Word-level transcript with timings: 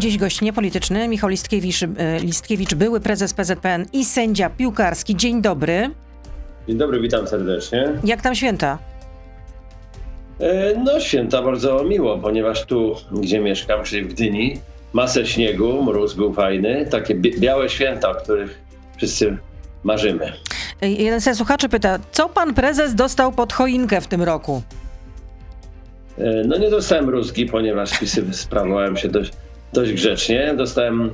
Dziś 0.00 0.18
gość 0.18 0.40
niepolityczny, 0.40 1.08
Michał 1.08 1.30
Listkiewicz, 1.30 1.82
e, 1.82 1.88
Listkiewicz, 2.20 2.74
były 2.74 3.00
prezes 3.00 3.34
PZPN 3.34 3.86
i 3.92 4.04
sędzia 4.04 4.50
piłkarski. 4.50 5.16
Dzień 5.16 5.42
dobry. 5.42 5.90
Dzień 6.68 6.78
dobry, 6.78 7.00
witam 7.00 7.26
serdecznie. 7.26 7.88
Jak 8.04 8.22
tam 8.22 8.34
święta? 8.34 8.78
E, 10.40 10.74
no, 10.84 11.00
święta 11.00 11.42
bardzo 11.42 11.84
miło, 11.84 12.18
ponieważ 12.18 12.64
tu, 12.64 12.96
gdzie 13.12 13.40
mieszkam, 13.40 13.84
czyli 13.84 14.02
w 14.02 14.08
Gdyni, 14.08 14.60
masę 14.92 15.26
śniegu, 15.26 15.82
mróz 15.82 16.14
był 16.14 16.32
fajny, 16.32 16.86
takie 16.90 17.14
białe 17.14 17.68
święta, 17.68 18.10
o 18.10 18.14
których 18.14 18.60
wszyscy 18.96 19.36
marzymy. 19.84 20.32
E, 20.82 20.90
jeden 20.90 21.20
ze 21.20 21.34
słuchaczy 21.34 21.68
pyta, 21.68 21.98
co 22.12 22.28
pan 22.28 22.54
prezes 22.54 22.94
dostał 22.94 23.32
pod 23.32 23.52
choinkę 23.52 24.00
w 24.00 24.06
tym 24.06 24.22
roku? 24.22 24.62
E, 26.18 26.44
no 26.46 26.58
nie 26.58 26.70
dostałem 26.70 27.08
rózgi, 27.08 27.46
ponieważ 27.46 27.90
sprawowałem 28.32 28.96
się 28.96 29.08
dość, 29.08 29.32
dość 29.72 29.92
grzecznie. 29.92 30.54
Dostałem 30.56 31.10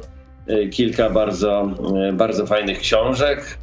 kilka 0.73 1.10
bardzo, 1.10 1.70
bardzo 2.12 2.46
fajnych 2.46 2.79
książek. 2.79 3.59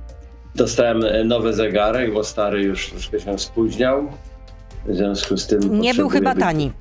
Dostałem 0.56 1.28
nowy 1.28 1.54
zegarek, 1.54 2.14
bo 2.14 2.24
stary 2.24 2.64
już 2.64 2.90
troszkę 2.90 3.20
się 3.20 3.40
spóźniał. 3.40 4.08
W 4.86 4.96
związku 4.96 5.38
z 5.38 5.48
tym. 5.48 5.80
Nie 5.80 5.94
był 5.94 6.10
chyba 6.10 6.34
być... 6.34 6.44
tani. 6.44 6.72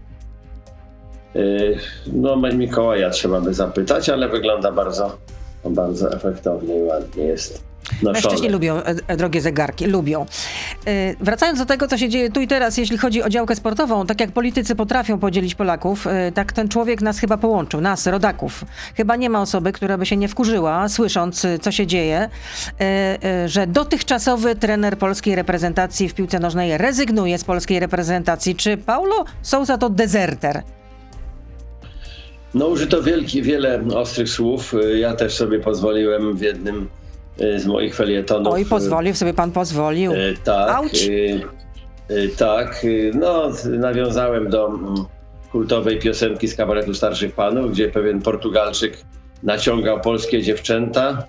No, 2.12 2.36
Mikołaja 2.36 3.10
trzeba 3.10 3.40
by 3.40 3.54
zapytać, 3.54 4.08
ale 4.08 4.28
wygląda 4.28 4.72
bardzo, 4.72 5.16
bardzo 5.64 6.12
efektownie 6.12 6.78
i 6.78 6.82
ładnie 6.82 7.24
jest. 7.24 7.71
Mężczyźni 8.02 8.48
lubią 8.48 8.76
e, 8.76 8.94
e, 9.06 9.16
drogie 9.16 9.40
zegarki, 9.40 9.86
lubią. 9.86 10.26
E, 10.86 11.14
wracając 11.20 11.58
do 11.58 11.66
tego, 11.66 11.88
co 11.88 11.98
się 11.98 12.08
dzieje 12.08 12.30
tu 12.30 12.40
i 12.40 12.46
teraz, 12.48 12.76
jeśli 12.76 12.98
chodzi 12.98 13.22
o 13.22 13.28
działkę 13.28 13.56
sportową, 13.56 14.06
tak 14.06 14.20
jak 14.20 14.32
politycy 14.32 14.74
potrafią 14.74 15.18
podzielić 15.18 15.54
Polaków, 15.54 16.06
tak 16.34 16.52
ten 16.52 16.68
człowiek 16.68 17.02
nas 17.02 17.18
chyba 17.18 17.36
połączył, 17.36 17.80
nas, 17.80 18.06
rodaków. 18.06 18.64
Chyba 18.96 19.16
nie 19.16 19.30
ma 19.30 19.42
osoby, 19.42 19.72
która 19.72 19.98
by 19.98 20.06
się 20.06 20.16
nie 20.16 20.28
wkurzyła, 20.28 20.88
słysząc, 20.88 21.46
co 21.60 21.72
się 21.72 21.86
dzieje, 21.86 22.28
że 23.46 23.66
dotychczasowy 23.66 24.54
trener 24.54 24.98
polskiej 24.98 25.34
reprezentacji 25.34 26.08
w 26.08 26.14
piłce 26.14 26.38
nożnej 26.38 26.78
rezygnuje 26.78 27.38
z 27.38 27.44
polskiej 27.44 27.80
reprezentacji. 27.80 28.56
Czy 28.56 28.76
Paulo 28.76 29.24
Sousa 29.42 29.78
to 29.78 29.90
dezerter? 29.90 30.62
No 32.54 32.66
użyto 32.66 33.02
wielki, 33.02 33.42
wiele 33.42 33.84
ostrych 33.94 34.28
słów. 34.28 34.74
Ja 34.94 35.14
też 35.14 35.34
sobie 35.34 35.60
pozwoliłem 35.60 36.36
w 36.36 36.40
jednym 36.40 36.88
z 37.38 37.66
moich 37.66 37.94
felietonów. 37.94 38.54
Oj, 38.54 38.64
pozwolił 38.64 39.14
sobie 39.14 39.34
pan 39.34 39.52
pozwolił. 39.52 40.12
Y, 40.12 40.36
tak. 40.44 40.82
Y, 42.10 42.28
tak. 42.38 42.86
No, 43.14 43.50
nawiązałem 43.78 44.50
do 44.50 44.66
mm, 44.66 44.94
kultowej 45.52 45.98
piosenki 45.98 46.48
z 46.48 46.54
kabaretu 46.54 46.94
Starszych 46.94 47.34
Panów, 47.34 47.72
gdzie 47.72 47.88
pewien 47.88 48.22
Portugalczyk 48.22 48.96
naciągał 49.42 50.00
polskie 50.00 50.42
dziewczęta 50.42 51.26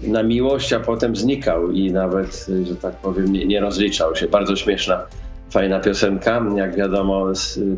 na 0.00 0.22
miłość, 0.22 0.72
a 0.72 0.80
potem 0.80 1.16
znikał 1.16 1.70
i 1.70 1.92
nawet, 1.92 2.46
że 2.64 2.76
tak 2.76 2.96
powiem, 2.96 3.32
nie, 3.32 3.46
nie 3.46 3.60
rozliczał 3.60 4.16
się. 4.16 4.28
Bardzo 4.28 4.56
śmieszna, 4.56 5.06
fajna 5.50 5.80
piosenka. 5.80 6.44
Jak 6.56 6.76
wiadomo, 6.76 7.26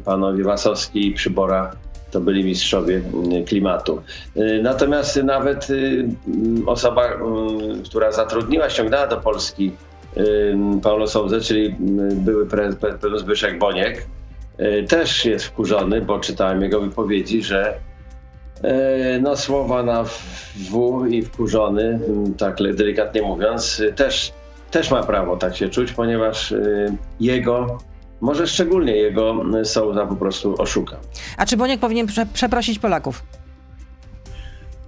panowie 0.05 0.45
Wasowski 0.45 1.07
i 1.07 1.13
Przybora 1.13 1.73
to 2.11 2.21
byli 2.21 2.45
mistrzowie 2.45 2.97
mm, 2.97 3.45
klimatu. 3.45 4.03
Y, 4.37 4.61
natomiast 4.63 5.23
nawet 5.23 5.71
y, 5.71 6.09
mm, 6.29 6.69
osoba, 6.69 7.07
mm, 7.07 7.83
która 7.83 8.13
zatrudniła, 8.13 8.71
ściągnęła 8.71 9.07
do 9.07 9.17
Polski 9.17 9.73
Paulo 10.83 11.07
Souza, 11.07 11.41
czyli 11.41 11.77
były 12.13 12.47
prezes 12.47 13.21
Zbyszek 13.21 13.59
Boniek, 13.59 14.07
y, 14.61 14.87
też 14.89 15.25
jest 15.25 15.45
wkurzony, 15.45 16.01
bo 16.01 16.19
czytałem 16.19 16.63
jego 16.63 16.81
wypowiedzi, 16.81 17.43
że 17.43 17.75
no, 19.21 19.37
słowa 19.37 19.83
na 19.83 20.05
W 20.71 21.07
i 21.11 21.23
wkurzony, 21.23 22.01
tak 22.39 22.57
delikatnie 22.75 23.23
mówiąc, 23.23 23.83
też, 23.97 24.33
też 24.71 24.91
ma 24.91 25.03
prawo 25.03 25.37
tak 25.37 25.57
się 25.57 25.69
czuć, 25.69 25.93
ponieważ 25.93 26.55
jego 27.21 27.79
może 28.21 28.47
szczególnie 28.47 28.97
jego 28.97 29.45
Souza 29.65 30.07
po 30.07 30.17
prostu 30.17 30.55
oszuka. 30.59 30.97
A 31.37 31.47
czy 31.47 31.57
Boniek 31.57 31.81
powinien 31.81 32.07
prze 32.07 32.27
przeprosić 32.27 32.79
Polaków? 32.79 33.23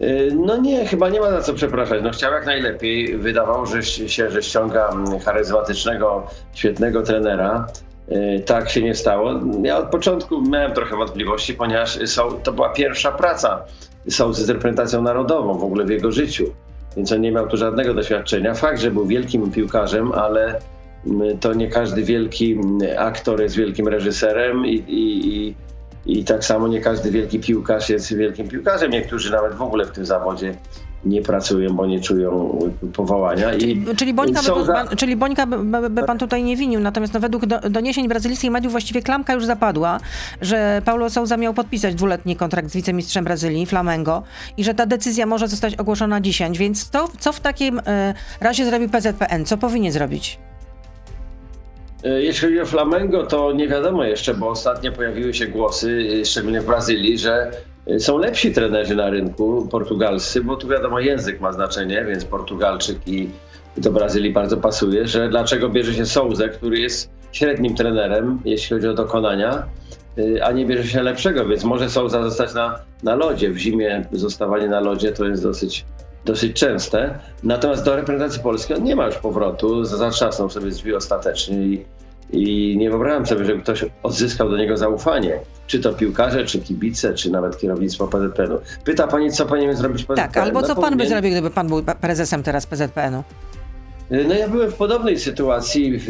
Y, 0.00 0.32
no 0.36 0.56
nie, 0.56 0.86
chyba 0.86 1.08
nie 1.08 1.20
ma 1.20 1.30
za 1.30 1.42
co 1.42 1.54
przepraszać. 1.54 2.02
No 2.02 2.10
chciał 2.10 2.32
jak 2.32 2.46
najlepiej. 2.46 3.18
Wydawało 3.18 3.66
że 3.66 3.82
się, 3.82 4.30
że 4.30 4.42
ściąga 4.42 4.90
charyzmatycznego, 5.24 6.26
świetnego 6.54 7.02
trenera. 7.02 7.66
Y, 8.08 8.42
tak 8.46 8.70
się 8.70 8.82
nie 8.82 8.94
stało. 8.94 9.32
Ja 9.62 9.78
od 9.78 9.90
początku 9.90 10.42
miałem 10.42 10.72
trochę 10.72 10.96
wątpliwości, 10.96 11.54
ponieważ 11.54 11.98
to 12.42 12.52
była 12.52 12.68
pierwsza 12.68 13.12
praca 13.12 13.64
Souzy 14.10 14.44
z 14.44 14.50
reprezentacją 14.50 15.02
narodową 15.02 15.58
w 15.58 15.64
ogóle 15.64 15.84
w 15.84 15.90
jego 15.90 16.12
życiu. 16.12 16.44
Więc 16.96 17.12
on 17.12 17.20
nie 17.20 17.32
miał 17.32 17.48
tu 17.48 17.56
żadnego 17.56 17.94
doświadczenia. 17.94 18.54
Fakt, 18.54 18.80
że 18.80 18.90
był 18.90 19.06
wielkim 19.06 19.50
piłkarzem, 19.50 20.12
ale 20.12 20.60
to 21.40 21.54
nie 21.54 21.68
każdy 21.68 22.02
wielki 22.02 22.58
aktor 22.98 23.40
jest 23.40 23.56
wielkim 23.56 23.88
reżyserem 23.88 24.66
i, 24.66 24.84
i, 24.88 25.54
i, 26.06 26.24
tak 26.24 26.44
samo 26.44 26.68
nie 26.68 26.80
każdy 26.80 27.10
wielki 27.10 27.40
piłkarz 27.40 27.88
jest 27.88 28.14
wielkim 28.14 28.48
piłkarzem. 28.48 28.90
Niektórzy 28.90 29.32
nawet 29.32 29.54
w 29.54 29.62
ogóle 29.62 29.84
w 29.84 29.90
tym 29.90 30.06
zawodzie 30.06 30.54
nie 31.04 31.22
pracują, 31.22 31.74
bo 31.74 31.86
nie 31.86 32.00
czują 32.00 32.58
powołania. 32.92 33.50
Czyli, 33.50 33.72
I 33.72 33.96
czyli 33.96 34.14
Bońka, 34.14 34.40
by, 34.42 34.64
za... 34.64 34.72
pan, 34.72 34.88
czyli 34.96 35.16
Bońka 35.16 35.46
by, 35.46 35.90
by, 35.90 36.02
pan 36.02 36.18
tutaj 36.18 36.42
nie 36.42 36.56
winił, 36.56 36.80
natomiast 36.80 37.14
no, 37.14 37.20
według 37.20 37.46
do, 37.46 37.60
doniesień 37.60 38.08
brazylijskich 38.08 38.50
mediów 38.50 38.72
właściwie 38.72 39.02
klamka 39.02 39.34
już 39.34 39.44
zapadła, 39.44 40.00
że 40.40 40.82
Paulo 40.84 41.10
Souza 41.10 41.36
miał 41.36 41.54
podpisać 41.54 41.94
dwuletni 41.94 42.36
kontrakt 42.36 42.68
z 42.68 42.74
wicemistrzem 42.76 43.24
Brazylii, 43.24 43.66
Flamengo 43.66 44.22
i 44.56 44.64
że 44.64 44.74
ta 44.74 44.86
decyzja 44.86 45.26
może 45.26 45.48
zostać 45.48 45.74
ogłoszona 45.74 46.20
dzisiaj, 46.20 46.52
więc 46.52 46.90
to, 46.90 47.08
co 47.18 47.32
w 47.32 47.40
takim 47.40 47.78
y, 47.78 47.82
razie 48.40 48.64
zrobił 48.64 48.88
PZPN? 48.88 49.44
Co 49.44 49.56
powinien 49.56 49.92
zrobić? 49.92 50.38
E, 52.04 52.22
jeśli 52.22 52.48
chodzi 52.48 52.60
o 52.60 52.66
Flamengo, 52.66 53.26
to 53.26 53.52
nie 53.52 53.68
wiadomo 53.68 54.04
jeszcze, 54.04 54.34
bo 54.34 54.48
ostatnio 54.48 54.92
pojawiły 54.92 55.34
się 55.34 55.46
głosy, 55.46 56.08
e, 56.20 56.24
szczególnie 56.24 56.60
w 56.60 56.66
Brazylii, 56.66 57.18
że 57.18 57.50
e, 57.86 58.00
są 58.00 58.18
lepsi 58.18 58.52
trenerzy 58.52 58.96
na 58.96 59.10
rynku 59.10 59.68
portugalscy, 59.70 60.44
bo 60.44 60.56
tu 60.56 60.68
wiadomo 60.68 61.00
język 61.00 61.40
ma 61.40 61.52
znaczenie, 61.52 62.04
więc 62.08 62.24
Portugalczyk 62.24 62.98
i 63.06 63.28
do 63.76 63.92
Brazylii 63.92 64.32
bardzo 64.32 64.56
pasuje, 64.56 65.06
że 65.06 65.28
dlaczego 65.28 65.68
bierze 65.68 65.94
się 65.94 66.06
Souza, 66.06 66.48
który 66.48 66.78
jest 66.78 67.10
średnim 67.32 67.74
trenerem, 67.74 68.40
jeśli 68.44 68.76
chodzi 68.76 68.88
o 68.88 68.94
dokonania, 68.94 69.62
a 70.42 70.52
nie 70.52 70.66
bierze 70.66 70.88
się 70.88 71.02
lepszego, 71.02 71.46
więc 71.46 71.64
może 71.64 71.90
Souza 71.90 72.22
zostać 72.22 72.54
na, 72.54 72.78
na 73.02 73.14
lodzie. 73.14 73.50
W 73.50 73.56
zimie 73.56 74.04
zostawanie 74.12 74.68
na 74.68 74.80
lodzie 74.80 75.12
to 75.12 75.24
jest 75.24 75.42
dosyć 75.42 75.84
dosyć 76.24 76.60
częste. 76.60 77.18
Natomiast 77.42 77.84
do 77.84 77.96
reprezentacji 77.96 78.42
Polski 78.42 78.74
on 78.74 78.84
nie 78.84 78.96
ma 78.96 79.06
już 79.06 79.16
powrotu, 79.16 79.84
zatrzasnął 79.84 80.50
sobie 80.50 80.70
drzwi 80.70 80.94
ostatecznie 80.94 81.56
i, 81.56 81.84
i 82.32 82.76
nie 82.78 82.90
wyobrażam 82.90 83.26
sobie, 83.26 83.44
żeby 83.44 83.62
ktoś 83.62 83.84
odzyskał 84.02 84.50
do 84.50 84.56
niego 84.56 84.76
zaufanie. 84.76 85.38
Czy 85.66 85.80
to 85.80 85.92
piłkarze, 85.92 86.44
czy 86.44 86.58
kibice, 86.58 87.14
czy 87.14 87.30
nawet 87.30 87.58
kierownictwo 87.58 88.06
PZPN-u. 88.06 88.58
Pyta 88.84 89.06
pani, 89.06 89.32
co 89.32 89.46
powinien 89.46 89.76
zrobić 89.76 90.04
PZPN? 90.04 90.16
Tak, 90.16 90.36
albo 90.36 90.60
no, 90.60 90.66
co 90.66 90.74
pan 90.74 90.84
powinien... 90.84 90.98
by 90.98 91.08
zrobił, 91.08 91.30
gdyby 91.30 91.50
pan 91.50 91.68
był 91.68 91.82
prezesem 92.00 92.42
teraz 92.42 92.66
PZPN-u? 92.66 93.24
No 94.10 94.34
ja 94.34 94.48
byłem 94.48 94.70
w 94.70 94.74
podobnej 94.74 95.18
sytuacji 95.18 95.98
w 95.98 96.08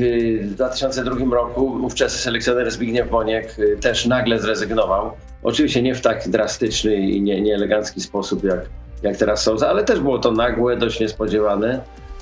2002 0.55 1.35
roku. 1.35 1.65
Ówczesny 1.83 2.19
selekcjoner 2.19 2.71
Zbigniew 2.71 3.11
Boniek 3.11 3.59
y, 3.59 3.77
też 3.81 4.07
nagle 4.07 4.39
zrezygnował. 4.39 5.13
Oczywiście 5.43 5.83
nie 5.83 5.95
w 5.95 6.01
tak 6.01 6.29
drastyczny 6.29 6.95
i 6.95 7.23
nie, 7.23 7.41
nieelegancki 7.41 8.01
sposób 8.01 8.45
jak 8.45 8.61
jak 9.03 9.17
teraz 9.17 9.43
są, 9.43 9.57
ale 9.69 9.85
też 9.85 10.01
było 10.01 10.19
to 10.19 10.33
nagłe, 10.33 10.77
dość 10.77 11.01
niespodziewane 11.01 11.81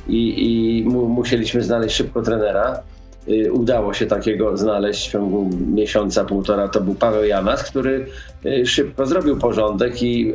i, 0.08 0.34
i 0.46 0.84
mu, 0.88 1.08
musieliśmy 1.08 1.62
znaleźć 1.62 1.96
szybko 1.96 2.22
trenera. 2.22 2.82
Y, 3.28 3.52
udało 3.52 3.94
się 3.94 4.06
takiego 4.06 4.56
znaleźć 4.56 5.08
w 5.08 5.12
ciągu 5.12 5.50
miesiąca, 5.74 6.24
półtora. 6.24 6.68
To 6.68 6.80
był 6.80 6.94
Paweł 6.94 7.24
Janas, 7.24 7.62
który 7.62 8.06
y, 8.46 8.66
szybko 8.66 9.06
zrobił 9.06 9.38
porządek 9.38 10.02
i 10.02 10.34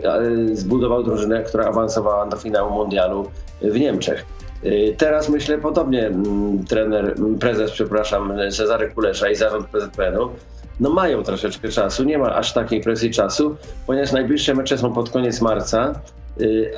y, 0.50 0.56
zbudował 0.56 1.04
drużynę, 1.04 1.44
która 1.44 1.66
awansowała 1.66 2.26
do 2.26 2.38
finału 2.38 2.74
mundialu 2.74 3.32
w 3.62 3.80
Niemczech. 3.80 4.26
Teraz 4.98 5.30
myślę 5.30 5.58
podobnie 5.58 6.08
mm, 6.08 6.66
trener, 6.66 7.14
mm, 7.18 7.40
prezes, 7.40 7.72
przepraszam, 7.72 8.34
Cezary 8.52 8.92
Kulesza 8.92 9.30
i 9.30 9.36
zarząd 9.36 9.68
PZPN-u 9.68 10.30
no 10.80 10.90
mają 10.90 11.24
troszeczkę 11.24 11.70
czasu, 11.70 12.04
nie 12.04 12.18
ma 12.18 12.36
aż 12.36 12.54
takiej 12.54 12.82
presji 12.82 13.12
czasu, 13.12 13.56
ponieważ 13.88 14.12
najbliższe 14.12 14.54
mecze 14.54 14.78
są 14.78 14.94
pod 14.94 15.10
koniec 15.10 15.42
marca, 15.42 15.94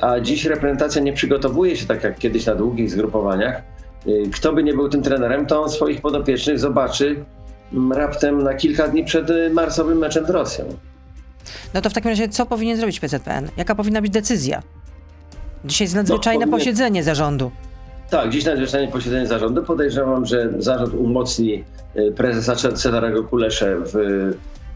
a 0.00 0.20
dziś 0.20 0.44
reprezentacja 0.44 1.02
nie 1.02 1.12
przygotowuje 1.12 1.76
się 1.76 1.86
tak 1.86 2.04
jak 2.04 2.18
kiedyś 2.18 2.46
na 2.46 2.54
długich 2.54 2.90
zgrupowaniach. 2.90 3.62
Y, 4.06 4.30
kto 4.34 4.52
by 4.52 4.62
nie 4.62 4.74
był 4.74 4.88
tym 4.88 5.02
trenerem, 5.02 5.46
to 5.46 5.62
on 5.62 5.70
swoich 5.70 6.00
podopiecznych 6.00 6.58
zobaczy 6.58 7.24
mm, 7.72 7.92
raptem 7.92 8.42
na 8.42 8.54
kilka 8.54 8.88
dni 8.88 9.04
przed 9.04 9.30
y, 9.30 9.50
marcowym 9.50 9.98
meczem 9.98 10.26
z 10.26 10.30
Rosją. 10.30 10.64
No 11.74 11.80
to 11.80 11.90
w 11.90 11.92
takim 11.92 12.10
razie 12.10 12.28
co 12.28 12.46
powinien 12.46 12.76
zrobić 12.76 13.00
PZPN? 13.00 13.48
Jaka 13.56 13.74
powinna 13.74 14.02
być 14.02 14.12
decyzja? 14.12 14.62
Dzisiaj 15.64 15.84
jest 15.84 15.94
nadzwyczajne 15.94 16.46
no, 16.46 16.50
powinien... 16.50 16.60
posiedzenie 16.60 17.02
zarządu. 17.02 17.50
Tak, 18.10 18.30
dziś 18.30 18.44
nadzwyczajne 18.44 18.92
posiedzenie 18.92 19.26
zarządu. 19.26 19.62
Podejrzewam, 19.62 20.26
że 20.26 20.52
zarząd 20.58 20.94
umocni 20.94 21.64
prezesa 22.16 22.72
Cezarego 22.72 23.24
Kuleszę 23.24 23.76
w 23.80 23.94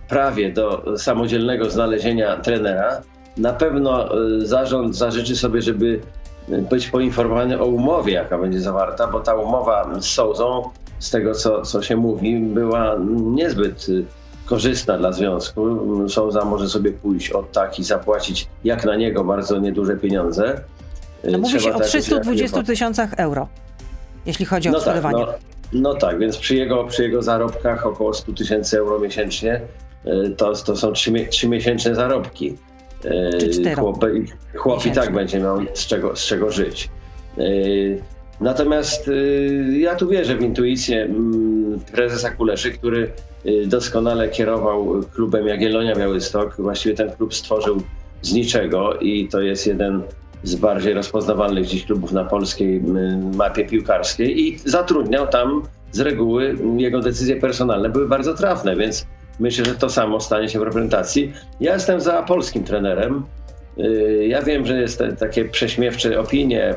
prawie 0.08 0.52
do 0.52 0.84
samodzielnego 0.96 1.70
znalezienia 1.70 2.36
trenera 2.36 3.02
Na 3.36 3.52
pewno 3.52 4.18
y, 4.26 4.46
zarząd 4.46 4.96
zażyczy 4.96 5.36
sobie, 5.36 5.62
żeby 5.62 6.00
być 6.48 6.88
poinformowany 6.88 7.60
o 7.60 7.66
umowie, 7.66 8.12
jaka 8.12 8.38
będzie 8.38 8.60
zawarta, 8.60 9.06
bo 9.06 9.20
ta 9.20 9.34
umowa 9.34 10.00
z 10.00 10.04
Sołzą, 10.04 10.62
z 10.98 11.10
tego 11.10 11.34
co, 11.34 11.62
co 11.62 11.82
się 11.82 11.96
mówi, 11.96 12.40
była 12.40 12.96
niezbyt 13.10 13.86
korzystna 14.46 14.98
dla 14.98 15.12
związku. 15.12 15.78
Sołza 16.08 16.44
może 16.44 16.68
sobie 16.68 16.92
pójść 16.92 17.30
od 17.30 17.52
tak 17.52 17.78
i 17.78 17.84
zapłacić 17.84 18.48
jak 18.64 18.84
na 18.84 18.96
niego 18.96 19.24
bardzo 19.24 19.58
nieduże 19.58 19.96
pieniądze. 19.96 20.60
No 21.24 21.38
mówi 21.38 21.60
się 21.60 21.74
o 21.74 21.80
320 21.80 22.62
tysiącach 22.62 23.14
euro, 23.16 23.48
jeśli 24.26 24.44
chodzi 24.44 24.68
o 24.68 24.72
no 24.72 24.78
odszkodowanie. 24.78 25.26
Tak, 25.26 25.38
no, 25.72 25.80
no, 25.80 25.94
tak, 25.94 26.18
więc 26.18 26.36
przy 26.36 26.54
jego, 26.56 26.84
przy 26.84 27.02
jego 27.02 27.22
zarobkach 27.22 27.86
około 27.86 28.14
100 28.14 28.32
tysięcy 28.32 28.78
euro 28.78 28.98
miesięcznie 28.98 29.60
to, 30.36 30.52
to 30.52 30.76
są 30.76 30.92
trzy, 30.92 31.48
miesięczne 31.48 31.94
zarobki. 31.94 32.56
Y, 33.04 33.74
chłop, 33.74 34.04
chłop 34.56 34.86
i 34.86 34.90
tak 34.90 35.12
będzie 35.12 35.40
miał 35.40 35.58
z 35.74 35.86
czego, 35.86 36.16
z 36.16 36.26
czego 36.26 36.50
żyć. 36.50 36.88
Y, 37.38 38.02
natomiast 38.40 39.10
ja 39.78 39.94
tu 39.94 40.08
wierzę 40.08 40.36
w 40.36 40.42
intuicję 40.42 41.02
mm, 41.02 41.80
prezesa 41.92 42.30
Kuleszy, 42.30 42.70
który 42.70 43.12
doskonale 43.66 44.28
kierował 44.28 45.02
klubem 45.14 45.46
Jagiellonia 45.46 45.96
Białystok. 45.96 46.56
Właściwie 46.58 46.94
ten 46.94 47.10
klub 47.10 47.34
stworzył 47.34 47.82
z 48.22 48.32
niczego 48.32 48.94
i 48.94 49.28
to 49.28 49.40
jest 49.40 49.66
jeden 49.66 50.02
z 50.42 50.54
bardziej 50.54 50.94
rozpoznawalnych 50.94 51.66
dziś 51.66 51.84
klubów 51.84 52.12
na 52.12 52.24
polskiej 52.24 52.82
mapie 53.34 53.64
piłkarskiej 53.64 54.40
i 54.40 54.58
zatrudniał 54.58 55.26
tam 55.26 55.62
z 55.92 56.00
reguły 56.00 56.56
jego 56.76 57.00
decyzje 57.00 57.36
personalne 57.36 57.88
były 57.88 58.08
bardzo 58.08 58.34
trafne, 58.34 58.76
więc 58.76 59.06
myślę, 59.40 59.64
że 59.64 59.74
to 59.74 59.88
samo 59.88 60.20
stanie 60.20 60.48
się 60.48 60.58
w 60.58 60.62
reprezentacji. 60.62 61.32
Ja 61.60 61.74
jestem 61.74 62.00
za 62.00 62.22
polskim 62.22 62.64
trenerem. 62.64 63.24
Y, 63.78 64.26
ja 64.28 64.42
wiem, 64.42 64.66
że 64.66 64.80
jest 64.80 65.02
takie 65.18 65.44
prześmiewcze 65.44 66.20
opinie, 66.20 66.74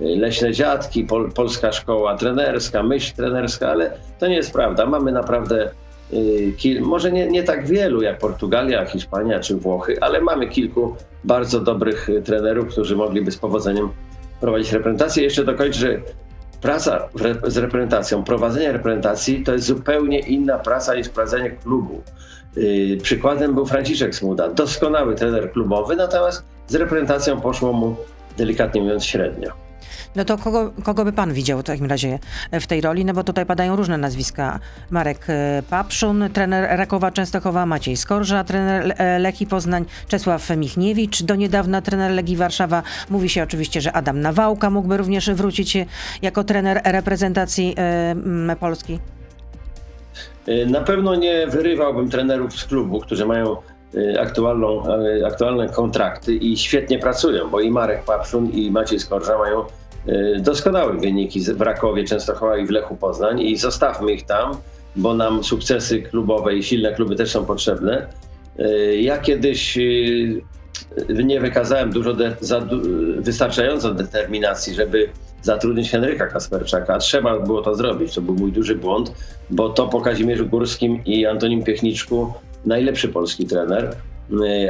y, 0.00 0.04
leśne 0.04 0.52
dziadki, 0.52 1.04
pol, 1.04 1.32
polska 1.32 1.72
szkoła 1.72 2.16
trenerska, 2.16 2.82
myśl 2.82 3.14
trenerska, 3.16 3.68
ale 3.68 3.96
to 4.18 4.26
nie 4.26 4.36
jest 4.36 4.52
prawda. 4.52 4.86
Mamy 4.86 5.12
naprawdę 5.12 5.70
Y, 6.12 6.80
może 6.80 7.12
nie, 7.12 7.26
nie 7.26 7.42
tak 7.42 7.66
wielu 7.66 8.02
jak 8.02 8.18
Portugalia, 8.18 8.84
Hiszpania 8.84 9.40
czy 9.40 9.56
Włochy, 9.56 9.96
ale 10.00 10.20
mamy 10.20 10.48
kilku 10.48 10.96
bardzo 11.24 11.60
dobrych 11.60 12.08
trenerów, 12.24 12.68
którzy 12.68 12.96
mogliby 12.96 13.30
z 13.30 13.36
powodzeniem 13.36 13.88
prowadzić 14.40 14.72
reprezentację. 14.72 15.22
Jeszcze 15.22 15.44
dokończę, 15.44 16.00
praca 16.64 17.08
z 17.46 17.56
reprezentacją, 17.56 18.24
prowadzenie 18.24 18.72
reprezentacji 18.72 19.44
to 19.44 19.52
jest 19.52 19.66
zupełnie 19.66 20.18
inna 20.18 20.58
praca 20.58 20.94
niż 20.94 21.08
prowadzenie 21.08 21.50
klubu. 21.50 22.02
Y, 22.56 22.98
przykładem 23.02 23.54
był 23.54 23.66
Franciszek 23.66 24.14
Smuda, 24.14 24.48
doskonały 24.48 25.14
trener 25.14 25.52
klubowy, 25.52 25.96
natomiast 25.96 26.44
z 26.66 26.74
reprezentacją 26.74 27.40
poszło 27.40 27.72
mu 27.72 27.96
delikatnie 28.38 28.82
mówiąc 28.82 29.04
średnio. 29.04 29.63
No 30.16 30.24
to 30.24 30.38
kogo, 30.38 30.72
kogo 30.82 31.04
by 31.04 31.12
pan 31.12 31.32
widział 31.32 31.58
w 31.58 31.62
takim 31.62 31.86
razie 31.86 32.18
w 32.52 32.66
tej 32.66 32.80
roli? 32.80 33.04
No 33.04 33.12
bo 33.12 33.24
tutaj 33.24 33.46
padają 33.46 33.76
różne 33.76 33.98
nazwiska. 33.98 34.60
Marek 34.90 35.26
e, 35.28 35.62
Papszun, 35.70 36.30
trener 36.32 36.78
Rakowa 36.78 37.10
Częstochowa, 37.10 37.66
Maciej 37.66 37.96
Skorża, 37.96 38.44
trener 38.44 38.94
e, 38.98 39.18
Leki 39.18 39.46
Poznań, 39.46 39.84
Czesław 40.08 40.50
Michniewicz, 40.56 41.22
do 41.22 41.34
niedawna 41.34 41.82
trener 41.82 42.12
Legii 42.12 42.36
Warszawa. 42.36 42.82
Mówi 43.10 43.28
się 43.28 43.42
oczywiście, 43.42 43.80
że 43.80 43.92
Adam 43.92 44.20
Nawałka 44.20 44.70
mógłby 44.70 44.96
również 44.96 45.30
wrócić 45.30 45.76
jako 46.22 46.44
trener 46.44 46.80
reprezentacji 46.84 47.74
e, 47.78 48.56
Polski. 48.60 48.98
Na 50.66 50.80
pewno 50.80 51.14
nie 51.14 51.46
wyrywałbym 51.46 52.10
trenerów 52.10 52.60
z 52.60 52.64
klubu, 52.64 53.00
którzy 53.00 53.26
mają 53.26 53.56
aktualną, 54.20 54.82
aktualne 55.26 55.68
kontrakty 55.68 56.34
i 56.34 56.56
świetnie 56.56 56.98
pracują, 56.98 57.50
bo 57.50 57.60
i 57.60 57.70
Marek 57.70 58.04
Papszun 58.04 58.50
i 58.50 58.70
Maciej 58.70 59.00
Skorża 59.00 59.38
mają 59.38 59.64
doskonałe 60.40 60.92
wyniki 60.92 61.40
w 61.40 61.60
Rakowie, 61.60 62.04
Częstochowa 62.04 62.58
i 62.58 62.66
w 62.66 62.70
Lechu 62.70 62.96
Poznań 62.96 63.40
i 63.40 63.56
zostawmy 63.56 64.12
ich 64.12 64.26
tam, 64.26 64.56
bo 64.96 65.14
nam 65.14 65.44
sukcesy 65.44 66.02
klubowe 66.02 66.54
i 66.54 66.62
silne 66.62 66.94
kluby 66.94 67.16
też 67.16 67.30
są 67.30 67.44
potrzebne. 67.44 68.06
Y, 68.60 69.00
ja 69.00 69.18
kiedyś 69.18 69.78
y, 69.78 70.42
nie 71.08 71.40
wykazałem 71.40 71.90
dużo 71.90 72.14
de, 72.14 72.36
za, 72.40 72.60
wystarczająco 73.16 73.94
determinacji, 73.94 74.74
żeby 74.74 75.08
zatrudnić 75.42 75.90
Henryka 75.90 76.26
Kasperczaka. 76.26 76.98
Trzeba 76.98 77.40
było 77.40 77.62
to 77.62 77.74
zrobić. 77.74 78.14
To 78.14 78.20
był 78.20 78.34
mój 78.34 78.52
duży 78.52 78.74
błąd, 78.74 79.12
bo 79.50 79.68
to 79.68 79.88
po 79.88 80.00
Kazimierzu 80.00 80.46
Górskim 80.46 81.04
i 81.04 81.26
Antonim 81.26 81.64
Piechniczku 81.64 82.32
najlepszy 82.66 83.08
polski 83.08 83.46
trener. 83.46 83.96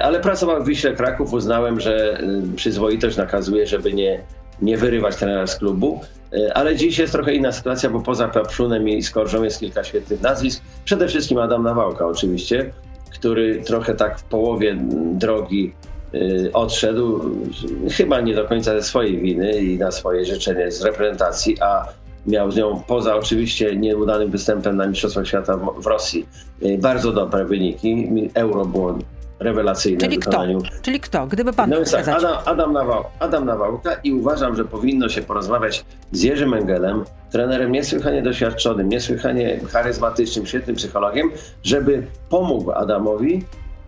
Ale 0.02 0.20
pracował 0.20 0.64
w 0.64 0.66
Wiśle 0.66 0.92
Kraków. 0.92 1.32
Uznałem, 1.32 1.80
że 1.80 2.22
przyzwoitość 2.56 3.16
nakazuje, 3.16 3.66
żeby 3.66 3.92
nie 3.92 4.20
nie 4.62 4.76
wyrywać 4.76 5.16
trenera 5.16 5.46
z 5.46 5.56
klubu. 5.56 6.00
E, 6.32 6.56
ale 6.56 6.76
dziś 6.76 6.98
jest 6.98 7.12
trochę 7.12 7.34
inna 7.34 7.52
sytuacja, 7.52 7.90
bo 7.90 8.00
poza 8.00 8.28
Papszunem 8.28 8.88
i 8.88 9.02
Skorżą 9.02 9.42
jest 9.42 9.60
kilka 9.60 9.84
świetnych 9.84 10.20
nazwisk. 10.20 10.62
Przede 10.84 11.08
wszystkim 11.08 11.38
Adam 11.38 11.62
Nawałka 11.62 12.06
oczywiście, 12.06 12.72
który 13.10 13.62
trochę 13.62 13.94
tak 13.94 14.18
w 14.18 14.24
połowie 14.24 14.76
drogi 15.12 15.74
e, 16.14 16.18
odszedł, 16.52 17.20
chyba 17.92 18.20
nie 18.20 18.34
do 18.34 18.44
końca 18.44 18.72
ze 18.72 18.82
swojej 18.82 19.20
winy 19.20 19.62
i 19.62 19.78
na 19.78 19.90
swoje 19.90 20.24
życzenie 20.24 20.70
z 20.70 20.82
reprezentacji, 20.82 21.60
a 21.60 21.88
miał 22.26 22.50
z 22.50 22.56
nią, 22.56 22.82
poza 22.86 23.16
oczywiście 23.16 23.76
nieudanym 23.76 24.30
występem 24.30 24.76
na 24.76 24.86
Mistrzostwach 24.86 25.26
Świata 25.26 25.56
w 25.56 25.86
Rosji, 25.86 26.26
e, 26.62 26.78
bardzo 26.78 27.12
dobre 27.12 27.44
wyniki. 27.44 28.08
Euro 28.34 28.64
było 28.64 28.98
rewelacyjne 29.44 30.00
Czyli 30.00 30.18
wykonaniu. 30.18 30.58
Kto? 30.58 30.70
Czyli 30.82 31.00
kto? 31.00 31.26
Gdyby 31.26 31.52
pan 31.52 31.70
no 31.70 31.76
tak, 31.90 32.08
Adam, 32.08 32.36
Adam, 32.44 32.72
Nawał, 32.72 33.04
Adam 33.18 33.44
Nawałka 33.44 33.94
i 33.94 34.12
uważam, 34.12 34.56
że 34.56 34.64
powinno 34.64 35.08
się 35.08 35.22
porozmawiać 35.22 35.84
z 36.12 36.22
Jerzym 36.22 36.54
Engelem, 36.54 37.04
trenerem 37.30 37.72
niesłychanie 37.72 38.22
doświadczonym, 38.22 38.88
niesłychanie 38.88 39.60
charyzmatycznym, 39.72 40.46
świetnym 40.46 40.76
psychologiem, 40.76 41.30
żeby 41.62 42.06
pomógł 42.28 42.72
Adamowi 42.72 43.44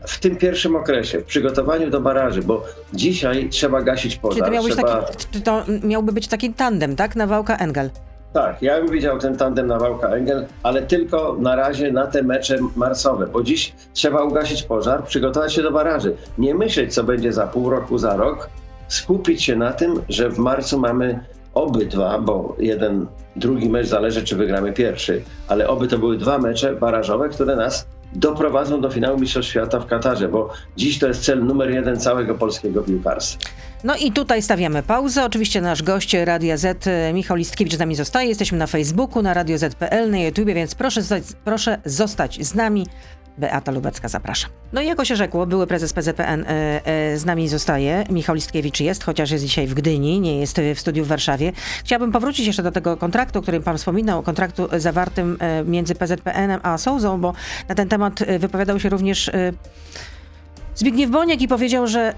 w 0.07 0.21
tym 0.21 0.37
pierwszym 0.37 0.77
okresie, 0.77 1.21
w 1.21 1.25
przygotowaniu 1.25 1.91
do 1.91 2.01
baraży, 2.01 2.43
bo 2.43 2.65
dzisiaj 2.93 3.49
trzeba 3.49 3.83
gasić 3.83 4.17
pożar. 4.17 4.51
Czyli 4.51 4.59
to, 4.59 4.75
trzeba... 4.75 5.03
taki, 5.03 5.43
to 5.43 5.65
miałby 5.85 6.13
być 6.13 6.29
taki 6.29 6.53
tandem, 6.53 6.97
tak? 6.97 7.17
Nawałka-Engel. 7.17 7.91
Tak, 8.33 8.63
ja 8.63 8.81
bym 8.81 8.91
widział 8.91 9.19
ten 9.19 9.37
tandem 9.37 9.67
na 9.67 9.79
Wałka 9.79 10.09
Engel, 10.09 10.47
ale 10.63 10.83
tylko 10.83 11.37
na 11.39 11.57
razie 11.57 11.93
na 11.93 12.07
te 12.07 12.23
mecze 12.23 12.59
marcowe, 12.77 13.27
bo 13.27 13.43
dziś 13.43 13.75
trzeba 13.93 14.23
ugasić 14.23 14.63
pożar, 14.63 15.05
przygotować 15.05 15.55
się 15.55 15.63
do 15.63 15.71
baraży. 15.71 16.17
Nie 16.39 16.55
myśleć, 16.55 16.95
co 16.95 17.05
będzie 17.05 17.33
za 17.33 17.47
pół 17.47 17.71
roku, 17.71 17.99
za 17.99 18.17
rok, 18.17 18.49
skupić 18.89 19.43
się 19.43 19.57
na 19.57 19.73
tym, 19.73 20.03
że 20.09 20.31
w 20.31 20.39
marcu 20.39 20.79
mamy 20.79 21.21
obydwa, 21.55 22.19
bo 22.19 22.57
jeden, 22.59 23.07
drugi 23.37 23.71
mecz 23.71 23.87
zależy, 23.87 24.25
czy 24.25 24.37
wygramy 24.37 24.73
pierwszy, 24.73 25.23
ale 25.49 25.69
oby 25.69 25.89
to 25.89 25.99
były 25.99 26.19
dwa 26.19 26.39
mecze 26.39 26.75
barażowe, 26.75 27.29
które 27.29 27.57
nas 27.57 27.87
doprowadzą 28.13 28.81
do 28.81 28.91
finału 28.91 29.19
Mistrzostw 29.19 29.51
Świata 29.51 29.81
w 29.81 29.87
Katarze, 29.87 30.29
bo 30.29 30.53
dziś 30.77 30.99
to 30.99 31.09
jest 31.09 31.25
cel 31.25 31.45
numer 31.45 31.71
jeden 31.71 32.01
całego 32.01 32.35
polskiego 32.35 32.83
piłkarstwa. 32.83 33.51
No 33.85 33.97
i 33.97 34.13
tutaj 34.13 34.43
stawiamy 34.43 34.83
pauzę. 34.83 35.25
Oczywiście 35.25 35.61
nasz 35.61 35.83
gość 35.83 36.17
Radia 36.25 36.57
Z, 36.57 36.85
Michał 37.15 37.37
Listkiewicz 37.37 37.75
z 37.75 37.79
nami 37.79 37.95
zostaje. 37.95 38.29
Jesteśmy 38.29 38.59
na 38.59 38.67
Facebooku, 38.67 39.23
na 39.23 39.35
Radio 39.35 39.59
Z.pl, 39.59 40.11
na 40.11 40.19
YouTube, 40.19 40.47
więc 40.47 40.75
proszę, 40.75 41.01
proszę 41.45 41.79
zostać 41.85 42.47
z 42.47 42.55
nami. 42.55 42.87
Beata 43.39 43.73
Lubecka, 43.73 44.09
zapraszam. 44.09 44.51
No 44.73 44.81
i 44.81 44.87
jako 44.87 45.05
się 45.05 45.17
rzekło, 45.17 45.47
były 45.47 45.67
prezes 45.67 45.93
PZPN 45.93 46.45
e, 46.45 46.47
e, 46.87 47.19
z 47.19 47.25
nami 47.25 47.49
zostaje. 47.49 48.05
Michał 48.11 48.35
Listkiewicz 48.35 48.81
jest, 48.81 49.05
chociaż 49.05 49.31
jest 49.31 49.45
dzisiaj 49.45 49.67
w 49.67 49.75
Gdyni, 49.75 50.21
nie 50.21 50.41
jest 50.41 50.61
w 50.75 50.81
studiu 50.81 51.05
w 51.05 51.09
Warszawie. 51.09 51.53
Chciałabym 51.85 52.13
powrócić 52.13 52.47
jeszcze 52.47 52.63
do 52.63 52.73
tego 52.73 52.97
kontraktu, 52.97 53.39
o 53.39 53.43
którym 53.43 53.63
pan 53.63 53.79
wspominał, 53.79 54.23
kontraktu 54.23 54.69
zawartym 54.79 55.37
e, 55.41 55.65
między 55.65 55.95
PZPN-em 55.95 56.61
a 56.63 56.79
Sołzą, 56.79 57.21
bo 57.21 57.33
na 57.69 57.75
ten 57.75 57.89
temat 57.89 58.23
e, 58.23 58.39
wypowiadał 58.39 58.81
się 58.81 58.89
również... 58.89 59.29
E, 59.29 59.53
Zbigniew 60.75 61.11
Boniek 61.11 61.41
i 61.43 61.49
powiedział, 61.49 61.87
że 61.87 62.15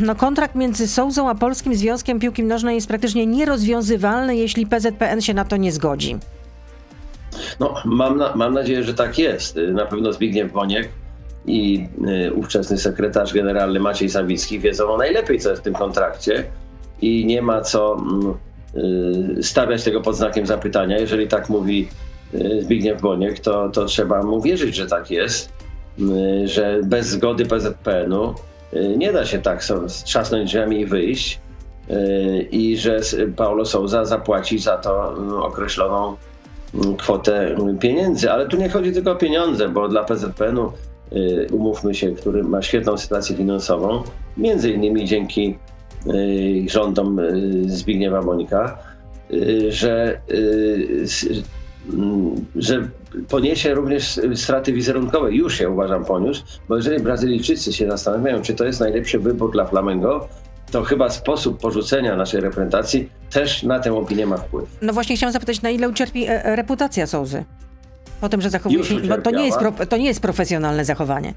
no, 0.00 0.14
kontrakt 0.14 0.54
między 0.54 0.88
Sołzą 0.88 1.28
a 1.28 1.34
Polskim 1.34 1.74
Związkiem 1.74 2.20
Piłki 2.20 2.42
Nożnej 2.42 2.74
jest 2.74 2.88
praktycznie 2.88 3.26
nierozwiązywalny, 3.26 4.36
jeśli 4.36 4.66
PZPN 4.66 5.20
się 5.20 5.34
na 5.34 5.44
to 5.44 5.56
nie 5.56 5.72
zgodzi. 5.72 6.18
No, 7.60 7.74
mam, 7.84 8.16
na, 8.16 8.36
mam 8.36 8.54
nadzieję, 8.54 8.82
że 8.82 8.94
tak 8.94 9.18
jest. 9.18 9.56
Na 9.56 9.86
pewno 9.86 10.12
Zbigniew 10.12 10.52
Boniek 10.52 10.88
i 11.46 11.88
y, 12.26 12.32
ówczesny 12.34 12.78
sekretarz 12.78 13.34
generalny 13.34 13.80
Maciej 13.80 14.08
Sawicki 14.08 14.58
wiedzą 14.58 14.96
najlepiej, 14.98 15.38
co 15.38 15.50
jest 15.50 15.62
w 15.62 15.64
tym 15.64 15.74
kontrakcie 15.74 16.44
i 17.02 17.26
nie 17.26 17.42
ma 17.42 17.60
co 17.60 17.96
y, 19.38 19.42
stawiać 19.42 19.84
tego 19.84 20.00
pod 20.00 20.16
znakiem 20.16 20.46
zapytania. 20.46 20.98
Jeżeli 20.98 21.28
tak 21.28 21.48
mówi 21.48 21.88
y, 22.34 22.62
Zbigniew 22.62 23.00
Boniek, 23.00 23.38
to, 23.38 23.68
to 23.68 23.84
trzeba 23.84 24.22
mu 24.22 24.42
wierzyć, 24.42 24.76
że 24.76 24.86
tak 24.86 25.10
jest 25.10 25.60
Y, 25.98 26.48
że 26.48 26.80
bez 26.84 27.06
zgody 27.06 27.46
PZPN-u 27.46 28.34
y, 28.72 28.94
nie 28.98 29.12
da 29.12 29.26
się 29.26 29.38
tak 29.38 29.64
trzasnąć 30.04 30.50
drzwiami 30.50 30.80
i 30.80 30.86
wyjść 30.86 31.40
y, 31.90 32.48
i 32.50 32.76
że 32.76 33.00
Paulo 33.36 33.64
Souza 33.64 34.04
zapłaci 34.04 34.58
za 34.58 34.76
to 34.76 35.14
określoną 35.42 36.16
kwotę 36.98 37.56
pieniędzy. 37.80 38.30
Ale 38.30 38.48
tu 38.48 38.56
nie 38.56 38.68
chodzi 38.68 38.92
tylko 38.92 39.12
o 39.12 39.16
pieniądze, 39.16 39.68
bo 39.68 39.88
dla 39.88 40.04
PZPN-u 40.04 40.72
umówmy 41.52 41.94
się, 41.94 42.12
który 42.12 42.42
ma 42.42 42.62
świetną 42.62 42.96
sytuację 42.96 43.36
finansową, 43.36 44.02
między 44.36 44.70
innymi 44.70 45.04
dzięki 45.04 45.58
rządom 46.66 47.20
Zbigniewa 47.66 48.22
Bonika, 48.22 48.78
że, 49.68 50.20
że 52.56 52.88
poniesie 53.28 53.74
również 53.74 54.20
straty 54.34 54.72
wizerunkowe. 54.72 55.32
Już 55.32 55.58
się 55.58 55.70
uważam 55.70 56.04
poniósł, 56.04 56.42
bo 56.68 56.76
jeżeli 56.76 57.02
Brazylijczycy 57.02 57.72
się 57.72 57.90
zastanawiają, 57.90 58.42
czy 58.42 58.54
to 58.54 58.64
jest 58.64 58.80
najlepszy 58.80 59.18
wybór 59.18 59.52
dla 59.52 59.66
Flamengo, 59.66 60.28
to 60.70 60.82
chyba 60.82 61.10
sposób 61.10 61.60
porzucenia 61.60 62.16
naszej 62.16 62.40
reprezentacji 62.40 63.08
też 63.30 63.62
na 63.62 63.80
tę 63.80 63.94
opinię 63.94 64.26
ma 64.26 64.36
wpływ. 64.36 64.68
No 64.82 64.92
właśnie 64.92 65.16
chciałam 65.16 65.32
zapytać, 65.32 65.62
na 65.62 65.70
ile 65.70 65.88
ucierpi 65.88 66.24
e, 66.24 66.44
e, 66.44 66.56
reputacja 66.56 67.06
Souzy? 67.06 67.44
Po 68.20 68.28
tym, 68.28 68.40
że 68.40 68.50
zachowuje 68.50 68.84
się... 68.84 69.00
To 69.22 69.30
nie, 69.30 69.46
jest 69.46 69.58
pro, 69.58 69.72
to 69.86 69.96
nie 69.96 70.06
jest 70.06 70.20
profesjonalne 70.20 70.84
zachowanie. 70.84 71.34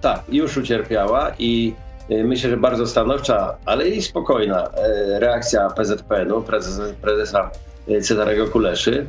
Tak, 0.00 0.22
już 0.28 0.56
ucierpiała 0.56 1.32
i 1.38 1.74
e, 2.08 2.24
myślę, 2.24 2.50
że 2.50 2.56
bardzo 2.56 2.86
stanowcza, 2.86 3.56
ale 3.64 3.88
i 3.88 4.02
spokojna 4.02 4.68
reakcja 5.18 5.70
PZPN-u, 5.70 6.42
prezesa, 6.42 6.82
prezesa 7.02 7.50
Cezarego 8.02 8.46
Kuleszy. 8.46 9.06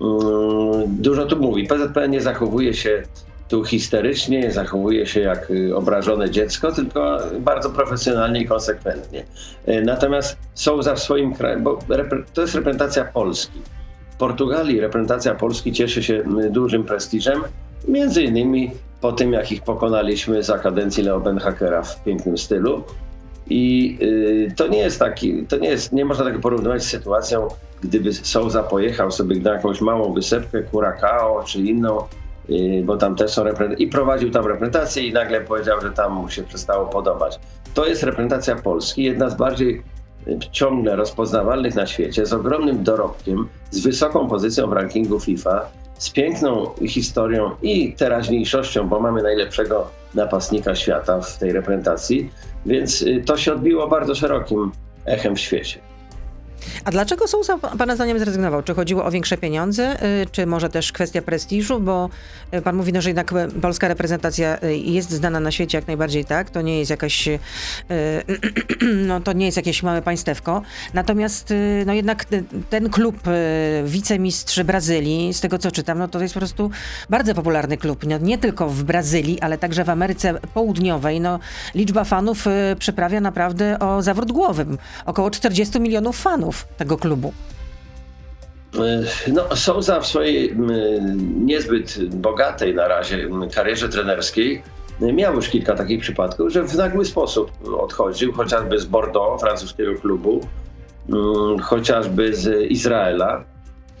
Mm, 0.00 0.96
dużo 1.02 1.26
tu 1.26 1.36
mówi. 1.36 1.66
PZPN 1.66 2.10
nie 2.10 2.20
zachowuje 2.20 2.74
się 2.74 3.02
tu 3.50 3.64
histerycznie, 3.64 4.52
zachowuje 4.52 5.06
się 5.06 5.20
jak 5.20 5.50
y, 5.50 5.76
obrażone 5.76 6.30
dziecko, 6.30 6.72
tylko 6.72 7.18
bardzo 7.40 7.70
profesjonalnie 7.70 8.40
i 8.40 8.46
konsekwentnie. 8.46 9.24
Y, 9.68 9.82
natomiast 9.84 10.36
są 10.54 10.82
za 10.82 10.96
swoim 10.96 11.34
krajem, 11.34 11.62
bo 11.62 11.78
to 12.34 12.40
jest 12.40 12.54
reprezentacja 12.54 13.04
Polski. 13.04 13.58
W 14.10 14.16
Portugalii 14.16 14.80
reprezentacja 14.80 15.34
Polski 15.34 15.72
cieszy 15.72 16.02
się 16.02 16.14
y, 16.14 16.50
dużym 16.50 16.84
prestiżem, 16.84 17.42
między 17.88 18.22
innymi 18.22 18.70
po 19.00 19.12
tym, 19.12 19.32
jak 19.32 19.52
ich 19.52 19.62
pokonaliśmy 19.62 20.42
za 20.42 20.58
kadencji 20.58 21.04
Leo 21.04 21.20
Benhakera 21.20 21.82
w 21.82 22.04
pięknym 22.04 22.38
stylu. 22.38 22.84
I 23.52 23.98
to 24.56 24.68
nie 24.68 24.78
jest 24.78 24.98
taki, 24.98 25.46
to 25.46 25.56
nie 25.56 25.68
jest, 25.68 25.92
nie 25.92 26.04
można 26.04 26.24
tego 26.24 26.40
porównywać 26.40 26.82
z 26.82 26.88
sytuacją, 26.88 27.48
gdyby 27.82 28.12
Souza 28.12 28.62
pojechał 28.62 29.10
sobie 29.10 29.40
na 29.40 29.52
jakąś 29.52 29.80
małą 29.80 30.12
wysepkę, 30.12 30.62
Curacao 30.62 31.44
czy 31.44 31.58
inną 31.58 31.98
bo 32.84 32.96
tam 32.96 33.16
też 33.16 33.30
są 33.30 33.44
reprezentacje. 33.44 33.86
I 33.86 33.88
prowadził 33.88 34.30
tam 34.30 34.46
reprezentację 34.46 35.02
i 35.02 35.12
nagle 35.12 35.40
powiedział, 35.40 35.80
że 35.80 35.90
tam 35.90 36.12
mu 36.12 36.28
się 36.28 36.42
przestało 36.42 36.86
podobać. 36.86 37.38
To 37.74 37.86
jest 37.86 38.02
reprezentacja 38.02 38.56
Polski, 38.56 39.02
jedna 39.02 39.30
z 39.30 39.34
bardziej 39.34 39.82
y, 40.28 40.38
ciągle 40.50 40.96
rozpoznawalnych 40.96 41.74
na 41.74 41.86
świecie, 41.86 42.26
z 42.26 42.32
ogromnym 42.32 42.84
dorobkiem, 42.84 43.48
z 43.70 43.80
wysoką 43.80 44.28
pozycją 44.28 44.66
w 44.66 44.72
rankingu 44.72 45.20
FIFA, 45.20 45.66
z 45.98 46.10
piękną 46.10 46.70
historią 46.88 47.50
i 47.62 47.92
teraźniejszością, 47.92 48.88
bo 48.88 49.00
mamy 49.00 49.22
najlepszego 49.22 49.90
napastnika 50.14 50.74
świata 50.74 51.20
w 51.20 51.38
tej 51.38 51.52
reprezentacji, 51.52 52.30
więc 52.66 53.02
y, 53.02 53.22
to 53.26 53.36
się 53.36 53.52
odbiło 53.52 53.88
bardzo 53.88 54.14
szerokim 54.14 54.72
echem 55.06 55.36
w 55.36 55.40
świecie. 55.40 55.89
A 56.84 56.90
dlaczego 56.90 57.28
Sousa 57.28 57.58
Pana 57.58 57.94
zdaniem 57.94 58.18
zrezygnował? 58.18 58.62
Czy 58.62 58.74
chodziło 58.74 59.04
o 59.04 59.10
większe 59.10 59.36
pieniądze, 59.36 60.04
y, 60.22 60.26
czy 60.32 60.46
może 60.46 60.68
też 60.68 60.92
kwestia 60.92 61.22
prestiżu? 61.22 61.80
Bo 61.80 62.10
y, 62.54 62.62
Pan 62.62 62.76
mówi, 62.76 62.92
no, 62.92 63.02
że 63.02 63.10
jednak 63.10 63.34
polska 63.62 63.88
reprezentacja 63.88 64.58
y, 64.62 64.76
jest 64.76 65.10
znana 65.10 65.40
na 65.40 65.50
świecie 65.50 65.78
jak 65.78 65.86
najbardziej 65.86 66.24
tak. 66.24 66.50
To 66.50 66.62
nie 66.62 66.78
jest 66.78 66.90
jakaś, 66.90 67.28
no 69.08 69.20
to 69.20 69.32
nie 69.32 69.46
jest 69.46 69.56
jakieś 69.56 69.82
małe 69.82 70.02
państewko. 70.02 70.62
Natomiast 70.94 71.54
no 71.86 71.92
jednak 71.92 72.24
ten 72.70 72.90
klub 72.90 73.16
wicemistrz 73.84 74.62
Brazylii, 74.62 75.34
z 75.34 75.40
tego 75.40 75.58
co 75.58 75.70
czytam, 75.70 75.98
no 75.98 76.08
to 76.08 76.22
jest 76.22 76.34
po 76.34 76.40
prostu 76.40 76.70
bardzo 77.10 77.34
popularny 77.34 77.76
klub. 77.76 78.04
No, 78.06 78.18
nie 78.18 78.38
tylko 78.38 78.68
w 78.68 78.82
Brazylii, 78.82 79.40
ale 79.40 79.58
także 79.58 79.84
w 79.84 79.90
Ameryce 79.90 80.34
Południowej. 80.54 81.20
No, 81.20 81.38
liczba 81.74 82.04
fanów 82.04 82.44
przeprawia 82.78 83.20
naprawdę 83.20 83.78
o 83.78 84.02
zawrót 84.02 84.32
głowy. 84.32 84.66
Około 85.06 85.30
40 85.30 85.80
milionów 85.80 86.20
fanów 86.20 86.49
tego 86.76 86.96
klubu? 86.96 87.32
No, 89.32 89.56
Souza 89.56 90.00
w 90.00 90.06
swojej 90.06 90.56
niezbyt 91.44 92.14
bogatej 92.14 92.74
na 92.74 92.88
razie 92.88 93.28
karierze 93.54 93.88
trenerskiej 93.88 94.62
miał 95.00 95.34
już 95.34 95.48
kilka 95.48 95.74
takich 95.74 96.00
przypadków, 96.00 96.52
że 96.52 96.62
w 96.62 96.74
nagły 96.74 97.04
sposób 97.04 97.50
odchodził, 97.78 98.32
chociażby 98.32 98.78
z 98.78 98.84
Bordeaux, 98.84 99.40
francuskiego 99.40 100.00
klubu, 100.00 100.40
chociażby 101.62 102.34
z 102.36 102.70
Izraela. 102.70 103.44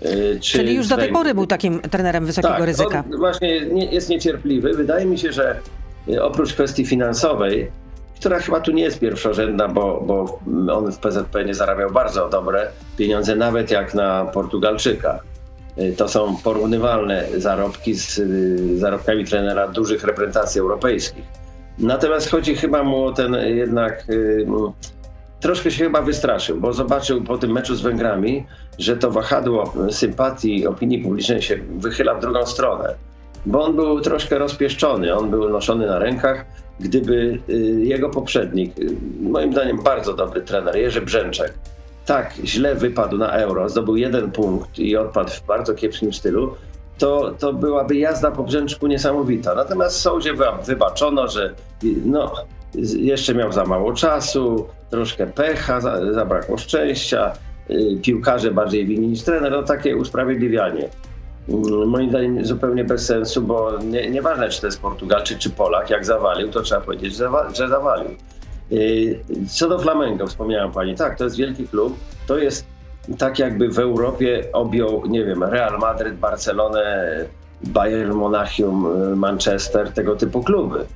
E, 0.02 0.40
Czyli 0.40 0.74
już 0.74 0.88
do 0.88 0.96
tej 0.96 1.12
pory 1.12 1.34
był 1.34 1.46
takim 1.46 1.80
trenerem 1.80 2.26
wysokiego 2.26 2.54
tak, 2.54 2.64
ryzyka. 2.64 3.04
właśnie 3.18 3.54
jest 3.90 4.08
niecierpliwy. 4.08 4.72
Wydaje 4.72 5.06
mi 5.06 5.18
się, 5.18 5.32
że 5.32 5.60
e, 6.08 6.24
oprócz 6.24 6.52
kwestii 6.52 6.86
finansowej, 6.86 7.70
która 8.20 8.38
chyba 8.38 8.60
tu 8.60 8.72
nie 8.72 8.82
jest 8.82 9.00
pierwszorzędna, 9.00 9.68
bo, 9.68 10.00
bo 10.06 10.38
on 10.74 10.92
w 10.92 10.98
PZP 10.98 11.44
nie 11.44 11.54
zarabiał 11.54 11.90
bardzo 11.90 12.28
dobre 12.28 12.68
pieniądze, 12.96 13.36
nawet 13.36 13.70
jak 13.70 13.94
na 13.94 14.24
Portugalczyka. 14.24 15.20
Y, 15.78 15.94
to 15.96 16.08
są 16.08 16.36
porównywalne 16.36 17.26
zarobki 17.36 17.94
z 17.94 18.18
y, 18.18 18.78
zarobkami 18.78 19.24
trenera 19.24 19.68
dużych 19.68 20.04
reprezentacji 20.04 20.60
europejskich. 20.60 21.24
Natomiast 21.78 22.30
chodzi 22.30 22.54
chyba 22.54 22.82
mu 22.82 23.04
o 23.04 23.12
ten 23.12 23.34
jednak. 23.34 24.04
Y, 24.10 24.46
troszkę 25.40 25.70
się 25.70 25.84
chyba 25.84 26.02
wystraszył, 26.02 26.60
bo 26.60 26.72
zobaczył 26.72 27.24
po 27.24 27.38
tym 27.38 27.52
meczu 27.52 27.74
z 27.74 27.80
Węgrami, 27.80 28.46
że 28.78 28.96
to 28.96 29.10
wahadło 29.10 29.72
sympatii 29.90 30.66
opinii 30.66 30.98
publicznej 30.98 31.42
się 31.42 31.58
wychyla 31.78 32.14
w 32.14 32.20
drugą 32.20 32.46
stronę. 32.46 32.94
Bo 33.46 33.64
on 33.64 33.76
był 33.76 34.00
troszkę 34.00 34.38
rozpieszczony, 34.38 35.14
on 35.14 35.30
był 35.30 35.48
noszony 35.48 35.86
na 35.86 35.98
rękach, 35.98 36.44
gdyby 36.80 37.38
y, 37.48 37.52
jego 37.84 38.10
poprzednik, 38.10 38.78
y, 38.78 38.96
moim 39.20 39.52
zdaniem 39.52 39.82
bardzo 39.82 40.14
dobry 40.14 40.42
trener, 40.42 40.76
Jerzy 40.76 41.00
Brzęczek, 41.00 41.54
tak 42.06 42.34
źle 42.44 42.74
wypadł 42.74 43.18
na 43.18 43.32
euro, 43.32 43.68
zdobył 43.68 43.96
jeden 43.96 44.30
punkt 44.30 44.78
i 44.78 44.96
odpadł 44.96 45.30
w 45.30 45.46
bardzo 45.46 45.74
kiepskim 45.74 46.12
stylu, 46.12 46.54
to, 46.98 47.34
to 47.38 47.52
byłaby 47.52 47.96
jazda 47.96 48.30
po 48.30 48.42
Brzęczku 48.42 48.86
niesamowita. 48.86 49.54
Natomiast 49.54 49.96
sądzie 49.96 50.32
wybaczono, 50.66 51.28
że 51.28 51.54
y, 51.84 51.94
no, 52.04 52.32
jeszcze 52.96 53.34
miał 53.34 53.52
za 53.52 53.64
mało 53.64 53.92
czasu, 53.92 54.66
troszkę 54.90 55.26
pecha, 55.26 55.80
zabrakło 56.12 56.58
szczęścia, 56.58 57.32
piłkarze 58.02 58.50
bardziej 58.50 58.86
winni 58.86 59.08
niż 59.08 59.22
trener, 59.22 59.52
no 59.52 59.62
takie 59.62 59.96
usprawiedliwianie. 59.96 60.88
Mm, 61.50 61.88
moim 61.88 62.10
zdaniem 62.10 62.44
zupełnie 62.44 62.84
bez 62.84 63.06
sensu, 63.06 63.42
bo 63.42 63.78
nie, 63.78 64.10
nieważne 64.10 64.48
czy 64.48 64.60
to 64.60 64.66
jest 64.66 64.80
Portugalczyk 64.80 65.38
czy 65.38 65.50
Polak, 65.50 65.90
jak 65.90 66.04
zawalił, 66.04 66.50
to 66.50 66.62
trzeba 66.62 66.80
powiedzieć, 66.80 67.16
że, 67.16 67.30
że 67.54 67.68
zawalił. 67.68 68.10
Y, 68.72 69.20
co 69.48 69.68
do 69.68 69.78
Flamengo, 69.78 70.26
wspomniałem 70.26 70.72
pani, 70.72 70.94
tak, 70.94 71.18
to 71.18 71.24
jest 71.24 71.36
wielki 71.36 71.68
klub, 71.68 71.98
to 72.26 72.38
jest 72.38 72.66
tak 73.18 73.38
jakby 73.38 73.68
w 73.68 73.78
Europie 73.78 74.44
objął, 74.52 75.02
nie 75.06 75.24
wiem, 75.24 75.44
Real 75.44 75.78
Madryt, 75.78 76.16
Barcelonę, 76.16 77.08
Bayern 77.62 78.12
Monachium, 78.12 78.86
Manchester, 79.18 79.92
tego 79.92 80.16
typu 80.16 80.42
kluby. 80.42 80.86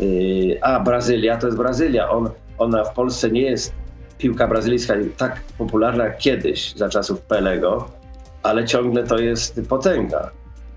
Y, 0.00 0.58
a 0.62 0.80
Brazylia 0.80 1.36
to 1.36 1.46
jest 1.46 1.58
Brazylia. 1.58 2.10
On, 2.10 2.30
ona 2.58 2.84
w 2.84 2.94
Polsce 2.94 3.30
nie 3.30 3.42
jest 3.42 3.72
piłka 4.18 4.48
brazylijska 4.48 4.94
tak 5.16 5.40
popularna 5.58 6.04
jak 6.04 6.18
kiedyś, 6.18 6.74
za 6.74 6.88
czasów 6.88 7.20
Pelego 7.20 7.99
ale 8.42 8.64
ciągle 8.64 9.06
to 9.06 9.18
jest 9.18 9.60
potęga. 9.68 10.30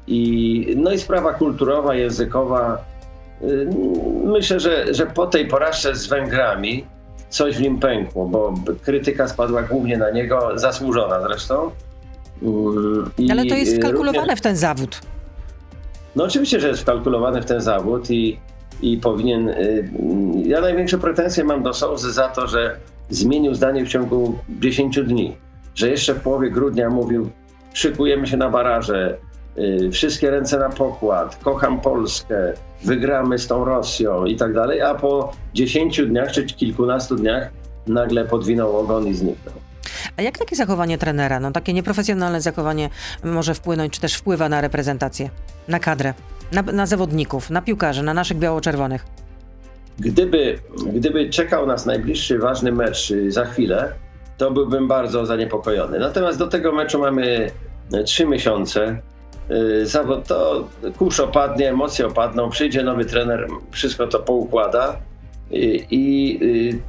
I, 0.08 0.76
no 0.78 0.92
i 0.92 1.00
sprawa 1.00 1.34
kulturowa, 1.34 1.96
językowa. 1.96 2.86
Y, 3.42 3.68
myślę, 4.24 4.60
że, 4.60 4.94
że 4.94 5.06
po 5.06 5.28
tej 5.28 5.48
porażce 5.48 5.96
z 5.96 6.08
Węgrami 6.08 6.86
coś 7.30 7.58
w 7.58 7.62
nim 7.62 7.80
pękło, 7.80 8.26
bo 8.26 8.54
krytyka 8.82 9.28
spadła 9.28 9.64
głównie 9.64 9.98
na 9.98 10.12
niego, 10.12 10.52
zasłużona 10.56 11.22
zresztą. 11.22 11.72
Mm, 12.42 13.10
I 13.18 13.32
ale 13.32 13.46
to 13.46 13.56
jest 13.56 13.78
wkalkulowane 13.78 14.20
również... 14.20 14.40
w 14.40 14.42
ten 14.42 14.56
zawód. 14.56 15.02
No 16.16 16.24
oczywiście, 16.24 16.60
że 16.60 16.68
jest 16.68 16.82
wkalkulowane 16.82 17.42
w 17.42 17.46
ten 17.46 17.62
zawód 17.62 18.12
i, 18.12 18.40
i 18.82 18.98
powinien... 18.98 19.50
Y, 19.50 19.90
ja 20.46 20.62
największe 20.62 20.98
pretensje 20.98 21.44
mam 21.44 21.64
do 21.64 21.74
Sołzy 21.74 22.12
za 22.12 22.28
to, 22.28 22.48
że 22.48 22.78
zmienił 23.10 23.54
zdanie 23.54 23.86
w 23.86 23.90
ciągu 23.90 24.38
10 24.50 25.00
dni. 25.00 25.38
Że 25.76 25.90
jeszcze 25.90 26.14
w 26.14 26.22
połowie 26.22 26.52
grudnia 26.52 26.90
mówił, 26.90 27.30
szykujemy 27.74 28.28
się 28.28 28.38
na 28.38 28.50
baraże, 28.50 29.18
y, 29.58 29.90
wszystkie 29.92 30.32
ręce 30.32 30.60
na 30.60 30.70
pokład, 30.70 31.36
kocham 31.44 31.82
Polskę, 31.82 32.54
wygramy 32.84 33.40
z 33.40 33.48
tą 33.48 33.66
Rosją 33.66 34.26
i 34.26 34.36
tak 34.36 34.54
dalej, 34.54 34.82
a 34.82 34.96
po 34.96 35.32
10 35.54 36.06
dniach 36.06 36.32
czy 36.32 36.44
kilkunastu 36.46 37.16
dniach 37.16 37.50
nagle 37.88 38.26
podwinął 38.26 38.78
ogon 38.78 39.08
i 39.08 39.14
zniknął. 39.14 39.56
A 40.18 40.22
jak 40.22 40.38
takie 40.38 40.56
zachowanie 40.56 40.98
trenera, 40.98 41.40
no 41.40 41.52
takie 41.52 41.74
nieprofesjonalne 41.74 42.42
zachowanie 42.42 42.90
może 43.24 43.54
wpłynąć, 43.54 43.94
czy 43.94 44.02
też 44.02 44.16
wpływa 44.16 44.50
na 44.50 44.62
reprezentację, 44.62 45.30
na 45.68 45.80
kadrę, 45.80 46.14
na, 46.52 46.62
na 46.62 46.86
zawodników, 46.86 47.50
na 47.50 47.62
piłkarzy, 47.62 48.04
na 48.04 48.14
naszych 48.14 48.38
biało-czerwonych? 48.38 49.06
Gdyby, 50.00 50.60
gdyby 50.94 51.30
czekał 51.30 51.68
nas 51.68 51.86
najbliższy 51.86 52.40
ważny 52.40 52.72
mecz 52.72 53.12
y, 53.12 53.32
za 53.32 53.46
chwilę, 53.46 53.94
to 54.38 54.52
byłbym 54.52 54.88
bardzo 54.88 55.26
zaniepokojony. 55.26 56.00
Natomiast 56.00 56.40
do 56.40 56.48
tego 56.48 56.72
meczu 56.72 57.00
mamy 57.00 57.52
e, 57.94 58.04
trzy 58.04 58.26
miesiące. 58.26 59.02
y, 59.52 59.86
zawod, 59.86 60.28
to 60.28 60.68
kurz 60.98 61.20
opadnie, 61.20 61.70
emocje 61.70 62.08
opadną, 62.08 62.50
przyjdzie 62.50 62.84
nowy 62.84 63.06
trener, 63.06 63.48
wszystko 63.72 64.08
to 64.08 64.20
poukłada. 64.20 64.98
I, 65.52 65.86
i 65.92 66.40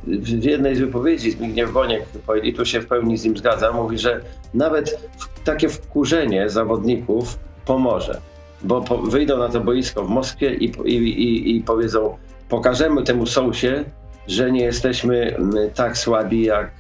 w 0.07 0.45
jednej 0.45 0.77
z 0.77 0.81
wypowiedzi 0.81 1.31
Zbigniew 1.31 1.73
Boniek, 1.73 2.03
i 2.43 2.55
tu 2.55 2.65
się 2.65 2.81
w 2.81 2.87
pełni 2.87 3.19
z 3.19 3.25
nim 3.25 3.37
zgadzam, 3.37 3.77
mówi, 3.77 3.99
że 3.99 4.21
nawet 4.55 5.09
takie 5.45 5.69
wkurzenie 5.69 6.51
zawodników 6.51 7.39
pomoże, 7.67 8.21
bo 8.63 8.81
wyjdą 8.81 9.39
na 9.39 9.49
to 9.49 9.61
boisko 9.61 10.05
w 10.05 10.09
Moskwie 10.09 10.55
i, 10.55 10.65
i, 10.65 10.95
i, 10.95 11.57
i 11.57 11.61
powiedzą, 11.61 12.17
pokażemy 12.49 13.03
temu 13.03 13.27
Sousie, 13.27 13.85
że 14.29 14.53
nie 14.53 14.65
jesteśmy 14.65 15.37
tak 15.75 15.99
słabi, 15.99 16.43
jak 16.43 16.71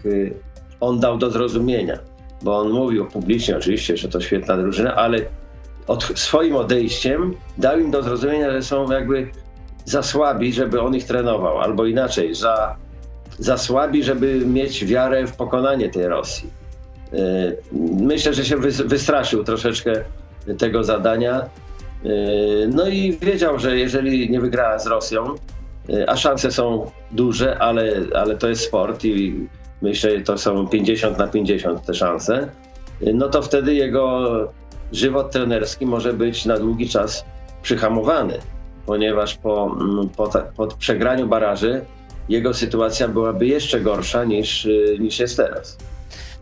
on 0.86 1.00
dał 1.00 1.18
do 1.18 1.30
zrozumienia. 1.30 1.98
Bo 2.42 2.58
on 2.58 2.70
mówił 2.70 3.06
publicznie 3.06 3.56
oczywiście, 3.56 3.96
że 3.96 4.08
to 4.08 4.20
świetna 4.20 4.56
drużyna, 4.56 4.94
ale 4.94 5.18
od, 5.86 6.04
swoim 6.04 6.56
odejściem 6.56 7.34
dał 7.58 7.78
im 7.78 7.90
do 7.90 8.02
zrozumienia, 8.02 8.52
że 8.52 8.62
są 8.62 8.92
jakby 8.92 9.28
za 9.84 10.02
słabi, 10.02 10.52
żeby 10.52 10.80
on 10.80 10.94
ich 10.94 11.04
trenował, 11.04 11.60
albo 11.60 11.86
inaczej, 11.86 12.34
za, 12.34 12.76
za 13.38 13.58
słabi, 13.58 14.04
żeby 14.04 14.46
mieć 14.46 14.84
wiarę 14.84 15.26
w 15.26 15.36
pokonanie 15.36 15.90
tej 15.90 16.08
Rosji. 16.08 16.50
Y, 17.12 17.56
myślę, 18.00 18.34
że 18.34 18.44
się 18.44 18.56
wystraszył 18.84 19.44
troszeczkę 19.44 19.92
tego 20.58 20.84
zadania. 20.84 21.42
Y, 22.04 22.70
no 22.74 22.88
i 22.88 23.18
wiedział, 23.18 23.58
że 23.58 23.78
jeżeli 23.78 24.30
nie 24.30 24.40
wygra 24.40 24.78
z 24.78 24.86
Rosją, 24.86 25.34
y, 25.90 26.08
a 26.08 26.16
szanse 26.16 26.50
są 26.50 26.90
duże, 27.10 27.58
ale, 27.58 27.92
ale 28.14 28.36
to 28.36 28.48
jest 28.48 28.64
sport 28.64 29.04
i 29.04 29.46
myślę, 29.84 30.18
że 30.18 30.24
to 30.24 30.38
są 30.38 30.68
50 30.68 31.18
na 31.18 31.26
50 31.26 31.86
te 31.86 31.94
szanse, 31.94 32.48
no 33.14 33.28
to 33.28 33.42
wtedy 33.42 33.74
jego 33.74 34.28
żywot 34.92 35.30
trenerski 35.30 35.86
może 35.86 36.12
być 36.12 36.46
na 36.46 36.58
długi 36.58 36.88
czas 36.88 37.24
przyhamowany 37.62 38.38
ponieważ 38.86 39.34
po, 39.34 39.76
mm, 39.80 40.08
po, 40.08 40.30
po 40.56 40.66
przegraniu 40.66 41.26
baraży 41.26 41.84
jego 42.28 42.54
sytuacja 42.54 43.08
byłaby 43.08 43.46
jeszcze 43.46 43.80
gorsza 43.80 44.24
niż, 44.24 44.64
y, 44.64 44.96
niż 45.00 45.18
jest 45.18 45.36
teraz. 45.36 45.78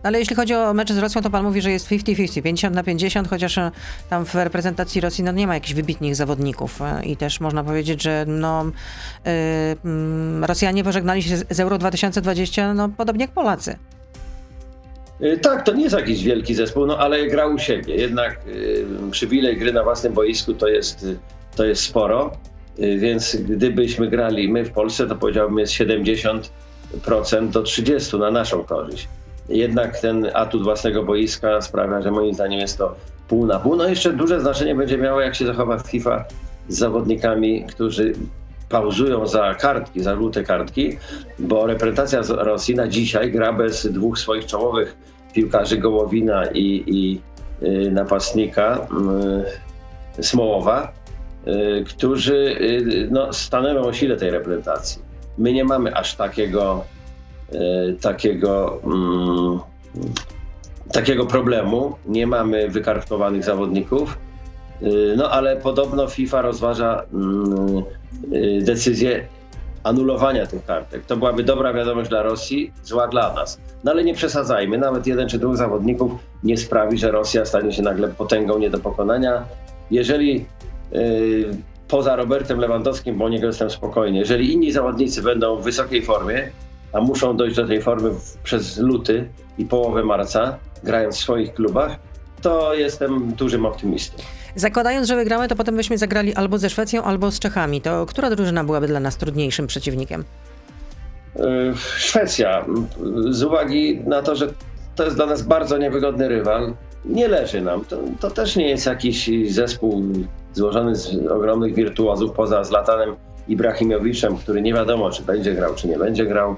Ale 0.03 0.19
jeśli 0.19 0.37
chodzi 0.37 0.55
o 0.55 0.75
mecze 0.75 0.95
z 0.95 0.99
Rosją, 0.99 1.23
to 1.23 1.31
pan 1.31 1.45
mówi, 1.45 1.63
że 1.63 1.71
jest 1.71 1.89
50-50, 1.89 2.43
50 2.43 2.75
na 2.75 2.83
50, 2.83 3.29
chociaż 3.29 3.59
e, 3.59 3.71
tam 4.11 4.25
w 4.25 4.35
reprezentacji 4.35 5.01
Rosji 5.01 5.25
no, 5.25 5.33
nie 5.33 5.47
ma 5.47 5.55
jakichś 5.55 5.75
wybitnych 5.75 6.17
zawodników. 6.17 6.83
E, 6.83 7.05
I 7.05 7.17
też 7.17 7.41
można 7.41 7.65
powiedzieć, 7.65 8.03
że 8.03 8.25
no, 8.29 8.65
yy, 9.25 10.47
Rosjanie 10.47 10.85
pożegnali 10.85 11.23
się 11.23 11.37
z 11.37 11.61
Euro 11.61 11.79
2020 11.79 12.75
no, 12.75 12.89
podobnie 12.89 13.25
jak 13.25 13.31
Polacy. 13.31 13.79
Tak, 15.43 15.65
to 15.65 15.73
nie 15.73 15.83
jest 15.83 15.97
jakiś 15.97 16.25
wielki 16.25 16.55
zespół, 16.55 16.87
no 16.87 16.99
ale 16.99 17.27
grał 17.27 17.55
u 17.55 17.59
siebie. 17.59 17.95
Jednak 17.95 18.41
yy, 18.47 19.11
przywilej 19.11 19.57
gry 19.57 19.73
na 19.73 19.83
własnym 19.83 20.13
boisku 20.13 20.55
to 20.55 20.69
jest 20.69 21.07
to 21.57 21.65
jest 21.65 21.83
sporo, 21.83 22.33
y, 22.79 22.99
więc 22.99 23.37
gdybyśmy 23.37 24.09
grali 24.09 24.49
my 24.49 24.65
w 24.65 24.71
Polsce, 24.71 25.07
to 25.07 25.17
powiedziałbym 25.17 25.59
jest 25.59 25.73
70% 25.73 26.43
do 27.51 27.63
30% 27.63 28.19
na 28.19 28.31
naszą 28.31 28.65
korzyść. 28.65 29.09
Jednak 29.49 30.01
ten 30.01 30.31
atut 30.35 30.63
własnego 30.63 31.03
boiska 31.03 31.61
sprawia, 31.61 32.03
że 32.03 32.11
moim 32.11 32.35
zdaniem 32.35 32.61
jest 32.61 32.79
to 32.79 32.95
pół 33.29 33.47
na 33.47 33.59
pół. 33.59 33.77
No 33.77 33.89
jeszcze 33.89 34.13
duże 34.13 34.41
znaczenie 34.41 34.75
będzie 34.75 34.99
miało, 34.99 35.21
jak 35.21 35.35
się 35.35 35.47
zachowa 35.47 35.79
FIFA 35.79 36.25
z 36.69 36.79
zawodnikami, 36.79 37.65
którzy 37.65 38.13
pauzują 38.69 39.27
za 39.27 39.55
kartki, 39.55 40.03
za 40.03 40.17
żółte 40.17 40.43
kartki, 40.43 40.99
bo 41.39 41.67
reprezentacja 41.67 42.21
Rosji 42.29 42.75
na 42.75 42.89
dzisiaj 42.89 43.33
gra 43.33 43.53
bez 43.53 43.93
dwóch 43.93 44.19
swoich 44.19 44.47
czołowych 44.47 44.97
piłkarzy 45.35 45.79
Gołowina 45.79 46.47
i, 46.47 46.85
i 46.87 47.21
y, 47.67 47.91
napastnika 47.91 48.87
y, 50.19 50.23
Smołowa 50.23 50.93
Y, 51.47 51.85
którzy 51.85 52.57
y, 52.61 53.09
no, 53.11 53.31
o 53.87 53.93
sile 53.93 54.17
tej 54.17 54.31
reprezentacji. 54.31 55.03
My 55.39 55.53
nie 55.53 55.65
mamy 55.65 55.97
aż 55.97 56.15
takiego, 56.15 56.85
takiego, 58.01 58.81
mm, 58.85 59.61
takiego 60.93 61.27
problemu, 61.27 61.95
nie 62.07 62.27
mamy 62.27 62.69
wykartkowanych 62.69 63.45
zawodników, 63.45 64.19
no 65.17 65.31
ale 65.31 65.57
podobno 65.57 66.07
FIFA 66.07 66.43
rozważa 66.43 67.03
mm, 67.13 67.83
decyzję 68.61 69.27
anulowania 69.83 70.47
tych 70.47 70.65
kartek. 70.65 71.07
To 71.07 71.17
byłaby 71.17 71.43
dobra 71.43 71.73
wiadomość 71.73 72.11
dla 72.11 72.23
Rosji, 72.23 72.73
zła 72.85 73.09
dla 73.09 73.35
nas. 73.35 73.61
No 73.85 73.91
ale 73.91 74.05
nie 74.05 74.15
przesadzajmy, 74.15 74.79
nawet 74.79 75.07
jeden 75.07 75.29
czy 75.29 75.39
dwóch 75.39 75.57
zawodników 75.57 76.13
nie 76.45 76.57
sprawi, 76.57 76.99
że 76.99 77.11
Rosja 77.11 77.45
stanie 77.45 77.73
się 77.73 77.83
nagle 77.83 78.09
potęgą 78.09 78.59
nie 78.59 78.71
do 78.71 78.79
pokonania. 78.79 79.45
Jeżeli 79.91 80.47
Y, 80.95 81.57
poza 81.89 82.17
Robertem 82.17 82.59
Lewandowskim, 82.59 83.19
bo 83.19 83.25
o 83.25 83.29
niego 83.29 83.47
jestem 83.47 83.71
spokojny. 83.71 84.19
Jeżeli 84.19 84.53
inni 84.53 84.73
zawodnicy 84.73 85.23
będą 85.23 85.57
w 85.57 85.65
wysokiej 85.65 86.03
formie, 86.03 86.51
a 86.93 87.01
muszą 87.01 87.37
dojść 87.37 87.57
do 87.57 87.67
tej 87.67 87.83
formy 87.83 88.11
przez 88.43 88.79
luty 88.79 89.29
i 89.59 89.65
połowę 89.65 90.05
marca, 90.05 90.59
grając 90.85 91.17
w 91.17 91.21
swoich 91.21 91.55
klubach, 91.55 91.97
to 92.43 92.75
jestem 92.75 93.33
dużym 93.33 93.67
optymistą. 93.67 94.23
Zakładając, 94.55 95.09
że 95.09 95.17
wygramy, 95.17 95.49
to 95.49 95.57
potem 95.57 95.77
byśmy 95.77 95.99
zagrali 95.99 96.35
albo 96.35 96.59
ze 96.59 96.71
Szwecją, 96.71 97.03
albo 97.03 97.31
z 97.31 97.39
Czechami. 97.39 97.81
To 97.81 98.07
która 98.07 98.31
drużyna 98.31 98.65
byłaby 98.65 98.87
dla 98.87 99.01
nas 99.01 99.17
trudniejszym 99.17 99.67
przeciwnikiem? 99.67 100.25
Y, 101.37 101.43
Szwecja. 101.97 102.65
Z 103.31 103.43
uwagi 103.43 104.01
na 104.07 104.23
to, 104.23 104.37
że 104.37 104.53
to 104.97 105.05
jest 105.05 105.17
dla 105.17 105.27
nas 105.27 105.43
bardzo 105.43 105.79
niewygodny 105.79 106.29
rywal, 106.29 106.75
nie 107.05 107.29
leży 107.29 107.61
nam. 107.61 107.85
To, 107.85 107.99
to 108.21 108.31
też 108.31 108.57
nie 108.57 108.69
jest 108.69 108.87
jakiś 108.87 109.31
zespół 109.49 110.03
złożony 110.53 110.97
z 110.97 111.27
ogromnych 111.27 111.75
wirtuozów, 111.75 112.33
poza 112.33 112.65
Zlatanem 112.65 113.17
Ibrahimowiczem, 113.49 114.37
który 114.37 114.63
nie 114.63 114.75
wiadomo, 114.75 115.11
czy 115.11 115.23
będzie 115.23 115.55
grał, 115.55 115.75
czy 115.75 115.89
nie 115.89 115.99
będzie 115.99 116.27
grał 116.27 116.57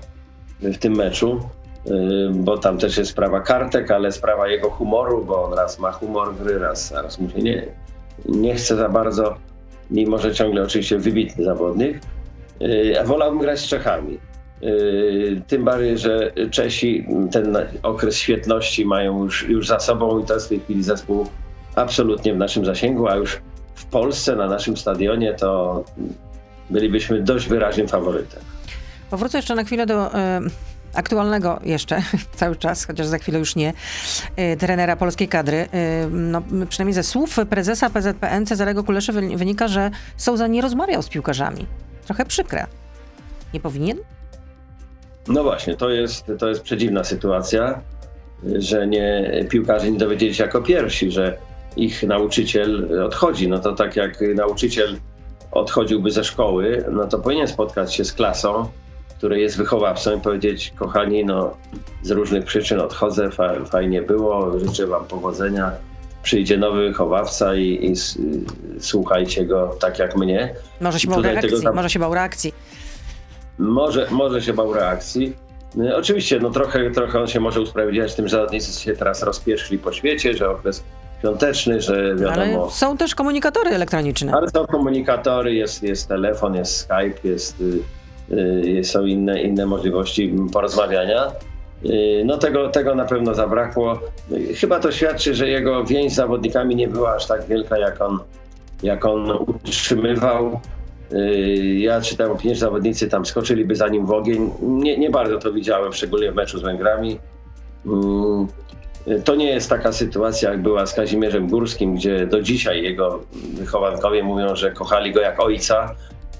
w 0.60 0.78
tym 0.78 0.96
meczu, 0.96 1.40
bo 2.30 2.58
tam 2.58 2.78
też 2.78 2.96
jest 2.96 3.10
sprawa 3.10 3.40
kartek, 3.40 3.90
ale 3.90 4.12
sprawa 4.12 4.48
jego 4.48 4.70
humoru, 4.70 5.24
bo 5.24 5.44
on 5.44 5.52
raz 5.52 5.78
ma 5.78 5.92
humor 5.92 6.34
gry, 6.36 6.58
raz, 6.58 6.92
raz 6.92 7.18
mu 7.18 7.30
się 7.30 7.38
nie, 7.38 7.66
nie 8.24 8.54
chce 8.54 8.76
za 8.76 8.88
bardzo, 8.88 9.34
mimo 9.90 10.18
że 10.18 10.34
ciągle 10.34 10.62
oczywiście 10.62 10.98
wybitny 10.98 11.44
zawodnik. 11.44 12.00
Y, 12.62 13.00
a 13.00 13.04
wolałbym 13.04 13.40
grać 13.40 13.60
z 13.60 13.66
Czechami. 13.66 14.18
Y, 14.62 15.42
tym 15.46 15.64
bardziej, 15.64 15.98
że 15.98 16.32
Czesi 16.50 17.06
ten 17.32 17.58
okres 17.82 18.16
świetności 18.16 18.86
mają 18.86 19.24
już, 19.24 19.48
już 19.48 19.66
za 19.66 19.80
sobą 19.80 20.20
i 20.20 20.24
to 20.24 20.34
jest 20.34 20.46
w 20.46 20.48
tej 20.48 20.60
chwili 20.60 20.82
zespół 20.82 21.26
absolutnie 21.74 22.34
w 22.34 22.36
naszym 22.36 22.64
zasięgu, 22.64 23.08
a 23.08 23.16
już 23.16 23.40
w 23.74 23.84
Polsce 23.84 24.36
na 24.36 24.46
naszym 24.46 24.76
stadionie, 24.76 25.34
to 25.34 25.84
bylibyśmy 26.70 27.22
dość 27.22 27.48
wyraźnym 27.48 27.88
faworytem. 27.88 28.42
Powrócę 29.14 29.38
jeszcze 29.38 29.54
na 29.54 29.64
chwilę 29.64 29.86
do. 29.86 30.18
Y 30.18 30.74
aktualnego 30.94 31.60
jeszcze 31.64 32.02
cały 32.40 32.56
czas, 32.56 32.84
chociaż 32.84 33.06
za 33.06 33.18
chwilę 33.18 33.38
już 33.38 33.56
nie, 33.56 33.72
y, 34.52 34.56
trenera 34.56 34.96
polskiej 34.96 35.28
kadry. 35.28 35.56
Y, 35.56 35.66
no, 36.10 36.42
przynajmniej 36.68 36.94
ze 36.94 37.02
słów 37.02 37.36
prezesa 37.50 37.90
PZPN 37.90 38.46
Cezarego 38.46 38.84
Kuleszy 38.84 39.12
wynika, 39.12 39.68
że 39.68 39.90
Souza 40.16 40.46
nie 40.46 40.62
rozmawiał 40.62 41.02
z 41.02 41.08
piłkarzami. 41.08 41.66
Trochę 42.04 42.24
przykre. 42.24 42.66
Nie 43.54 43.60
powinien? 43.60 43.98
No 45.28 45.42
właśnie, 45.42 45.76
to 45.76 45.90
jest, 45.90 46.26
to 46.38 46.48
jest 46.48 46.62
przedziwna 46.62 47.04
sytuacja, 47.04 47.80
że 48.44 48.86
nie, 48.86 49.30
piłkarze 49.50 49.90
nie 49.90 49.98
dowiedzieli 49.98 50.34
się 50.34 50.44
jako 50.44 50.62
pierwsi, 50.62 51.10
że 51.10 51.38
ich 51.76 52.02
nauczyciel 52.02 53.02
odchodzi. 53.04 53.48
No 53.48 53.58
to 53.58 53.72
tak 53.72 53.96
jak 53.96 54.20
nauczyciel 54.34 54.96
odchodziłby 55.52 56.10
ze 56.10 56.24
szkoły, 56.24 56.84
no 56.92 57.06
to 57.06 57.18
powinien 57.18 57.48
spotkać 57.48 57.94
się 57.94 58.04
z 58.04 58.12
klasą, 58.12 58.68
której 59.18 59.42
jest 59.42 59.56
wychowawcą 59.56 60.16
i 60.16 60.20
powiedzieć, 60.20 60.72
kochani, 60.76 61.24
no 61.24 61.56
z 62.02 62.10
różnych 62.10 62.44
przyczyn 62.44 62.80
odchodzę, 62.80 63.30
fajnie 63.70 64.02
było, 64.02 64.58
życzę 64.58 64.86
wam 64.86 65.04
powodzenia. 65.04 65.72
Przyjdzie 66.22 66.58
nowy 66.58 66.88
wychowawca 66.88 67.54
i, 67.54 67.92
i 67.92 67.94
słuchajcie 68.80 69.46
go 69.46 69.76
tak 69.80 69.98
jak 69.98 70.16
mnie. 70.16 70.54
Może 70.80 71.00
się 71.00 71.08
bał 71.08 71.22
reakcji, 71.22 71.50
tego... 71.50 71.72
może 71.72 71.90
się 71.90 71.98
bał 71.98 72.14
reakcji. 72.14 72.54
Może, 73.58 74.06
może 74.10 74.42
się 74.42 74.52
bał 74.52 74.74
reakcji. 74.74 75.36
No, 75.74 75.96
oczywiście, 75.96 76.40
no 76.40 76.50
trochę, 76.50 76.90
trochę 76.90 77.20
on 77.20 77.26
się 77.26 77.40
może 77.40 77.60
usprawiedliwiać 77.60 78.14
tym, 78.14 78.28
że 78.28 78.36
zawodnicy 78.36 78.80
się 78.80 78.96
teraz 78.96 79.22
rozpieszli 79.22 79.78
po 79.78 79.92
świecie, 79.92 80.34
że 80.34 80.50
okres 80.50 80.84
świąteczny, 81.18 81.80
że 81.80 82.14
wiadomo... 82.16 82.62
Ale 82.62 82.70
są 82.70 82.96
też 82.96 83.14
komunikatory 83.14 83.70
elektroniczne. 83.70 84.32
Ale 84.32 84.50
są 84.50 84.66
komunikatory, 84.66 85.54
jest, 85.54 85.82
jest 85.82 86.08
telefon, 86.08 86.54
jest 86.54 86.76
Skype, 86.76 87.28
jest, 87.28 87.60
yy, 87.60 87.82
są 88.82 89.06
inne, 89.06 89.42
inne 89.42 89.66
możliwości 89.66 90.34
porozmawiania. 90.52 91.32
Yy, 91.82 92.22
no 92.24 92.38
tego, 92.38 92.68
tego 92.68 92.94
na 92.94 93.04
pewno 93.04 93.34
zabrakło. 93.34 94.00
Chyba 94.56 94.80
to 94.80 94.92
świadczy, 94.92 95.34
że 95.34 95.48
jego 95.48 95.84
więź 95.84 96.12
z 96.12 96.14
zawodnikami 96.14 96.76
nie 96.76 96.88
była 96.88 97.14
aż 97.14 97.26
tak 97.26 97.46
wielka, 97.46 97.78
jak 97.78 98.00
on, 98.02 98.18
jak 98.82 99.04
on 99.04 99.30
utrzymywał. 99.30 100.60
Yy, 101.10 101.78
ja 101.78 102.00
czytałem 102.00 102.32
opinię, 102.32 102.54
że 102.54 102.60
zawodnicy 102.60 103.08
tam 103.08 103.26
skoczyliby 103.26 103.76
za 103.76 103.88
nim 103.88 104.06
w 104.06 104.10
ogień. 104.10 104.50
Nie, 104.62 104.98
nie 104.98 105.10
bardzo 105.10 105.38
to 105.38 105.52
widziałem, 105.52 105.92
szczególnie 105.92 106.32
w 106.32 106.34
meczu 106.34 106.58
z 106.58 106.62
Węgrami. 106.62 107.18
To 109.24 109.34
nie 109.34 109.46
jest 109.46 109.70
taka 109.70 109.92
sytuacja, 109.92 110.50
jak 110.50 110.62
była 110.62 110.86
z 110.86 110.94
Kazimierzem 110.94 111.48
Górskim, 111.48 111.94
gdzie 111.94 112.26
do 112.26 112.42
dzisiaj 112.42 112.82
jego 112.82 113.20
wychowankowie 113.54 114.22
mówią, 114.22 114.56
że 114.56 114.70
kochali 114.70 115.12
go 115.12 115.20
jak 115.20 115.40
ojca 115.40 115.94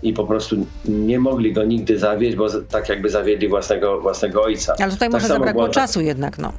i 0.05 0.13
po 0.13 0.25
prostu 0.25 0.57
nie 0.85 1.21
mogli 1.21 1.53
go 1.53 1.65
nigdy 1.65 1.99
zawieść, 1.99 2.37
bo 2.37 2.47
tak 2.71 2.89
jakby 2.89 3.11
zawiedli 3.11 3.49
własnego, 3.49 4.01
własnego 4.01 4.43
ojca. 4.43 4.75
Ale 4.79 4.93
tutaj 4.93 5.09
tak 5.09 5.13
może 5.13 5.29
zabrakło 5.29 5.69
czasu 5.69 6.01
jednak, 6.01 6.39
no. 6.39 6.53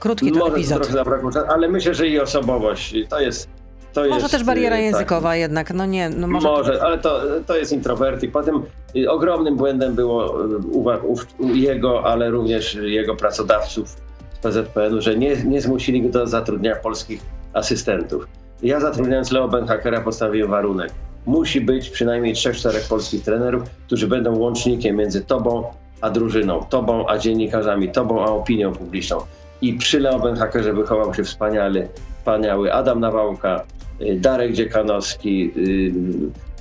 Krótki 0.00 0.32
to 0.32 0.38
może 0.38 0.52
epizod. 0.52 0.78
trochę 0.78 0.92
zabrakło 0.92 1.32
czasu, 1.32 1.46
ale 1.48 1.68
myślę, 1.68 1.94
że 1.94 2.08
i 2.08 2.20
osobowość 2.20 2.94
to 3.08 3.20
jest. 3.20 3.48
To 3.92 4.00
może 4.00 4.20
jest, 4.20 4.30
też 4.30 4.44
bariera 4.44 4.76
tak. 4.76 4.84
językowa 4.84 5.36
jednak, 5.36 5.74
no 5.74 5.86
nie, 5.86 6.10
no 6.10 6.28
może. 6.28 6.48
Może, 6.48 6.82
ale 6.82 6.98
to, 6.98 7.20
to 7.46 7.56
jest 7.56 7.72
introwertyk. 7.72 8.32
Potem 8.32 8.62
y, 8.96 9.10
ogromnym 9.10 9.56
błędem 9.56 9.94
było 9.94 10.44
y, 10.44 10.56
u, 10.58 10.88
u, 10.88 11.16
u 11.38 11.48
jego, 11.54 12.04
ale 12.04 12.30
również 12.30 12.74
jego 12.74 13.16
pracodawców 13.16 13.88
z 14.34 14.38
PZPN-u, 14.42 15.00
że 15.00 15.16
nie, 15.16 15.36
nie 15.36 15.60
zmusili 15.60 16.02
go 16.02 16.08
do 16.08 16.26
zatrudnienia 16.26 16.76
polskich 16.76 17.20
asystentów. 17.52 18.28
Ja 18.62 18.80
zatrudniając 18.80 19.30
Leo 19.30 19.48
Benhakera 19.48 20.00
postawiłem 20.00 20.50
warunek. 20.50 20.92
Musi 21.26 21.60
być 21.60 21.90
przynajmniej 21.90 22.34
trzech, 22.34 22.56
czterech 22.56 22.88
polskich 22.88 23.24
trenerów, 23.24 23.62
którzy 23.86 24.08
będą 24.08 24.36
łącznikiem 24.36 24.96
między 24.96 25.24
tobą 25.24 25.64
a 26.00 26.10
drużyną, 26.10 26.64
tobą 26.70 27.08
a 27.08 27.18
dziennikarzami, 27.18 27.88
tobą 27.88 28.24
a 28.24 28.26
opinią 28.26 28.72
publiczną. 28.72 29.18
I 29.62 29.74
przy 29.74 30.00
Leo 30.00 30.18
Benhakerze 30.18 30.72
wychował 30.72 31.14
się 31.14 31.24
wspaniały, 31.24 31.88
wspaniały 32.18 32.72
Adam 32.72 33.00
Nawałka, 33.00 33.64
y, 34.00 34.16
Darek 34.20 34.52
Dziekanowski, 34.52 35.52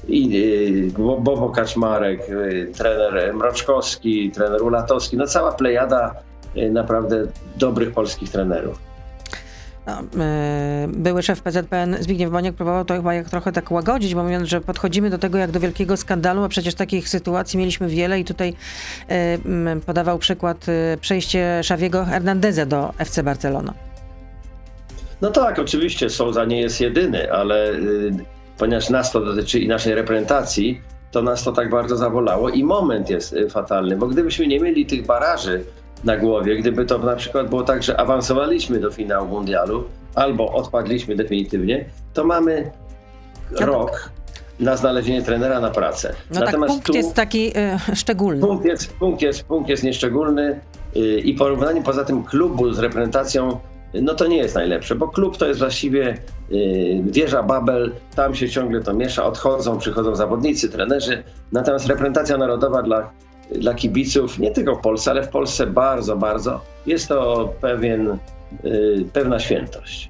y, 0.10 0.92
Bobo 1.20 1.50
Kaczmarek, 1.50 2.30
y, 2.30 2.72
trener 2.78 3.34
Mroczkowski, 3.34 4.32
trener 4.32 4.62
Ulatowski, 4.64 5.18
no 5.18 5.28
cała 5.28 5.52
plejada 5.52 6.16
naprawdę 6.72 7.28
dobrych 7.58 7.92
polskich 7.92 8.30
trenerów. 8.30 8.87
No, 9.88 10.04
były 10.88 11.24
szef 11.24 11.42
PZPN 11.42 11.96
Zbigniew 12.00 12.32
Boniek 12.32 12.56
próbował 12.56 12.86
to 12.86 12.94
chyba 12.94 13.14
jak 13.14 13.30
trochę 13.30 13.52
tak 13.52 13.72
łagodzić, 13.72 14.16
bo 14.16 14.24
mówiąc, 14.24 14.48
że 14.48 14.62
podchodzimy 14.62 15.10
do 15.10 15.18
tego 15.18 15.38
jak 15.38 15.52
do 15.52 15.60
wielkiego 15.60 15.98
skandalu, 15.98 16.44
a 16.44 16.50
przecież 16.50 16.76
takich 16.76 17.10
sytuacji 17.10 17.60
mieliśmy 17.60 17.88
wiele 17.88 18.20
i 18.20 18.26
tutaj 18.26 18.54
podawał 19.86 20.18
przykład 20.18 20.66
przejście 21.02 21.60
Xaviego 21.60 22.06
Hernandeza 22.06 22.66
do 22.66 22.94
FC 22.98 23.24
Barcelona. 23.24 23.74
No 25.22 25.32
tak, 25.32 25.60
oczywiście 25.60 26.10
Souza 26.10 26.46
nie 26.46 26.62
jest 26.62 26.82
jedyny, 26.82 27.32
ale 27.32 27.72
y, 27.72 28.12
ponieważ 28.58 28.90
nas 28.90 29.12
to 29.12 29.26
dotyczy 29.26 29.60
i 29.60 29.68
naszej 29.68 29.96
reprezentacji, 29.96 30.82
to 31.12 31.22
nas 31.22 31.44
to 31.44 31.52
tak 31.52 31.70
bardzo 31.70 31.98
zawolało 31.98 32.50
i 32.50 32.64
moment 32.64 33.10
jest 33.10 33.34
y, 33.34 33.50
fatalny, 33.50 33.98
bo 33.98 34.08
gdybyśmy 34.08 34.48
nie 34.48 34.60
mieli 34.60 34.86
tych 34.86 35.06
baraży 35.06 35.64
na 36.04 36.18
głowie, 36.18 36.56
gdyby 36.56 36.86
to 36.86 36.98
na 36.98 37.16
przykład 37.16 37.50
było 37.50 37.64
tak, 37.64 37.84
że 37.84 38.00
awansowaliśmy 38.00 38.80
do 38.80 38.92
finału 38.92 39.28
mundialu 39.28 39.84
albo 40.16 40.54
odpadliśmy 40.54 41.16
definitywnie, 41.16 41.86
to 42.14 42.24
mamy 42.24 42.72
no 43.60 43.66
rok 43.66 44.12
na 44.60 44.78
znalezienie 44.78 45.22
trenera 45.22 45.60
na 45.60 45.70
pracę. 45.70 46.16
No 46.32 46.40
Natomiast 46.40 46.60
tak, 46.62 46.68
punkt 46.68 46.86
tu, 46.88 46.94
jest 46.94 47.14
taki 47.14 47.48
y, 47.92 47.96
szczególny. 47.96 48.42
Punkt 48.42 48.66
jest, 48.66 48.94
punkt, 48.94 49.22
jest, 49.22 49.44
punkt 49.44 49.70
jest 49.70 49.84
nieszczególny 49.84 50.60
y, 50.96 51.00
i 51.20 51.34
porównanie 51.34 51.82
poza 51.82 52.06
tym 52.06 52.24
klubu 52.24 52.74
z 52.74 52.80
reprezentacją 52.80 53.60
no 53.94 54.14
to 54.14 54.28
nie 54.28 54.38
jest 54.38 54.56
najlepsze, 54.56 54.96
bo 54.96 55.08
klub 55.08 55.38
to 55.38 55.48
jest 55.48 55.60
właściwie 55.60 56.18
yy, 56.50 57.04
wieża 57.04 57.44
Babel, 57.44 57.92
tam 58.16 58.36
się 58.36 58.50
ciągle 58.50 58.82
to 58.82 58.94
miesza, 58.94 59.26
odchodzą, 59.26 59.78
przychodzą 59.78 60.16
zawodnicy, 60.16 60.70
trenerzy, 60.70 61.24
natomiast 61.52 61.88
reprezentacja 61.88 62.38
narodowa 62.38 62.84
dla, 62.84 63.10
dla 63.52 63.74
kibiców, 63.74 64.40
nie 64.40 64.52
tylko 64.52 64.76
w 64.76 64.82
Polsce, 64.82 65.12
ale 65.12 65.24
w 65.24 65.30
Polsce 65.30 65.68
bardzo, 65.68 66.18
bardzo, 66.18 66.62
jest 66.86 67.08
to 67.08 67.54
pewien, 67.62 68.18
yy, 68.64 69.06
pewna 69.14 69.40
świętość. 69.40 70.10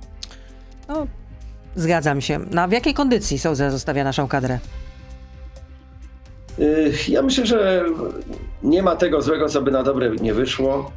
No, 0.88 1.08
zgadzam 1.76 2.22
się. 2.22 2.40
A 2.58 2.68
w 2.68 2.72
jakiej 2.72 2.94
kondycji 2.94 3.40
Souza 3.40 3.72
zostawia 3.72 4.04
naszą 4.04 4.28
kadrę? 4.28 4.60
Yy, 6.58 6.92
ja 7.08 7.22
myślę, 7.22 7.46
że 7.46 7.86
nie 8.64 8.84
ma 8.84 8.96
tego 8.96 9.22
złego, 9.22 9.50
co 9.50 9.62
by 9.62 9.72
na 9.72 9.84
dobre 9.84 10.10
nie 10.10 10.34
wyszło. 10.34 10.92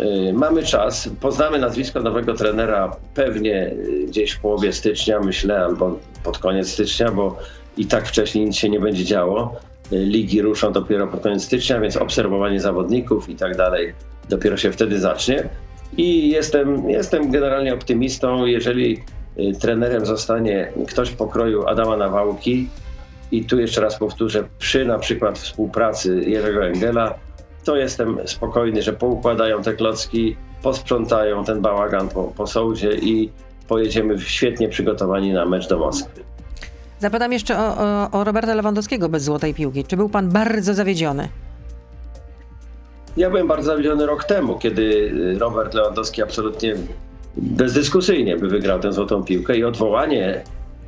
Y, 0.00 0.32
mamy 0.32 0.62
czas, 0.62 1.08
poznamy 1.20 1.58
nazwisko 1.58 2.00
nowego 2.00 2.34
trenera 2.34 2.96
pewnie 3.14 3.66
y, 3.66 4.06
gdzieś 4.08 4.32
w 4.32 4.40
połowie 4.40 4.72
stycznia, 4.72 5.20
myślę, 5.20 5.58
albo 5.58 5.98
pod 6.24 6.38
koniec 6.38 6.68
stycznia, 6.68 7.10
bo 7.12 7.38
i 7.76 7.86
tak 7.86 8.08
wcześniej 8.08 8.44
nic 8.44 8.56
się 8.56 8.68
nie 8.68 8.80
będzie 8.80 9.04
działo. 9.04 9.56
Y, 9.92 9.96
ligi 9.96 10.42
ruszą 10.42 10.72
dopiero 10.72 11.06
pod 11.06 11.20
koniec 11.22 11.44
stycznia, 11.44 11.80
więc 11.80 11.96
obserwowanie 11.96 12.60
zawodników 12.60 13.28
i 13.28 13.36
tak 13.36 13.56
dalej 13.56 13.94
dopiero 14.28 14.56
się 14.56 14.72
wtedy 14.72 15.00
zacznie. 15.00 15.48
I 15.96 16.28
jestem, 16.28 16.90
jestem 16.90 17.30
generalnie 17.30 17.74
optymistą, 17.74 18.46
jeżeli 18.46 19.02
trenerem 19.60 20.06
zostanie 20.06 20.72
ktoś 20.88 21.10
pokroju 21.10 21.66
Adama 21.66 21.96
Nawałki, 21.96 22.68
i 23.32 23.44
tu 23.44 23.60
jeszcze 23.60 23.80
raz 23.80 23.98
powtórzę, 23.98 24.44
przy 24.58 24.84
na 24.84 24.98
przykład 24.98 25.38
współpracy 25.38 26.24
Jerzego 26.26 26.66
Engela, 26.66 27.14
to 27.64 27.76
jestem 27.76 28.18
spokojny, 28.24 28.82
że 28.82 28.92
poukładają 28.92 29.62
te 29.62 29.74
klocki, 29.74 30.36
posprzątają 30.62 31.44
ten 31.44 31.60
bałagan 31.60 32.08
po, 32.08 32.24
po 32.24 32.46
sołdzie 32.46 32.92
i 32.92 33.30
pojedziemy 33.68 34.18
świetnie 34.18 34.68
przygotowani 34.68 35.32
na 35.32 35.46
mecz 35.46 35.68
do 35.68 35.78
Moskwy. 35.78 36.24
Zapytam 36.98 37.32
jeszcze 37.32 37.58
o, 37.58 37.78
o, 37.78 38.10
o 38.10 38.24
Roberta 38.24 38.54
Lewandowskiego 38.54 39.08
bez 39.08 39.22
złotej 39.22 39.54
piłki. 39.54 39.84
Czy 39.84 39.96
był 39.96 40.08
pan 40.08 40.28
bardzo 40.28 40.74
zawiedziony? 40.74 41.28
Ja 43.16 43.30
byłem 43.30 43.48
bardzo 43.48 43.70
zawiedziony 43.70 44.06
rok 44.06 44.24
temu, 44.24 44.58
kiedy 44.58 45.12
Robert 45.38 45.74
Lewandowski 45.74 46.22
absolutnie 46.22 46.74
bezdyskusyjnie 47.36 48.36
by 48.36 48.48
wygrał 48.48 48.80
tę 48.80 48.92
złotą 48.92 49.24
piłkę 49.24 49.56
i 49.56 49.64
odwołanie 49.64 50.44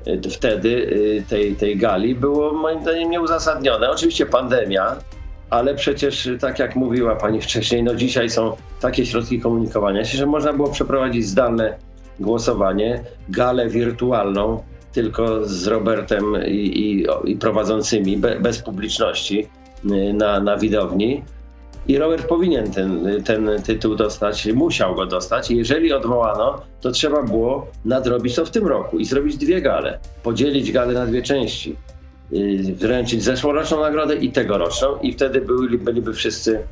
y, 0.06 0.30
wtedy 0.30 0.68
y, 0.68 1.24
tej, 1.28 1.56
tej 1.56 1.76
gali 1.76 2.14
było 2.14 2.52
moim 2.52 2.82
zdaniem 2.82 3.10
nieuzasadnione. 3.10 3.90
Oczywiście 3.90 4.26
pandemia 4.26 4.96
ale 5.50 5.74
przecież, 5.74 6.28
tak 6.40 6.58
jak 6.58 6.76
mówiła 6.76 7.16
pani 7.16 7.40
wcześniej, 7.40 7.82
no 7.82 7.94
dzisiaj 7.94 8.30
są 8.30 8.56
takie 8.80 9.06
środki 9.06 9.40
komunikowania 9.40 10.04
się, 10.04 10.18
że 10.18 10.26
można 10.26 10.52
było 10.52 10.70
przeprowadzić 10.70 11.26
zdalne 11.26 11.78
głosowanie, 12.20 13.04
galę 13.28 13.68
wirtualną, 13.68 14.62
tylko 14.92 15.44
z 15.44 15.66
Robertem 15.66 16.24
i, 16.46 16.50
i, 16.50 17.06
i 17.24 17.36
prowadzącymi, 17.36 18.16
be, 18.16 18.40
bez 18.40 18.58
publiczności 18.58 19.48
y, 19.84 20.12
na, 20.12 20.40
na 20.40 20.56
widowni. 20.56 21.22
I 21.88 21.98
Robert 21.98 22.26
powinien 22.26 22.70
ten, 22.70 23.22
ten 23.24 23.62
tytuł 23.62 23.94
dostać, 23.94 24.46
musiał 24.46 24.94
go 24.94 25.06
dostać. 25.06 25.50
Jeżeli 25.50 25.92
odwołano, 25.92 26.62
to 26.80 26.90
trzeba 26.90 27.22
było 27.22 27.66
nadrobić 27.84 28.34
to 28.34 28.44
w 28.44 28.50
tym 28.50 28.66
roku 28.66 28.98
i 28.98 29.04
zrobić 29.04 29.36
dwie 29.36 29.62
gale, 29.62 29.98
podzielić 30.22 30.72
galę 30.72 30.94
na 30.94 31.06
dwie 31.06 31.22
części 31.22 31.76
Y, 32.32 32.74
wręczyć 32.74 33.22
zeszłoroczną 33.22 33.80
nagrodę 33.80 34.16
i 34.16 34.32
tegoroczną 34.32 34.98
i 35.02 35.12
wtedy 35.12 35.40
byli, 35.40 35.78
byliby 35.78 36.12
wszyscy 36.12 36.62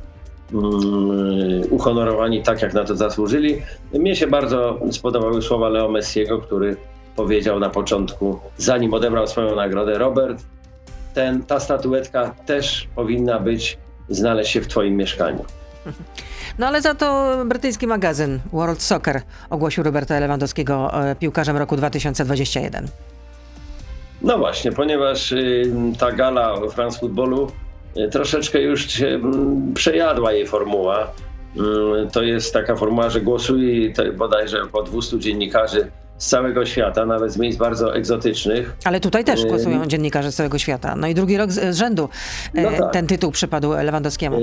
um, 0.53 1.61
uhonorowani 1.69 2.43
tak, 2.43 2.61
jak 2.61 2.73
na 2.73 2.83
to 2.83 2.95
zasłużyli. 2.95 3.61
Mnie 3.93 4.15
się 4.15 4.27
bardzo 4.27 4.79
spodobały 4.91 5.41
słowa 5.41 5.69
Leo 5.69 5.89
Messiego, 5.89 6.39
który 6.39 6.75
powiedział 7.17 7.59
na 7.59 7.69
początku, 7.69 8.39
zanim 8.57 8.93
odebrał 8.93 9.27
swoją 9.27 9.55
nagrodę, 9.55 9.97
Robert, 9.97 10.43
ten, 11.13 11.43
ta 11.43 11.59
statuetka 11.59 12.35
też 12.45 12.87
powinna 12.95 13.39
być, 13.39 13.77
znaleźć 14.09 14.51
się 14.51 14.61
w 14.61 14.67
twoim 14.67 14.95
mieszkaniu. 14.97 15.45
No 16.59 16.67
ale 16.67 16.81
za 16.81 16.95
to 16.95 17.37
brytyjski 17.45 17.87
magazyn 17.87 18.39
World 18.53 18.81
Soccer 18.81 19.21
ogłosił 19.49 19.83
Roberta 19.83 20.19
Lewandowskiego 20.19 21.03
e, 21.09 21.15
piłkarzem 21.15 21.57
roku 21.57 21.75
2021. 21.77 22.87
No 24.21 24.37
właśnie, 24.37 24.71
ponieważ 24.71 25.31
y, 25.31 25.71
ta 25.99 26.11
gala 26.11 26.55
France 26.69 26.99
Footballu 26.99 27.51
y, 27.97 28.09
troszeczkę 28.09 28.61
już 28.61 28.91
się 28.91 29.07
mm, 29.07 29.73
przejadła 29.73 30.31
jej 30.31 30.47
formuła. 30.47 31.11
Y, 31.55 32.11
to 32.11 32.23
jest 32.23 32.53
taka 32.53 32.75
formuła, 32.75 33.09
że 33.09 33.21
głosuje 33.21 33.93
bodajże 34.17 34.63
około 34.63 34.83
200 34.83 35.19
dziennikarzy 35.19 35.91
z 36.17 36.27
całego 36.27 36.65
świata, 36.65 37.05
nawet 37.05 37.31
z 37.31 37.37
miejsc 37.37 37.59
bardzo 37.59 37.95
egzotycznych. 37.95 38.77
Ale 38.83 38.99
tutaj 38.99 39.23
też 39.23 39.45
głosują 39.45 39.85
dziennikarze 39.85 40.31
z 40.31 40.35
całego 40.35 40.57
świata. 40.57 40.95
No 40.95 41.07
i 41.07 41.15
drugi 41.15 41.37
rok 41.37 41.51
z, 41.51 41.75
rzędu 41.75 42.09
no 42.53 42.69
tak. 42.77 42.93
ten 42.93 43.07
tytuł 43.07 43.31
przypadł 43.31 43.71
Lewandowskiemu. 43.71 44.39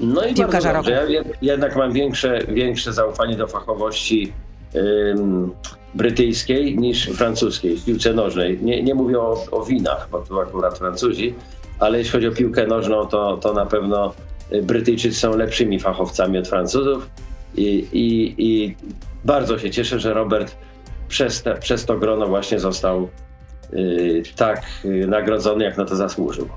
No 0.00 0.26
i 0.26 0.34
bardzo 0.34 0.72
dobrze. 0.72 1.06
Ja 1.08 1.22
jednak 1.42 1.76
mam 1.76 1.92
większe, 1.92 2.38
większe 2.48 2.92
zaufanie 2.92 3.36
do 3.36 3.46
fachowości 3.46 4.32
brytyjskiej 5.94 6.78
niż 6.78 7.06
francuskiej 7.06 7.76
w 7.76 7.84
piłce 7.84 8.12
nożnej. 8.12 8.58
Nie, 8.62 8.82
nie 8.82 8.94
mówię 8.94 9.18
o, 9.20 9.44
o 9.50 9.64
winach, 9.64 10.08
bo 10.10 10.18
tu 10.18 10.40
akurat 10.40 10.78
Francuzi, 10.78 11.34
ale 11.78 11.98
jeśli 11.98 12.12
chodzi 12.12 12.28
o 12.28 12.32
piłkę 12.32 12.66
nożną, 12.66 13.06
to, 13.06 13.36
to 13.36 13.52
na 13.52 13.66
pewno 13.66 14.14
y, 14.52 14.62
Brytyjczycy 14.62 15.18
są 15.18 15.36
lepszymi 15.36 15.80
fachowcami 15.80 16.38
od 16.38 16.48
Francuzów 16.48 17.10
i, 17.56 17.86
i, 17.92 18.34
i 18.38 18.76
bardzo 19.24 19.58
się 19.58 19.70
cieszę, 19.70 20.00
że 20.00 20.14
Robert 20.14 20.56
przez, 21.08 21.42
te, 21.42 21.54
przez 21.54 21.86
to 21.86 21.98
grono 21.98 22.26
właśnie 22.26 22.58
został 22.58 23.08
y, 23.72 24.22
tak 24.36 24.62
y, 24.84 25.06
nagrodzony, 25.06 25.64
jak 25.64 25.76
na 25.76 25.84
to 25.84 25.96
zasłużył. 25.96 26.48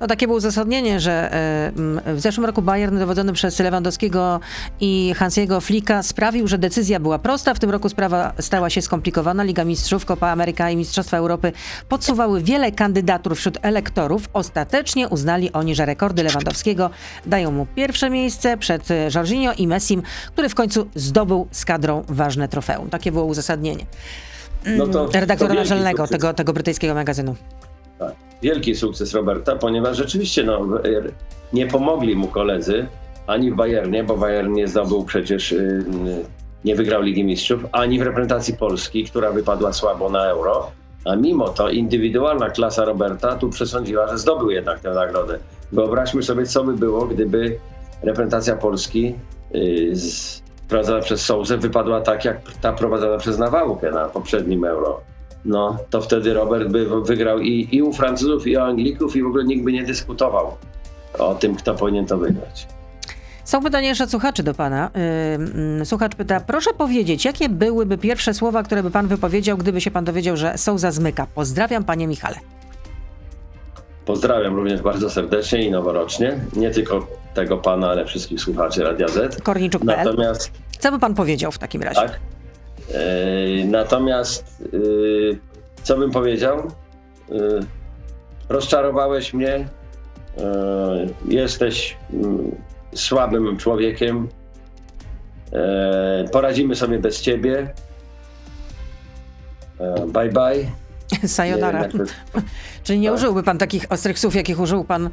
No 0.00 0.06
takie 0.06 0.26
było 0.26 0.38
uzasadnienie, 0.38 1.00
że 1.00 1.30
w 2.06 2.20
zeszłym 2.20 2.46
roku 2.46 2.62
Bayern 2.62 2.98
dowodzony 2.98 3.32
przez 3.32 3.58
Lewandowskiego 3.58 4.40
i 4.80 5.14
Hansiego 5.16 5.60
Flika 5.60 6.02
sprawił, 6.02 6.46
że 6.48 6.58
decyzja 6.58 7.00
była 7.00 7.18
prosta. 7.18 7.54
W 7.54 7.58
tym 7.58 7.70
roku 7.70 7.88
sprawa 7.88 8.32
stała 8.40 8.70
się 8.70 8.82
skomplikowana. 8.82 9.42
Liga 9.42 9.64
Mistrzów, 9.64 10.04
Copa 10.04 10.28
Ameryka 10.28 10.70
i 10.70 10.76
Mistrzostwa 10.76 11.16
Europy 11.16 11.52
podsuwały 11.88 12.42
wiele 12.42 12.72
kandydatur 12.72 13.36
wśród 13.36 13.58
elektorów. 13.62 14.28
Ostatecznie 14.32 15.08
uznali 15.08 15.52
oni, 15.52 15.74
że 15.74 15.86
rekordy 15.86 16.22
Lewandowskiego 16.22 16.90
dają 17.26 17.50
mu 17.50 17.66
pierwsze 17.66 18.10
miejsce 18.10 18.56
przed 18.56 18.88
Jorginho 19.14 19.52
i 19.52 19.66
Messim, 19.66 20.02
który 20.32 20.48
w 20.48 20.54
końcu 20.54 20.88
zdobył 20.94 21.48
z 21.50 21.64
kadrą 21.64 22.04
ważne 22.08 22.48
trofeum. 22.48 22.90
Takie 22.90 23.12
było 23.12 23.24
uzasadnienie. 23.24 23.86
No 24.66 24.86
to, 24.86 25.08
redaktora 25.12 25.54
to 25.54 25.60
naczelnego 25.60 26.06
tego, 26.06 26.34
tego 26.34 26.52
brytyjskiego 26.52 26.94
magazynu. 26.94 27.34
Tak. 27.98 28.14
Wielki 28.42 28.74
sukces 28.74 29.14
Roberta, 29.14 29.56
ponieważ 29.56 29.96
rzeczywiście 29.96 30.44
no, 30.44 30.68
nie 31.52 31.66
pomogli 31.66 32.16
mu 32.16 32.28
koledzy 32.28 32.86
ani 33.26 33.50
w 33.50 33.54
Bayernie, 33.54 34.04
bo 34.04 34.16
Bayern 34.16 34.52
nie 34.52 34.68
zdobył 34.68 35.04
przecież, 35.04 35.52
y, 35.52 35.84
nie 36.64 36.74
wygrał 36.74 37.02
Ligi 37.02 37.24
Mistrzów, 37.24 37.66
ani 37.72 37.98
w 37.98 38.02
reprezentacji 38.02 38.56
Polski, 38.56 39.04
która 39.04 39.30
wypadła 39.30 39.72
słabo 39.72 40.10
na 40.10 40.24
Euro. 40.24 40.70
A 41.04 41.16
mimo 41.16 41.48
to 41.48 41.70
indywidualna 41.70 42.50
klasa 42.50 42.84
Roberta 42.84 43.36
tu 43.36 43.50
przesądziła, 43.50 44.08
że 44.08 44.18
zdobył 44.18 44.50
jednak 44.50 44.80
tę 44.80 44.90
nagrodę. 44.90 45.38
Wyobraźmy 45.72 46.22
sobie, 46.22 46.46
co 46.46 46.64
by 46.64 46.74
było, 46.74 47.06
gdyby 47.06 47.58
reprezentacja 48.02 48.56
Polski 48.56 49.14
y, 49.54 49.92
prowadzona 50.68 51.00
przez 51.00 51.20
Souzę 51.20 51.58
wypadła 51.58 52.00
tak, 52.00 52.24
jak 52.24 52.40
ta 52.60 52.72
prowadzona 52.72 53.18
przez 53.18 53.38
Nawałkę 53.38 53.90
na 53.90 54.04
poprzednim 54.04 54.64
Euro 54.64 55.00
no 55.48 55.76
to 55.90 56.00
wtedy 56.00 56.34
Robert 56.34 56.68
by 56.68 57.02
wygrał 57.02 57.38
i, 57.38 57.68
i 57.72 57.82
u 57.82 57.92
Francuzów, 57.92 58.46
i 58.46 58.56
u 58.56 58.60
Anglików, 58.60 59.16
i 59.16 59.22
w 59.22 59.26
ogóle 59.26 59.44
nikt 59.44 59.64
by 59.64 59.72
nie 59.72 59.84
dyskutował 59.84 60.56
o 61.18 61.34
tym, 61.34 61.56
kto 61.56 61.74
powinien 61.74 62.06
to 62.06 62.18
wygrać. 62.18 62.68
Są 63.44 63.62
pytania 63.62 63.88
jeszcze 63.88 64.06
słuchaczy 64.08 64.42
do 64.42 64.54
pana. 64.54 64.90
Słuchacz 65.84 66.14
pyta, 66.14 66.40
proszę 66.40 66.70
powiedzieć, 66.78 67.24
jakie 67.24 67.48
byłyby 67.48 67.98
pierwsze 67.98 68.34
słowa, 68.34 68.62
które 68.62 68.82
by 68.82 68.90
pan 68.90 69.06
wypowiedział, 69.08 69.56
gdyby 69.56 69.80
się 69.80 69.90
pan 69.90 70.04
dowiedział, 70.04 70.36
że 70.36 70.58
Souza 70.58 70.90
zmyka? 70.90 71.26
Pozdrawiam, 71.34 71.84
panie 71.84 72.06
Michale. 72.06 72.36
Pozdrawiam 74.04 74.56
również 74.56 74.82
bardzo 74.82 75.10
serdecznie 75.10 75.62
i 75.62 75.70
noworocznie. 75.70 76.40
Nie 76.56 76.70
tylko 76.70 77.06
tego 77.34 77.58
pana, 77.58 77.90
ale 77.90 78.04
wszystkich 78.04 78.40
słuchaczy 78.40 78.84
Radia 78.84 79.08
Z. 79.08 79.42
Korniczuk.pl. 79.42 80.04
Natomiast... 80.04 80.50
Co 80.78 80.92
by 80.92 80.98
pan 80.98 81.14
powiedział 81.14 81.52
w 81.52 81.58
takim 81.58 81.82
razie? 81.82 82.00
Tak. 82.00 82.20
Natomiast 83.64 84.64
co 85.82 85.96
bym 85.96 86.10
powiedział? 86.10 86.70
Rozczarowałeś 88.48 89.34
mnie. 89.34 89.68
Jesteś 91.28 91.96
słabym 92.94 93.56
człowiekiem. 93.56 94.28
Poradzimy 96.32 96.74
sobie 96.74 96.98
bez 96.98 97.20
ciebie. 97.20 97.74
Bye 100.06 100.32
bye. 100.32 100.70
Sayonara. 101.28 101.88
Czyli 102.82 103.00
nie 103.00 103.08
tak. 103.08 103.16
użyłby 103.16 103.42
pan 103.42 103.58
takich 103.58 103.86
ostrych 103.92 104.18
słów, 104.18 104.34
jakich 104.34 104.60
użył 104.60 104.84
pan 104.84 105.10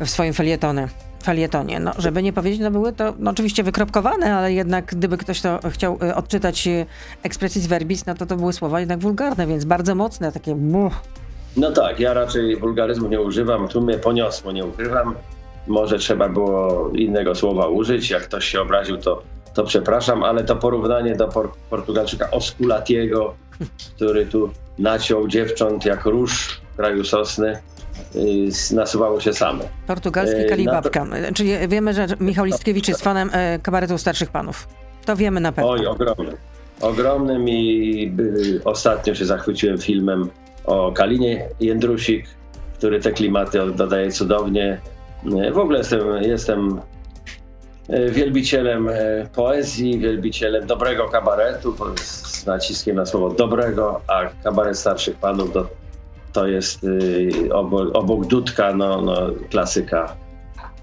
w 0.00 0.10
swoim 0.10 0.34
felietonie 0.34 0.88
felietonie. 1.22 1.80
No, 1.80 1.92
żeby 1.98 2.22
nie 2.22 2.32
powiedzieć, 2.32 2.60
no 2.60 2.70
były 2.70 2.92
to 2.92 3.14
no, 3.18 3.30
oczywiście 3.30 3.62
wykropkowane, 3.62 4.34
ale 4.34 4.52
jednak 4.52 4.84
gdyby 4.84 5.18
ktoś 5.18 5.40
to 5.40 5.60
chciał 5.70 5.98
y, 6.02 6.14
odczytać 6.14 6.66
y, 6.66 6.86
expressis 7.22 7.66
verbis, 7.66 8.06
no 8.06 8.14
to 8.14 8.26
to 8.26 8.36
były 8.36 8.52
słowa 8.52 8.80
jednak 8.80 8.98
wulgarne, 8.98 9.46
więc 9.46 9.64
bardzo 9.64 9.94
mocne, 9.94 10.32
takie 10.32 10.54
muh. 10.54 10.92
No 11.56 11.70
tak, 11.70 12.00
ja 12.00 12.14
raczej 12.14 12.56
wulgaryzmu 12.56 13.08
nie 13.08 13.20
używam, 13.20 13.68
tu 13.68 13.80
mnie 13.80 13.98
poniosło, 13.98 14.52
nie 14.52 14.64
ukrywam. 14.64 15.14
Może 15.66 15.98
trzeba 15.98 16.28
było 16.28 16.90
innego 16.94 17.34
słowa 17.34 17.66
użyć, 17.66 18.10
jak 18.10 18.22
ktoś 18.22 18.44
się 18.44 18.60
obraził, 18.60 18.96
to, 18.96 19.22
to 19.54 19.64
przepraszam, 19.64 20.22
ale 20.22 20.44
to 20.44 20.56
porównanie 20.56 21.16
do 21.16 21.28
por 21.28 21.50
Portugalczyka 21.70 22.30
Osculatiego, 22.30 23.34
który 23.96 24.26
tu 24.26 24.50
naciął 24.78 25.28
dziewcząt 25.28 25.84
jak 25.84 26.04
róż 26.04 26.60
w 26.72 26.76
kraju 26.76 27.04
sosny, 27.04 27.58
nasuwało 28.72 29.20
się 29.20 29.32
same. 29.32 29.64
Portugalski 29.86 30.40
y, 30.40 30.44
kalibabka. 30.44 31.06
To... 31.06 31.34
Czyli 31.34 31.68
wiemy, 31.68 31.94
że 31.94 32.06
Michał 32.20 32.44
Listkiewicz 32.44 32.88
jest 32.88 33.02
fanem 33.02 33.30
kabaretu 33.62 33.98
starszych 33.98 34.30
panów. 34.30 34.68
To 35.04 35.16
wiemy 35.16 35.40
na 35.40 35.52
pewno. 35.52 35.70
Oj, 35.70 35.86
ogromny. 35.86 36.36
Ogromnym 36.80 37.48
i 37.48 38.12
ostatnio 38.64 39.14
się 39.14 39.24
zachwyciłem 39.24 39.78
filmem 39.78 40.30
o 40.64 40.92
Kalinie 40.92 41.48
Jędrusik, 41.60 42.26
który 42.78 43.00
te 43.00 43.12
klimaty 43.12 43.58
dodaje 43.76 44.12
cudownie. 44.12 44.80
Y, 45.46 45.52
w 45.52 45.58
ogóle 45.58 45.78
jestem, 45.78 46.22
jestem 46.22 46.80
wielbicielem 48.10 48.88
poezji, 49.34 49.98
wielbicielem 49.98 50.66
dobrego 50.66 51.08
kabaretu, 51.08 51.74
z 51.96 52.46
naciskiem 52.46 52.96
na 52.96 53.06
słowo 53.06 53.30
dobrego, 53.30 54.00
a 54.06 54.20
kabaret 54.44 54.78
starszych 54.78 55.16
panów 55.16 55.52
do 55.52 55.68
to 56.32 56.46
jest 56.46 56.84
y, 56.84 57.48
obok, 57.52 57.96
obok 57.96 58.26
Dudka 58.26 58.74
no, 58.74 59.00
no, 59.00 59.16
klasyka 59.50 60.16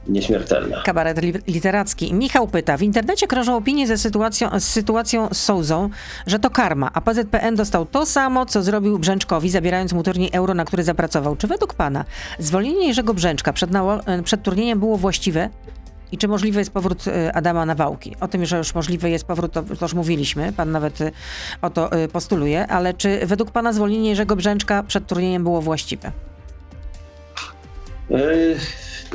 nieśmiertelna. 0.08 0.82
Kabaret 0.82 1.22
literacki. 1.48 2.14
Michał 2.14 2.48
pyta, 2.48 2.78
w 2.78 2.82
internecie 2.82 3.28
krążą 3.28 3.58
opinie 3.58 3.88
ze 3.88 3.98
sytuacją, 3.98 4.60
z 4.60 4.64
sytuacją 4.64 5.30
z 5.34 5.38
Souzą, 5.38 5.90
że 6.28 6.40
to 6.40 6.50
karma, 6.50 6.90
a 6.94 7.02
PZPN 7.02 7.56
dostał 7.56 7.86
to 7.86 8.06
samo, 8.06 8.46
co 8.46 8.64
zrobił 8.64 9.00
Brzęczkowi, 9.00 9.50
zabierając 9.50 9.94
mu 9.94 10.04
turniej 10.04 10.30
euro, 10.34 10.54
na 10.54 10.66
który 10.66 10.84
zapracował. 10.84 11.36
Czy 11.36 11.48
według 11.48 11.74
pana 11.74 12.06
zwolnienie 12.40 12.88
Jerzego 12.88 13.14
Brzęczka 13.14 13.54
przed, 13.54 13.70
przed 14.24 14.44
turniejem 14.44 14.80
było 14.80 14.98
właściwe? 14.98 15.50
I 16.12 16.18
czy 16.18 16.28
możliwy 16.28 16.60
jest 16.60 16.72
powrót 16.72 17.08
y, 17.08 17.34
Adama 17.34 17.65
Nawałki? 17.65 18.15
O 18.20 18.28
tym, 18.28 18.46
że 18.46 18.58
już 18.58 18.76
możliwy 18.76 19.10
jest 19.10 19.26
powrót, 19.26 19.52
to, 19.52 19.63
już 19.82 19.94
mówiliśmy. 19.94 20.54
Pan 20.54 20.72
nawet 20.72 21.02
y, 21.02 21.12
o 21.62 21.70
to 21.70 22.04
y, 22.04 22.08
postuluje. 22.08 22.68
Ale 22.68 22.94
czy 22.94 23.20
według 23.26 23.52
pana 23.52 23.74
zwolnienie 23.74 24.10
Jerzego 24.10 24.36
Brzęczka 24.36 24.84
przed 24.84 25.08
turniejem 25.08 25.44
było 25.44 25.62
właściwe? 25.62 26.12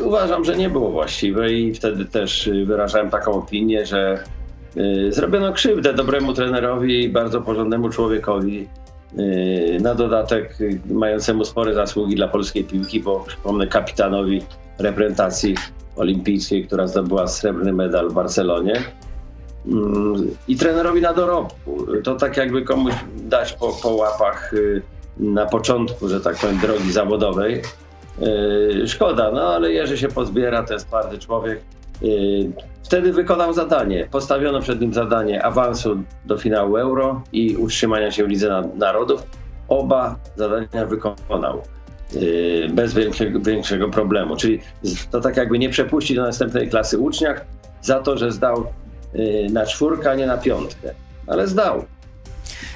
Uważam, 0.00 0.44
że 0.44 0.56
nie 0.56 0.70
było 0.70 0.90
właściwe 0.90 1.52
i 1.52 1.74
wtedy 1.74 2.04
też 2.04 2.50
wyrażałem 2.66 3.10
taką 3.10 3.32
opinię, 3.32 3.86
że 3.86 4.24
zrobiono 5.08 5.52
krzywdę 5.52 5.94
dobremu 5.94 6.32
trenerowi 6.32 7.04
i 7.04 7.08
bardzo 7.08 7.40
porządnemu 7.40 7.88
człowiekowi. 7.88 8.68
Na 9.80 9.94
dodatek 9.94 10.58
mającemu 10.90 11.44
spore 11.44 11.74
zasługi 11.74 12.16
dla 12.16 12.28
polskiej 12.28 12.64
piłki, 12.64 13.00
bo 13.00 13.20
przypomnę 13.20 13.66
kapitanowi 13.66 14.42
reprezentacji 14.80 15.54
olimpijskiej, 15.96 16.66
która 16.66 16.86
zdobyła 16.86 17.28
srebrny 17.28 17.72
medal 17.72 18.08
w 18.08 18.12
Barcelonie. 18.12 18.82
Mm, 19.66 20.30
I 20.48 20.56
trenerowi 20.56 21.00
na 21.00 21.14
dorobku. 21.14 21.86
To 22.04 22.14
tak 22.14 22.36
jakby 22.36 22.62
komuś 22.62 22.94
dać 23.16 23.52
po, 23.52 23.68
po 23.82 23.88
łapach 23.90 24.54
y, 24.54 24.82
na 25.16 25.46
początku, 25.46 26.08
że 26.08 26.20
tak 26.20 26.36
powiem, 26.36 26.58
drogi 26.58 26.92
zawodowej. 26.92 27.62
Y, 28.82 28.88
szkoda, 28.88 29.30
no 29.32 29.42
ale 29.42 29.72
Jerzy 29.72 29.98
się 29.98 30.08
pozbiera, 30.08 30.62
to 30.62 30.72
jest 30.72 30.86
twardy 30.86 31.18
człowiek. 31.18 31.60
Y, 32.02 32.50
wtedy 32.82 33.12
wykonał 33.12 33.52
zadanie. 33.52 34.08
Postawiono 34.10 34.60
przed 34.60 34.80
nim 34.80 34.94
zadanie 34.94 35.44
awansu 35.44 36.02
do 36.24 36.38
finału 36.38 36.76
Euro 36.76 37.22
i 37.32 37.56
utrzymania 37.56 38.10
się 38.10 38.24
w 38.24 38.28
Lidze 38.28 38.70
Narodów. 38.74 39.22
Oba 39.68 40.16
zadania 40.36 40.86
wykonał. 40.86 41.62
Y, 42.16 42.68
bez 42.72 42.94
większego, 42.94 43.40
większego 43.40 43.88
problemu. 43.88 44.36
Czyli 44.36 44.60
to 45.10 45.20
tak 45.20 45.36
jakby 45.36 45.58
nie 45.58 45.68
przepuścić 45.68 46.16
do 46.16 46.22
następnej 46.22 46.68
klasy 46.68 46.98
uczniach 46.98 47.44
za 47.82 48.00
to, 48.00 48.18
że 48.18 48.32
zdał 48.32 48.64
y, 49.14 49.46
na 49.52 49.66
czwórkę, 49.66 50.10
a 50.10 50.14
nie 50.14 50.26
na 50.26 50.38
piątkę. 50.38 50.94
Ale 51.26 51.46
zdał. 51.46 51.84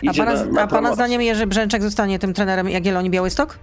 a 0.08 0.12
pana, 0.14 0.34
na, 0.34 0.44
na 0.44 0.62
a 0.62 0.66
pana 0.66 0.94
zdaniem 0.94 1.22
Jerzy 1.22 1.46
Brzęczek 1.46 1.82
zostanie 1.82 2.18
tym 2.18 2.34
trenerem 2.34 2.68
Jagiellonii 2.68 3.10
Białystok? 3.10 3.58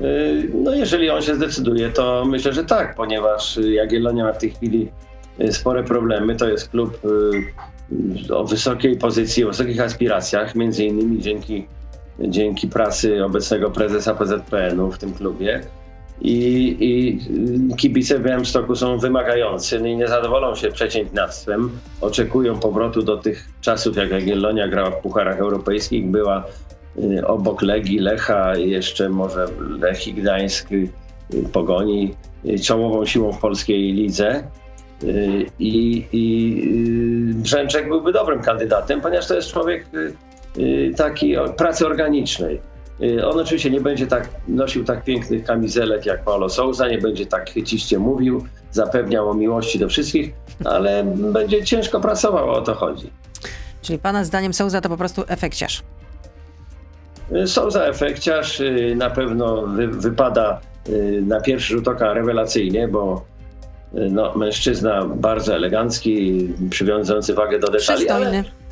Y, 0.00 0.50
no 0.54 0.74
jeżeli 0.74 1.10
on 1.10 1.22
się 1.22 1.34
zdecyduje, 1.34 1.90
to 1.90 2.24
myślę, 2.24 2.52
że 2.52 2.64
tak, 2.64 2.94
ponieważ 2.94 3.56
Jagiellonia 3.56 4.24
ma 4.24 4.32
w 4.32 4.38
tej 4.38 4.50
chwili 4.50 4.88
spore 5.50 5.82
problemy. 5.82 6.36
To 6.36 6.48
jest 6.48 6.68
klub 6.68 7.00
o 8.30 8.44
wysokiej 8.44 8.96
pozycji, 8.96 9.44
o 9.44 9.48
wysokich 9.48 9.80
aspiracjach, 9.80 10.54
między 10.54 10.84
innymi 10.84 11.22
dzięki 11.22 11.66
dzięki 12.18 12.68
pracy 12.68 13.24
obecnego 13.24 13.70
prezesa 13.70 14.14
PZPN-u 14.14 14.90
w 14.90 14.98
tym 14.98 15.14
klubie. 15.14 15.60
I, 16.20 16.76
i 16.80 17.76
kibice 17.76 18.18
w 18.18 18.22
Białymstoku 18.22 18.76
są 18.76 18.98
wymagający 18.98 19.80
no 19.80 19.86
i 19.86 19.96
nie 19.96 20.08
zadowolą 20.08 20.54
się 20.54 20.70
przeciętniactwem. 20.70 21.70
Oczekują 22.00 22.60
powrotu 22.60 23.02
do 23.02 23.16
tych 23.16 23.48
czasów, 23.60 23.96
jak 23.96 24.10
Jagiellonia 24.10 24.68
grała 24.68 24.90
w 24.90 25.00
pucharach 25.00 25.38
europejskich, 25.38 26.06
była 26.06 26.44
y, 26.98 27.26
obok 27.26 27.62
Legii, 27.62 27.98
Lecha, 27.98 28.56
jeszcze 28.56 29.08
może 29.08 29.46
Lech 29.80 30.14
Gdańsk, 30.14 30.72
y, 30.72 30.88
Pogoni, 31.52 32.14
y, 32.46 32.58
czołową 32.58 33.06
siłą 33.06 33.32
w 33.32 33.38
polskiej 33.38 33.92
lidze. 33.92 34.44
I, 35.58 36.06
i 36.12 37.34
Brzęczek 37.34 37.88
byłby 37.88 38.12
dobrym 38.12 38.42
kandydatem, 38.42 39.00
ponieważ 39.00 39.28
to 39.28 39.34
jest 39.34 39.52
człowiek 39.52 39.86
Y, 39.94 40.12
takiej 40.96 41.36
pracy 41.56 41.86
organicznej. 41.86 42.60
Y, 43.02 43.26
on 43.26 43.40
oczywiście 43.40 43.70
nie 43.70 43.80
będzie 43.80 44.06
tak 44.06 44.28
nosił 44.48 44.84
tak 44.84 45.04
pięknych 45.04 45.44
kamizelek 45.44 46.06
jak 46.06 46.24
Paulo 46.24 46.48
Souza, 46.48 46.88
nie 46.88 46.98
będzie 46.98 47.26
tak 47.26 47.50
chyciście 47.50 47.98
mówił, 47.98 48.46
zapewniał 48.70 49.30
o 49.30 49.34
miłości 49.34 49.78
do 49.78 49.88
wszystkich, 49.88 50.34
ale 50.64 51.04
będzie 51.16 51.64
ciężko 51.64 52.00
pracował, 52.00 52.50
o 52.50 52.60
to 52.60 52.74
chodzi. 52.74 53.10
Czyli 53.82 53.98
pana 53.98 54.24
zdaniem 54.24 54.54
Souza 54.54 54.80
to 54.80 54.88
po 54.88 54.96
prostu 54.96 55.22
efekciarz? 55.28 55.82
Y, 57.32 57.46
Souza 57.46 57.84
efekciarz 57.84 58.60
y, 58.60 58.94
na 58.96 59.10
pewno 59.10 59.66
wy, 59.66 59.88
wypada 59.88 60.60
na 61.22 61.40
pierwszy 61.40 61.74
rzut 61.74 61.88
oka 61.88 62.12
rewelacyjnie, 62.12 62.88
bo 62.88 63.24
no, 63.92 64.34
mężczyzna 64.34 65.04
bardzo 65.04 65.54
elegancki, 65.54 66.48
przywiązujący 66.70 67.34
wagę 67.34 67.58
do 67.58 67.66
detali. 67.66 67.98
Przystojny. 67.98 68.38
Ale 68.38 68.63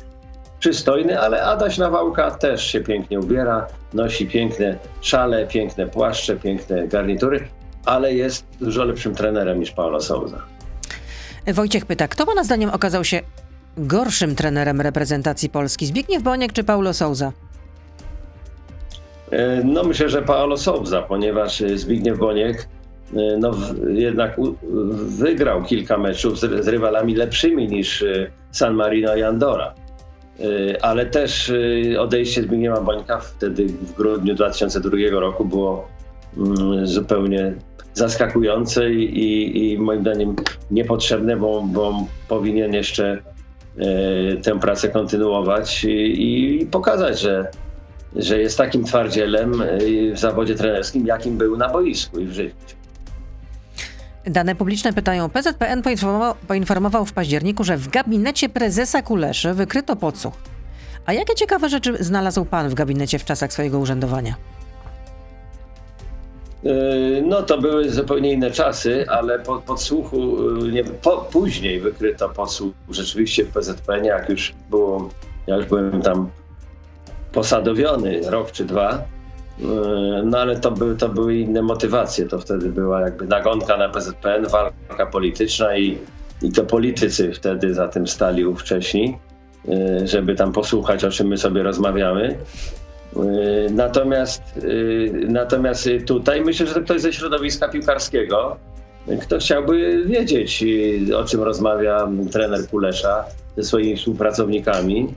przystojny, 0.63 1.19
ale 1.19 1.43
Adaś 1.43 1.77
Nawałka 1.77 2.31
też 2.31 2.67
się 2.67 2.81
pięknie 2.81 3.19
ubiera, 3.19 3.67
nosi 3.93 4.27
piękne 4.27 4.77
szale, 5.01 5.47
piękne 5.47 5.87
płaszcze, 5.87 6.35
piękne 6.35 6.87
garnitury, 6.87 7.47
ale 7.85 8.13
jest 8.13 8.45
dużo 8.59 8.83
lepszym 8.83 9.15
trenerem 9.15 9.59
niż 9.59 9.71
Paulo 9.71 10.01
Souza. 10.01 10.37
Wojciech 11.53 11.85
pyta, 11.85 12.07
kto 12.07 12.25
pana 12.25 12.43
zdaniem 12.43 12.69
okazał 12.69 13.03
się 13.03 13.21
gorszym 13.77 14.35
trenerem 14.35 14.81
reprezentacji 14.81 15.49
Polski? 15.49 15.85
Zbigniew 15.85 16.23
Boniek 16.23 16.53
czy 16.53 16.63
Paulo 16.63 16.93
Souza? 16.93 17.31
E, 19.31 19.63
no 19.63 19.83
myślę, 19.83 20.09
że 20.09 20.21
Paulo 20.21 20.57
Souza, 20.57 21.01
ponieważ 21.01 21.63
Zbigniew 21.75 22.19
Boniek 22.19 22.67
e, 23.15 23.37
no, 23.37 23.51
jednak 23.87 24.35
wygrał 25.07 25.63
kilka 25.63 25.97
meczów 25.97 26.39
z, 26.39 26.67
rywalami 26.67 27.15
lepszymi 27.15 27.67
niż 27.67 28.01
e, 28.01 28.31
San 28.51 28.73
Marino 28.73 29.15
i 29.15 29.23
Andora. 29.23 29.82
Y, 30.39 30.81
ale 30.81 31.05
też 31.05 31.49
y, 31.49 31.95
odejście 31.99 32.41
Zbigniewa 32.41 32.81
Bońka 32.81 33.19
wtedy 33.19 33.65
w 33.65 33.93
grudniu 33.93 34.35
2002 34.35 34.97
roku 35.11 35.45
było 35.45 35.87
mm, 36.37 36.87
zupełnie 36.87 37.53
zaskakujące 37.93 38.93
i, 38.93 39.73
i 39.73 39.79
moim 39.79 40.01
zdaniem 40.01 40.35
niepotrzebne, 40.71 41.37
bo, 41.37 41.61
bo 41.61 42.05
powinien 42.27 42.73
jeszcze 42.73 43.19
y, 43.77 44.41
tę 44.43 44.59
pracę 44.59 44.89
kontynuować 44.89 45.83
i, 45.83 46.61
i 46.61 46.65
pokazać, 46.65 47.19
że, 47.19 47.47
że 48.15 48.39
jest 48.39 48.57
takim 48.57 48.83
twardzielem 48.83 49.63
w 50.13 50.19
zawodzie 50.19 50.55
trenerskim, 50.55 51.07
jakim 51.07 51.37
był 51.37 51.57
na 51.57 51.69
boisku 51.69 52.19
i 52.19 52.25
w 52.25 52.33
życiu. 52.33 52.82
Dane 54.25 54.55
publiczne 54.55 54.93
pytają. 54.93 55.29
PZPN 55.29 55.81
poinformował, 55.81 56.35
poinformował 56.47 57.05
w 57.05 57.13
październiku, 57.13 57.63
że 57.63 57.77
w 57.77 57.89
gabinecie 57.89 58.49
prezesa 58.49 59.01
Kuleszy 59.01 59.53
wykryto 59.53 59.95
podsłuch. 59.95 60.33
A 61.05 61.13
jakie 61.13 61.35
ciekawe 61.35 61.69
rzeczy 61.69 62.03
znalazł 62.03 62.45
pan 62.45 62.69
w 62.69 62.73
gabinecie 62.73 63.19
w 63.19 63.25
czasach 63.25 63.53
swojego 63.53 63.79
urzędowania? 63.79 64.35
Yy, 66.63 67.23
no 67.27 67.41
to 67.41 67.61
były 67.61 67.89
zupełnie 67.89 68.33
inne 68.33 68.51
czasy, 68.51 69.05
ale 69.09 69.39
po 69.39 69.57
podsłuchu, 69.57 70.17
yy, 70.57 70.71
nie, 70.71 70.83
po, 70.83 71.17
później 71.17 71.79
wykryto 71.79 72.29
podsłuch 72.29 72.73
rzeczywiście 72.89 73.45
w 73.45 73.49
PZPN, 73.49 74.05
jak 74.05 74.29
już 74.29 74.53
było, 74.69 75.09
ja 75.47 75.55
już 75.55 75.65
byłem 75.65 76.01
tam 76.01 76.29
posadowiony 77.31 78.21
rok 78.29 78.51
czy 78.51 78.65
dwa, 78.65 79.03
no 80.23 80.37
ale 80.37 80.59
to, 80.59 80.71
były 80.71 80.95
to 80.95 81.09
były 81.09 81.35
inne 81.35 81.61
motywacje. 81.61 82.25
To 82.25 82.39
wtedy 82.39 82.69
była 82.69 83.01
jakby 83.01 83.27
nagonka 83.27 83.77
na 83.77 83.89
PZPN, 83.89 84.47
walka 84.47 85.05
polityczna 85.05 85.77
i, 85.77 85.97
i 86.41 86.51
to 86.51 86.63
politycy 86.63 87.33
wtedy 87.33 87.73
za 87.73 87.87
tym 87.87 88.07
stali 88.07 88.45
ówcześni, 88.45 89.17
yy, 89.65 90.07
żeby 90.07 90.35
tam 90.35 90.51
posłuchać, 90.51 91.03
o 91.03 91.09
czym 91.09 91.27
my 91.27 91.37
sobie 91.37 91.63
rozmawiamy. 91.63 92.37
Yy, 93.15 93.21
natomiast, 93.71 94.41
natomiast 95.27 95.89
tutaj 96.05 96.41
myślę, 96.41 96.67
że 96.67 96.73
to 96.73 96.81
ktoś 96.81 97.01
ze 97.01 97.13
środowiska 97.13 97.69
piłkarskiego, 97.69 98.57
kto 99.21 99.37
chciałby 99.37 100.05
wiedzieć, 100.05 100.65
o 101.17 101.23
czym 101.23 101.43
rozmawia 101.43 102.07
trener 102.31 102.67
Kulesza 102.67 103.25
ze 103.57 103.63
swoimi 103.63 103.95
współpracownikami. 103.95 105.13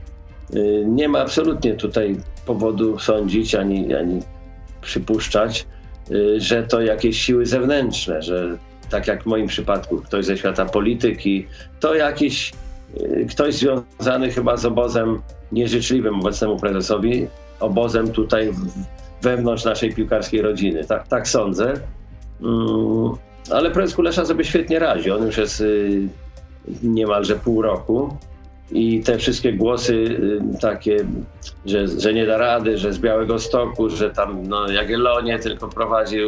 Nie 0.85 1.09
ma 1.09 1.19
absolutnie 1.19 1.73
tutaj 1.73 2.17
powodu 2.45 2.99
sądzić 2.99 3.55
ani, 3.55 3.95
ani 3.95 4.21
przypuszczać, 4.81 5.67
y, 6.11 6.39
że 6.41 6.63
to 6.63 6.81
jakieś 6.81 7.21
siły 7.21 7.45
zewnętrzne, 7.45 8.21
że 8.21 8.57
tak 8.89 9.07
jak 9.07 9.23
w 9.23 9.25
moim 9.25 9.47
przypadku 9.47 9.97
ktoś 9.97 10.25
ze 10.25 10.37
świata 10.37 10.65
polityki, 10.65 11.47
to 11.79 11.95
jakiś 11.95 12.53
y, 13.01 13.27
ktoś 13.29 13.55
związany 13.55 14.31
chyba 14.31 14.57
z 14.57 14.65
obozem 14.65 15.21
nieżyczliwym 15.51 16.19
obecnemu 16.19 16.57
prezesowi, 16.57 17.27
obozem 17.59 18.11
tutaj 18.11 18.53
wewnątrz 19.21 19.65
naszej 19.65 19.93
piłkarskiej 19.93 20.41
rodziny. 20.41 20.85
Tak, 20.85 21.07
tak 21.07 21.27
sądzę. 21.27 21.73
Mm, 22.41 23.11
ale 23.51 23.71
prezes 23.71 23.95
Kulesza 23.95 24.25
sobie 24.25 24.43
świetnie 24.43 24.79
radzi. 24.79 25.11
On 25.11 25.25
już 25.25 25.37
jest 25.37 25.61
y, 25.61 26.07
niemalże 26.83 27.35
pół 27.35 27.61
roku 27.61 28.17
i 28.71 29.01
te 29.03 29.17
wszystkie 29.17 29.53
głosy 29.53 29.93
y, 29.93 30.59
takie, 30.59 30.97
że, 31.65 31.87
że 31.87 32.13
nie 32.13 32.25
da 32.25 32.37
rady, 32.37 32.77
że 32.77 32.93
z 32.93 32.99
Białego 32.99 33.39
Stoku, 33.39 33.89
że 33.89 34.09
tam 34.09 34.47
no, 34.47 34.71
Jagiellonie 34.71 35.39
tylko 35.39 35.67
prowadził, 35.67 36.27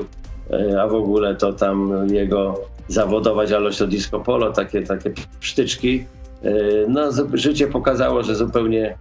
y, 0.51 0.81
a 0.81 0.87
w 0.87 0.95
ogóle 0.95 1.35
to 1.35 1.53
tam 1.53 2.07
jego 2.13 2.59
zawodowa 2.87 3.45
działalność 3.45 3.77
to 3.77 3.87
disco 3.87 4.19
polo, 4.19 4.51
takie, 4.51 4.81
takie 4.81 5.11
sztyczki. 5.39 6.05
Y, 6.45 6.85
no, 6.89 7.09
życie 7.33 7.67
pokazało, 7.67 8.23
że 8.23 8.35
zupełnie 8.35 8.97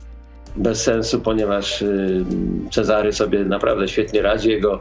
bez 0.57 0.83
sensu, 0.83 1.21
ponieważ 1.21 1.85
Cezary 2.71 3.13
sobie 3.13 3.45
naprawdę 3.45 3.89
świetnie 3.89 4.23
radzi. 4.23 4.51
Jego 4.51 4.81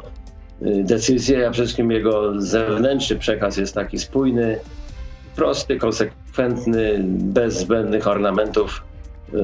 decyzje, 0.62 1.48
a 1.48 1.52
przede 1.52 1.66
wszystkim 1.66 1.92
jego 1.92 2.42
zewnętrzny 2.42 3.16
przekaz 3.16 3.58
jest 3.58 3.76
taki 3.76 4.00
spójny, 4.00 4.60
prosty, 5.38 5.78
konsekwentny, 5.78 7.00
bez 7.08 7.58
zbędnych 7.58 8.08
ornamentów. 8.08 8.84
Y, 9.34 9.38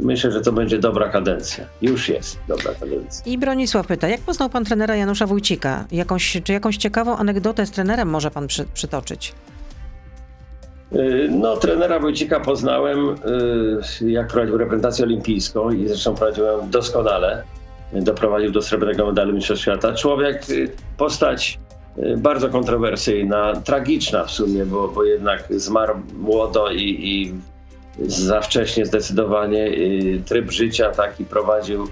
myślę, 0.00 0.32
że 0.32 0.40
to 0.40 0.52
będzie 0.52 0.78
dobra 0.78 1.08
kadencja. 1.08 1.64
Już 1.82 2.08
jest 2.08 2.38
dobra 2.48 2.74
kadencja. 2.80 3.32
I 3.32 3.38
Bronisław 3.38 3.86
pyta, 3.86 4.08
jak 4.08 4.20
poznał 4.20 4.48
pan 4.50 4.64
trenera 4.64 4.96
Janusza 4.96 5.26
Wójcika? 5.26 5.84
Jakąś, 5.92 6.40
czy 6.44 6.52
jakąś 6.52 6.76
ciekawą 6.76 7.16
anegdotę 7.16 7.66
z 7.66 7.70
trenerem 7.70 8.08
może 8.08 8.30
pan 8.30 8.46
przy, 8.46 8.64
przytoczyć? 8.74 9.34
Y, 10.92 11.28
no, 11.30 11.56
trenera 11.56 11.98
Wójcika 11.98 12.40
poznałem, 12.40 12.98
y, 14.00 14.10
jak 14.10 14.28
prowadził 14.28 14.58
reprezentację 14.58 15.04
olimpijską 15.04 15.70
i 15.70 15.88
zresztą 15.88 16.14
prowadziłem 16.14 16.70
doskonale. 16.70 17.42
Doprowadził 17.92 18.50
do 18.50 18.62
srebrnego 18.62 19.06
medalu 19.06 19.32
Mistrzostw 19.32 19.62
Świata. 19.62 19.94
Człowiek, 19.94 20.42
postać 20.96 21.58
bardzo 22.16 22.48
kontrowersyjna, 22.48 23.52
tragiczna 23.64 24.24
w 24.24 24.30
sumie, 24.30 24.66
bo, 24.66 24.88
bo 24.88 25.04
jednak 25.04 25.44
zmarł 25.50 25.94
młodo 26.18 26.70
i, 26.70 26.98
i 27.00 27.34
za 27.98 28.40
wcześnie 28.40 28.86
zdecydowanie. 28.86 29.66
Y, 29.66 30.22
tryb 30.26 30.50
życia 30.50 30.90
taki 30.90 31.24
prowadził, 31.24 31.84
y, 31.84 31.88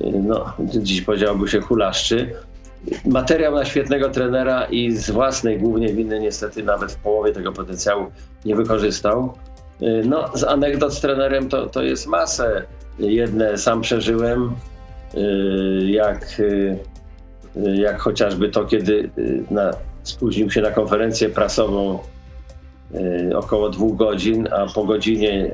no, 0.00 0.52
dziś 0.58 1.02
powiedziałby 1.02 1.48
się 1.48 1.60
hulaszczy. 1.60 2.34
Materiał 3.04 3.54
na 3.54 3.64
świetnego 3.64 4.10
trenera 4.10 4.64
i 4.64 4.92
z 4.92 5.10
własnej 5.10 5.58
głównie 5.58 5.88
winy 5.88 6.20
niestety 6.20 6.62
nawet 6.62 6.92
w 6.92 6.96
połowie 6.96 7.32
tego 7.32 7.52
potencjału 7.52 8.06
nie 8.44 8.56
wykorzystał. 8.56 9.32
No, 10.04 10.30
z 10.34 10.44
anegdot 10.44 10.94
z 10.94 11.00
trenerem 11.00 11.48
to, 11.48 11.66
to 11.66 11.82
jest 11.82 12.06
masę. 12.06 12.62
Jedne 12.98 13.58
sam 13.58 13.80
przeżyłem, 13.80 14.52
jak 15.86 16.40
jak 17.74 17.98
chociażby 18.00 18.48
to, 18.48 18.64
kiedy 18.64 19.10
y, 19.18 19.44
na, 19.50 19.70
spóźnił 20.02 20.50
się 20.50 20.60
na 20.60 20.70
konferencję 20.70 21.28
prasową 21.28 21.98
y, 22.94 23.36
około 23.36 23.70
dwóch 23.70 23.96
godzin, 23.96 24.48
a 24.52 24.66
po 24.66 24.84
godzinie 24.84 25.50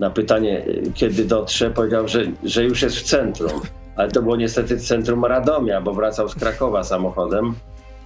na 0.00 0.10
pytanie, 0.10 0.66
y, 0.66 0.92
kiedy 0.94 1.24
dotrze, 1.24 1.70
powiedział, 1.70 2.08
że, 2.08 2.24
że 2.44 2.64
już 2.64 2.82
jest 2.82 2.96
w 2.96 3.02
centrum. 3.02 3.60
Ale 3.96 4.10
to 4.10 4.22
było 4.22 4.36
niestety 4.36 4.78
centrum 4.78 5.24
Radomia, 5.24 5.80
bo 5.80 5.94
wracał 5.94 6.28
z 6.28 6.34
Krakowa 6.34 6.84
samochodem. 6.84 7.54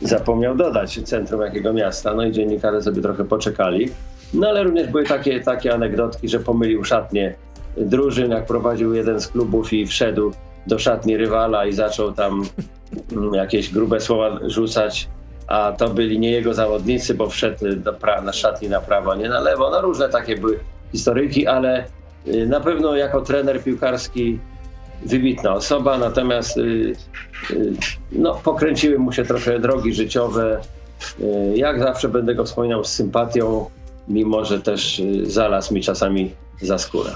Zapomniał 0.01 0.57
dodać 0.57 1.01
centrum 1.05 1.41
jakiego 1.41 1.73
miasta, 1.73 2.15
no 2.15 2.27
i 2.27 2.33
dziennikarze 2.33 2.83
sobie 2.83 3.03
trochę 3.03 3.25
poczekali. 3.25 3.91
No 4.35 4.49
ale 4.49 4.65
również 4.65 4.89
były 4.89 5.05
takie, 5.05 5.41
takie 5.41 5.75
anegdotki, 5.75 6.29
że 6.29 6.41
pomylił 6.41 6.85
szatnie 6.85 7.35
drużyn, 7.77 8.31
jak 8.31 8.47
prowadził 8.47 8.95
jeden 8.95 9.21
z 9.21 9.29
klubów 9.29 9.73
i 9.73 9.87
wszedł 9.87 10.33
do 10.67 10.79
szatni 10.79 11.17
rywala 11.17 11.67
i 11.67 11.73
zaczął 11.73 12.13
tam 12.13 12.45
mm, 13.13 13.35
jakieś 13.35 13.73
grube 13.73 14.01
słowa 14.01 14.39
rzucać, 14.47 15.09
a 15.47 15.73
to 15.79 15.89
byli 15.89 16.19
nie 16.19 16.31
jego 16.31 16.55
zawodnicy, 16.55 17.15
bo 17.15 17.29
wszedł 17.29 17.77
do 17.77 17.93
pra- 17.93 18.25
na 18.25 18.33
szatni 18.33 18.69
na 18.69 18.81
prawo, 18.81 19.15
nie 19.15 19.29
na 19.29 19.41
lewo. 19.41 19.71
No 19.71 19.81
różne 19.81 20.09
takie 20.09 20.37
były 20.37 20.59
historyjki, 20.93 21.47
ale 21.47 21.85
y, 22.27 22.47
na 22.47 22.61
pewno 22.61 22.97
jako 22.97 23.21
trener 23.21 23.63
piłkarski 23.63 24.39
wybitna 25.03 25.55
osoba, 25.55 25.99
natomiast 25.99 26.57
y, 26.57 26.61
y, 27.51 27.73
no, 28.13 28.35
pokręciły 28.35 28.99
mu 28.99 29.13
się 29.13 29.25
trochę 29.25 29.59
drogi 29.59 29.95
życiowe. 29.95 30.61
Jak 31.55 31.79
zawsze 31.79 32.09
będę 32.09 32.35
go 32.35 32.45
wspominał 32.45 32.85
z 32.85 32.93
sympatią, 32.93 33.71
mimo 34.09 34.45
że 34.45 34.61
też 34.61 35.03
zalazł 35.23 35.75
mi 35.75 35.83
czasami 35.83 36.35
za 36.63 36.79
skórę. 36.79 37.11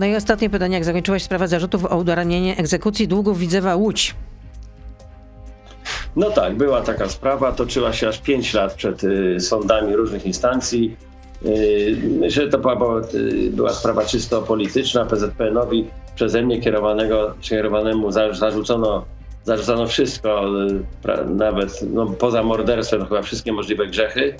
No 0.00 0.06
i 0.06 0.16
ostatnie 0.16 0.50
pytanie, 0.50 0.74
jak 0.74 0.84
zakończyłaś 0.84 1.22
sprawę 1.22 1.48
zarzutów 1.48 1.84
o 1.84 1.96
udaranienie 1.96 2.56
egzekucji 2.56 3.08
długów 3.08 3.38
Widzewa 3.38 3.76
Łódź? 3.76 4.14
No 6.16 6.30
tak, 6.30 6.56
była 6.56 6.80
taka 6.80 7.08
sprawa, 7.08 7.52
toczyła 7.52 7.92
się 7.92 8.08
aż 8.08 8.18
5 8.18 8.54
lat 8.54 8.74
przed 8.74 9.04
y, 9.04 9.40
sądami 9.40 9.96
różnych 9.96 10.26
instancji. 10.26 10.96
Y, 11.46 11.96
myślę, 12.20 12.44
że 12.44 12.48
to 12.48 12.58
była, 12.58 13.00
y, 13.14 13.50
była 13.50 13.72
sprawa 13.72 14.04
czysto 14.04 14.42
polityczna. 14.42 15.06
PZPN-owi 15.06 15.86
przeze 16.14 16.42
mnie 16.42 16.60
kierowanego, 16.60 17.34
kierowanemu 17.40 18.12
zarzucono, 18.12 19.04
zarzucono 19.44 19.86
wszystko, 19.86 20.44
pra, 21.02 21.24
nawet 21.24 21.80
no, 21.92 22.06
poza 22.06 22.42
morderstwem, 22.42 23.06
chyba 23.06 23.22
wszystkie 23.22 23.52
możliwe 23.52 23.86
grzechy. 23.86 24.34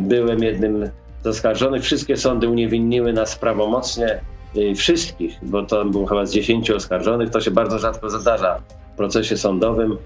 Byłem 0.00 0.42
jednym 0.42 0.90
z 1.26 1.36
oskarżonych. 1.36 1.82
Wszystkie 1.82 2.16
sądy 2.16 2.48
uniewinniły 2.48 3.12
nas 3.12 3.36
prawomocnie 3.36 4.20
wszystkich, 4.76 5.38
bo 5.42 5.62
to 5.62 5.84
było 5.84 6.06
chyba 6.06 6.26
z 6.26 6.32
10 6.32 6.70
oskarżonych. 6.70 7.30
To 7.30 7.40
się 7.40 7.50
bardzo 7.50 7.78
rzadko 7.78 8.10
zdarza 8.10 8.60
procesie 8.96 9.36
sądowym. 9.36 9.96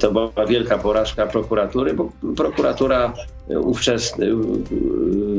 To 0.00 0.12
była 0.12 0.46
wielka 0.48 0.78
porażka 0.78 1.26
prokuratury, 1.26 1.94
bo 1.94 2.12
prokuratura 2.36 3.12
ówczesny 3.48 4.30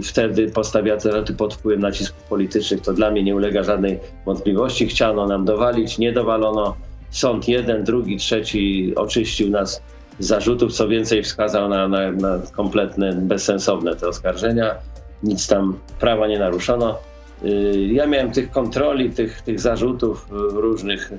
wtedy 0.03 0.51
postawiła 0.51 0.99
zarzuty 0.99 1.33
pod 1.33 1.53
wpływem 1.53 1.81
nacisków 1.81 2.23
politycznych. 2.23 2.81
To 2.81 2.93
dla 2.93 3.11
mnie 3.11 3.23
nie 3.23 3.35
ulega 3.35 3.63
żadnej 3.63 3.99
wątpliwości. 4.25 4.87
Chciano 4.87 5.27
nam 5.27 5.45
dowalić, 5.45 5.97
nie 5.97 6.13
dowalono. 6.13 6.75
Sąd 7.09 7.47
jeden, 7.47 7.83
drugi, 7.83 8.17
trzeci 8.17 8.93
oczyścił 8.95 9.49
nas 9.49 9.81
z 10.19 10.27
zarzutów, 10.27 10.73
co 10.73 10.87
więcej 10.87 11.23
wskazał 11.23 11.69
na, 11.69 11.87
na, 11.87 12.11
na 12.11 12.39
kompletne, 12.55 13.13
bezsensowne 13.13 13.95
te 13.95 14.07
oskarżenia. 14.07 14.75
Nic 15.23 15.47
tam 15.47 15.79
prawa 15.99 16.27
nie 16.27 16.39
naruszono. 16.39 16.97
Y, 17.45 17.87
ja 17.91 18.05
miałem 18.05 18.31
tych 18.31 18.51
kontroli, 18.51 19.09
tych, 19.09 19.41
tych 19.41 19.59
zarzutów 19.59 20.27
różnych 20.31 21.11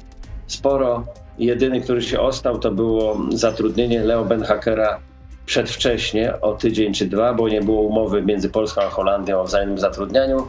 sporo. 0.47 1.05
Jedyny, 1.39 1.81
który 1.81 2.03
się 2.03 2.21
ostał, 2.21 2.59
to 2.59 2.71
było 2.71 3.19
zatrudnienie 3.31 4.05
Leo 4.05 4.25
Benhakera 4.25 4.99
przedwcześnie, 5.47 6.41
o 6.41 6.53
tydzień 6.53 6.95
czy 6.95 7.07
dwa, 7.07 7.35
bo 7.35 7.49
nie 7.49 7.61
było 7.61 7.83
umowy 7.83 8.23
między 8.23 8.49
Polską 8.49 8.83
a 8.83 8.89
Holandią 8.89 9.41
o 9.41 9.45
wzajemnym 9.45 9.79
zatrudnianiu 9.79 10.49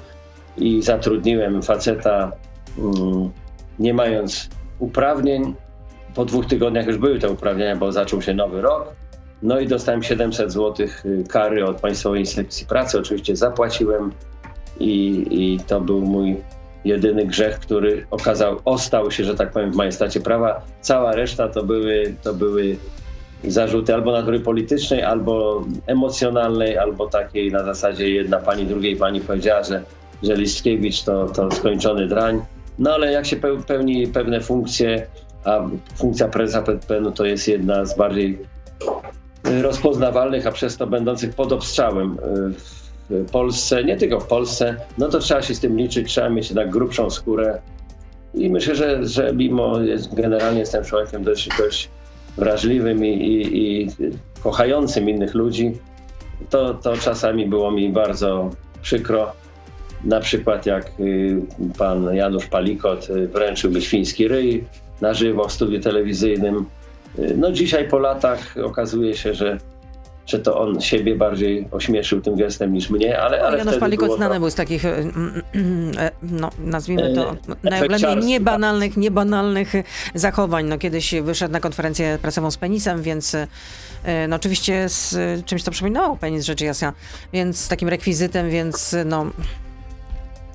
i 0.57 0.81
zatrudniłem 0.81 1.61
faceta 1.61 2.31
mm, 2.77 3.29
nie 3.79 3.93
mając 3.93 4.49
uprawnień. 4.79 5.55
Po 6.15 6.25
dwóch 6.25 6.45
tygodniach 6.45 6.87
już 6.87 6.97
były 6.97 7.19
te 7.19 7.29
uprawnienia, 7.29 7.75
bo 7.75 7.91
zaczął 7.91 8.21
się 8.21 8.33
nowy 8.33 8.61
rok. 8.61 8.93
No 9.41 9.59
i 9.59 9.67
dostałem 9.67 10.03
700 10.03 10.51
zł 10.51 10.87
y, 11.05 11.23
kary 11.29 11.65
od 11.65 11.81
Państwowej 11.81 12.19
Inspekcji 12.19 12.65
Pracy. 12.65 12.99
Oczywiście 12.99 13.35
zapłaciłem 13.35 14.11
i, 14.79 15.25
i 15.29 15.59
to 15.59 15.81
był 15.81 16.01
mój 16.01 16.37
jedyny 16.85 17.25
grzech, 17.25 17.59
który 17.59 18.05
okazał, 18.11 18.59
ostał 18.65 19.11
się, 19.11 19.23
że 19.23 19.35
tak 19.35 19.51
powiem, 19.51 19.71
w 19.71 19.75
majestacie 19.75 20.19
prawa. 20.19 20.61
Cała 20.81 21.11
reszta 21.11 21.47
to 21.47 21.63
były, 21.63 22.15
to 22.23 22.33
były 22.33 22.77
zarzuty 23.43 23.93
albo 23.93 24.11
natury 24.11 24.39
politycznej, 24.39 25.03
albo 25.03 25.65
emocjonalnej, 25.87 26.77
albo 26.77 27.07
takiej 27.07 27.51
na 27.51 27.63
zasadzie 27.63 28.09
jedna 28.09 28.37
pani 28.37 28.65
drugiej 28.65 28.95
pani 28.95 29.21
powiedziała, 29.21 29.63
że, 29.63 29.83
że 30.23 30.35
Listkiewicz 30.35 31.03
to, 31.03 31.25
to 31.25 31.51
skończony 31.51 32.07
drań. 32.07 32.41
No 32.79 32.93
ale 32.93 33.11
jak 33.11 33.25
się 33.25 33.37
pełni 33.67 34.07
pewne 34.07 34.41
funkcje, 34.41 35.07
a 35.43 35.59
funkcja 35.95 36.27
prezesa 36.27 36.61
PPN-u 36.61 37.11
to 37.11 37.25
jest 37.25 37.47
jedna 37.47 37.85
z 37.85 37.97
bardziej 37.97 38.39
rozpoznawalnych, 39.61 40.47
a 40.47 40.51
przez 40.51 40.77
to 40.77 40.87
będących 40.87 41.35
pod 41.35 41.51
obstrzałem 41.51 42.17
w 43.09 43.31
Polsce, 43.31 43.83
nie 43.83 43.97
tylko 43.97 44.19
w 44.19 44.27
Polsce, 44.27 44.75
no 44.97 45.09
to 45.09 45.19
trzeba 45.19 45.41
się 45.41 45.55
z 45.55 45.59
tym 45.59 45.77
liczyć, 45.77 46.07
trzeba 46.07 46.29
mieć 46.29 46.47
jednak 46.49 46.69
grubszą 46.69 47.09
skórę. 47.09 47.61
I 48.33 48.49
myślę, 48.49 48.75
że, 48.75 49.07
że 49.07 49.33
mimo 49.33 49.79
jest, 49.79 50.15
generalnie 50.15 50.59
jestem 50.59 50.83
człowiekiem 50.83 51.23
dość, 51.23 51.49
dość 51.57 51.89
wrażliwym 52.37 53.05
i, 53.05 53.09
i, 53.09 53.57
i 53.57 53.89
kochającym 54.43 55.09
innych 55.09 55.33
ludzi, 55.33 55.77
to, 56.49 56.73
to 56.73 56.97
czasami 56.97 57.47
było 57.47 57.71
mi 57.71 57.89
bardzo 57.89 58.49
przykro. 58.81 59.31
Na 60.03 60.19
przykład 60.19 60.65
jak 60.65 60.91
y, 60.99 61.41
pan 61.77 62.15
Janusz 62.15 62.45
Palikot 62.45 63.09
y, 63.09 63.27
wręczył 63.27 63.71
mi 63.71 63.81
świński 63.81 64.27
ryj 64.27 64.63
na 65.01 65.13
żywo 65.13 65.47
w 65.47 65.51
studiu 65.51 65.79
telewizyjnym. 65.79 66.65
No 67.37 67.51
dzisiaj 67.51 67.87
po 67.87 67.99
latach 67.99 68.55
okazuje 68.57 69.13
się, 69.13 69.33
że 69.33 69.57
że 70.29 70.39
to 70.39 70.59
on 70.59 70.81
siebie 70.81 71.15
bardziej 71.15 71.67
ośmieszył 71.71 72.21
tym 72.21 72.35
gestem 72.35 72.73
niż 72.73 72.89
mnie, 72.89 73.19
ale, 73.19 73.41
ale 73.41 73.57
Janusz 73.57 73.77
Palikot 73.77 74.15
znany 74.15 74.35
to... 74.35 74.39
był 74.39 74.49
z 74.49 74.55
takich, 74.55 74.85
e, 74.85 74.97
e, 75.97 76.11
no, 76.23 76.49
nazwijmy 76.59 77.15
to, 77.15 77.35
najogólniej 77.63 78.17
niebanalnych, 78.17 78.97
niebanalnych 78.97 79.73
zachowań. 80.15 80.65
No, 80.65 80.77
kiedyś 80.77 81.15
wyszedł 81.21 81.51
na 81.51 81.59
konferencję 81.59 82.17
prasową 82.21 82.51
z 82.51 82.57
penisem, 82.57 83.01
więc 83.01 83.35
e, 83.35 83.47
no, 84.27 84.35
oczywiście 84.35 84.89
z 84.89 85.15
czymś 85.45 85.63
to 85.63 85.71
przypominało 85.71 86.17
penis, 86.17 86.45
rzecz 86.45 86.61
jasna, 86.61 86.93
więc 87.33 87.59
z 87.59 87.67
takim 87.67 87.89
rekwizytem, 87.89 88.49
więc 88.49 88.95
no... 89.05 89.25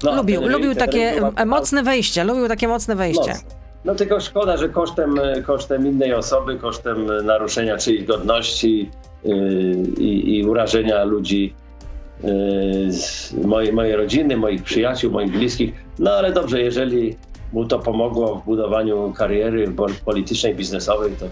no 0.02 0.16
lubił, 0.16 0.48
lubił 0.48 0.74
takie 0.74 1.20
mocne 1.46 1.82
wejście, 1.82 2.24
lubił 2.24 2.48
takie 2.48 2.68
mocne 2.68 2.96
wejście. 2.96 3.30
Mocne. 3.30 3.63
No 3.84 3.94
tylko 3.94 4.20
szkoda, 4.20 4.56
że 4.56 4.68
kosztem, 4.68 5.20
kosztem 5.46 5.86
innej 5.86 6.14
osoby, 6.14 6.56
kosztem 6.56 7.06
naruszenia 7.26 7.78
czyjejś 7.78 8.04
godności, 8.04 8.90
i, 9.98 10.38
i 10.38 10.44
urażenia 10.44 11.04
ludzi 11.04 11.54
mojej, 13.44 13.72
mojej 13.72 13.96
rodziny, 13.96 14.36
moich 14.36 14.62
przyjaciół, 14.62 15.12
moich 15.12 15.32
bliskich. 15.32 15.74
No 15.98 16.10
ale 16.10 16.32
dobrze, 16.32 16.60
jeżeli 16.60 17.16
mu 17.52 17.64
to 17.64 17.78
pomogło 17.78 18.36
w 18.36 18.44
budowaniu 18.44 19.12
kariery 19.12 19.72
politycznej, 20.04 20.54
biznesowej, 20.54 21.12
to 21.20 21.26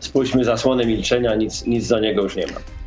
spójrzmy 0.00 0.44
zasłonę 0.44 0.86
milczenia, 0.86 1.34
nic, 1.34 1.66
nic 1.66 1.88
do 1.88 1.98
niego 1.98 2.22
już 2.22 2.36
nie 2.36 2.46
ma. 2.46 2.77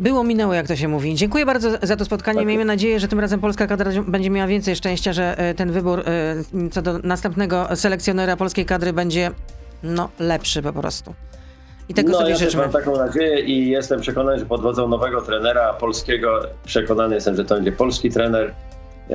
Było, 0.00 0.24
minęło, 0.24 0.54
jak 0.54 0.68
to 0.68 0.76
się 0.76 0.88
mówi. 0.88 1.14
Dziękuję 1.14 1.46
bardzo 1.46 1.70
za 1.82 1.96
to 1.96 2.04
spotkanie. 2.04 2.38
Tak. 2.38 2.46
Miejmy 2.46 2.64
nadzieję, 2.64 3.00
że 3.00 3.08
tym 3.08 3.20
razem 3.20 3.40
polska 3.40 3.66
kadra 3.66 3.90
będzie 4.06 4.30
miała 4.30 4.48
więcej 4.48 4.76
szczęścia, 4.76 5.12
że 5.12 5.38
e, 5.38 5.54
ten 5.54 5.72
wybór 5.72 6.00
e, 6.00 6.70
co 6.70 6.82
do 6.82 6.98
następnego 6.98 7.68
selekcjonera 7.74 8.36
polskiej 8.36 8.66
kadry 8.66 8.92
będzie 8.92 9.30
no, 9.82 10.08
lepszy 10.18 10.62
po 10.62 10.72
prostu. 10.72 11.14
I 11.88 11.94
tego 11.94 12.12
no, 12.12 12.18
sobie 12.18 12.30
ja 12.30 12.36
życzmy. 12.36 12.62
mam 12.62 12.70
taką 12.70 12.96
nadzieję 12.96 13.40
i 13.40 13.70
jestem 13.70 14.00
przekonany, 14.00 14.38
że 14.38 14.46
pod 14.46 14.60
wodzą 14.60 14.88
nowego 14.88 15.22
trenera 15.22 15.72
polskiego, 15.72 16.40
przekonany 16.64 17.14
jestem, 17.14 17.36
że 17.36 17.44
to 17.44 17.54
będzie 17.54 17.72
polski 17.72 18.10
trener. 18.10 18.54
E, 19.10 19.14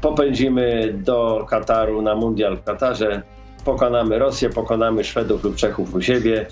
popędzimy 0.00 0.94
do 0.98 1.46
Kataru 1.50 2.02
na 2.02 2.14
mundial 2.14 2.56
w 2.56 2.64
Katarze, 2.64 3.22
pokonamy 3.64 4.18
Rosję, 4.18 4.50
pokonamy 4.50 5.04
Szwedów 5.04 5.44
lub 5.44 5.56
Czechów 5.56 5.94
u 5.94 6.02
siebie 6.02 6.46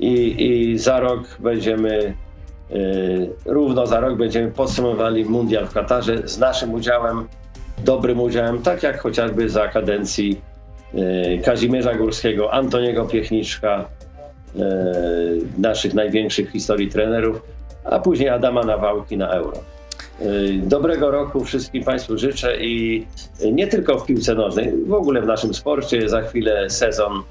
i, 0.00 0.46
i 0.46 0.78
za 0.78 1.00
rok 1.00 1.20
będziemy, 1.38 2.14
równo 3.46 3.86
za 3.86 4.00
rok 4.00 4.18
będziemy 4.18 4.50
podsumowali 4.50 5.24
mundial 5.24 5.66
w 5.66 5.74
Katarze 5.74 6.28
z 6.28 6.38
naszym 6.38 6.74
udziałem, 6.74 7.28
dobrym 7.84 8.20
udziałem, 8.20 8.62
tak 8.62 8.82
jak 8.82 9.00
chociażby 9.00 9.48
za 9.48 9.68
kadencji 9.68 10.40
e, 10.94 11.38
Kazimierza 11.38 11.94
Górskiego, 11.94 12.52
Antoniego 12.52 13.04
Piechniczka, 13.04 13.88
E, 14.56 15.58
naszych 15.58 15.94
największych 15.94 16.48
w 16.48 16.52
historii 16.52 16.88
trenerów, 16.88 17.42
a 17.84 17.98
później 17.98 18.28
Adama 18.28 18.62
Nawałki 18.62 19.16
na 19.16 19.28
Euro. 19.30 19.58
Dobrego 20.62 21.10
roku 21.10 21.44
wszystkim 21.44 21.84
Państwu 21.84 22.18
życzę 22.18 22.56
i 22.60 23.06
nie 23.52 23.66
tylko 23.66 23.98
w 23.98 24.06
piłce 24.06 24.34
nożnej, 24.34 24.72
w 24.86 24.92
ogóle 24.92 25.22
w 25.22 25.26
naszym 25.26 25.54
sporcie. 25.54 26.08
Za 26.08 26.22
chwilę 26.22 26.70
sezon 26.70 27.22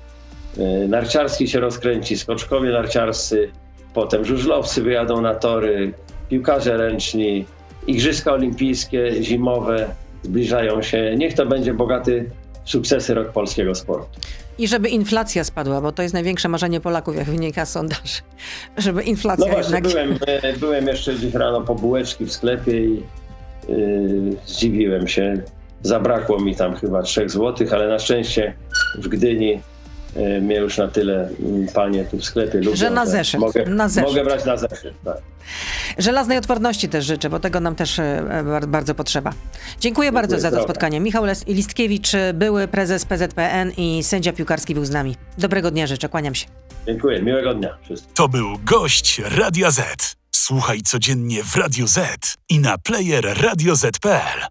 narciarski 0.88 1.48
się 1.48 1.60
rozkręci, 1.60 2.18
skoczkowie 2.18 2.72
narciarscy, 2.72 3.50
potem 3.98 4.26
żużlowcy 4.26 4.82
wyjadą 4.82 5.22
na 5.22 5.36
tory, 5.36 5.94
piłkarze 6.30 6.78
ręczni, 6.78 7.46
Igrzyska 7.88 8.34
Olimpijskie 8.34 9.24
zimowe 9.24 9.88
zbliżają 10.24 10.82
się. 10.82 11.16
Niech 11.18 11.34
to 11.34 11.46
będzie 11.46 11.74
bogaty 11.74 12.30
sukcesy 12.66 13.14
rok 13.14 13.28
polskiego 13.28 13.76
sportu. 13.76 14.20
I 14.58 14.68
żeby 14.68 14.90
inflacja 14.90 15.44
spadła, 15.44 15.82
bo 15.82 15.92
to 15.92 16.02
jest 16.02 16.14
największe 16.14 16.50
marzenie 16.50 16.80
Polaków, 16.82 17.16
jak 17.16 17.26
wynika 17.26 17.66
z 17.66 17.72
sondaży. 17.72 18.22
Żeby 18.78 19.04
inflacja 19.04 19.46
no 19.46 19.54
właśnie, 19.54 19.76
jednak... 19.76 19.94
byłem, 19.94 20.20
e, 20.28 20.54
byłem 20.54 20.88
jeszcze 20.88 21.16
dziś 21.16 21.34
rano 21.34 21.62
po 21.62 21.76
bułeczki 21.76 22.26
w 22.26 22.32
sklepie 22.32 22.86
i 22.86 23.04
yy, 23.70 24.38
zdziwiłem 24.46 25.08
się. 25.08 25.42
Zabrakło 25.84 26.40
mi 26.40 26.56
tam 26.56 26.76
chyba 26.76 27.04
3 27.04 27.30
złotych, 27.30 27.74
ale 27.74 27.88
na 27.88 28.00
szczęście 28.00 28.54
w 29.00 29.08
Gdyni 29.08 29.62
mnie 30.42 30.56
już 30.56 30.78
na 30.78 30.88
tyle 30.88 31.30
mm, 31.40 31.68
panie 31.68 32.06
tu 32.06 32.18
w 32.18 32.26
sklepie 32.26 32.58
lubią. 32.58 32.76
Że 32.76 32.90
na 32.90 33.06
zeszyt. 33.06 33.40
Mogę, 33.40 33.66
na 33.66 33.90
zeszyt. 33.90 34.10
mogę 34.10 34.24
brać 34.24 34.46
na 34.46 34.58
zeszyt, 34.58 34.94
tak. 35.06 35.18
Żelaznej 35.98 36.38
odporności 36.38 36.90
też 36.90 37.06
życzę, 37.06 37.30
bo 37.30 37.40
tego 37.40 37.60
nam 37.60 37.76
też 37.76 38.00
e, 38.00 38.44
bardzo 38.68 38.96
potrzeba. 38.96 39.34
Dziękuję, 39.80 39.98
Dziękuję 39.98 40.12
bardzo 40.12 40.40
za 40.40 40.52
to 40.52 40.64
spotkanie. 40.64 41.00
Michał 41.00 41.24
Listkiewicz, 41.48 42.12
były 42.34 42.68
prezes 42.68 43.06
PZPN 43.06 43.72
i 43.78 44.04
sędzia 44.04 44.34
piłkarski 44.34 44.74
był 44.74 44.86
z 44.86 44.90
nami. 44.90 45.16
Dobrego 45.38 45.72
dnia 45.72 45.88
życzę, 45.88 46.10
kłaniam 46.10 46.36
się. 46.36 46.48
Dziękuję, 46.88 47.22
miłego 47.22 47.54
dnia 47.54 47.78
wszystkim. 47.84 48.14
To 48.14 48.28
był 48.30 48.48
gość 48.64 49.22
Radia 49.38 49.72
Z. 49.72 50.16
Słuchaj 50.32 50.82
codziennie 50.82 51.44
w 51.44 51.56
Radio 51.56 51.88
Z 51.88 52.36
i 52.50 52.60
na 52.60 52.78
player 52.78 53.26
radioz.pl. 53.42 54.48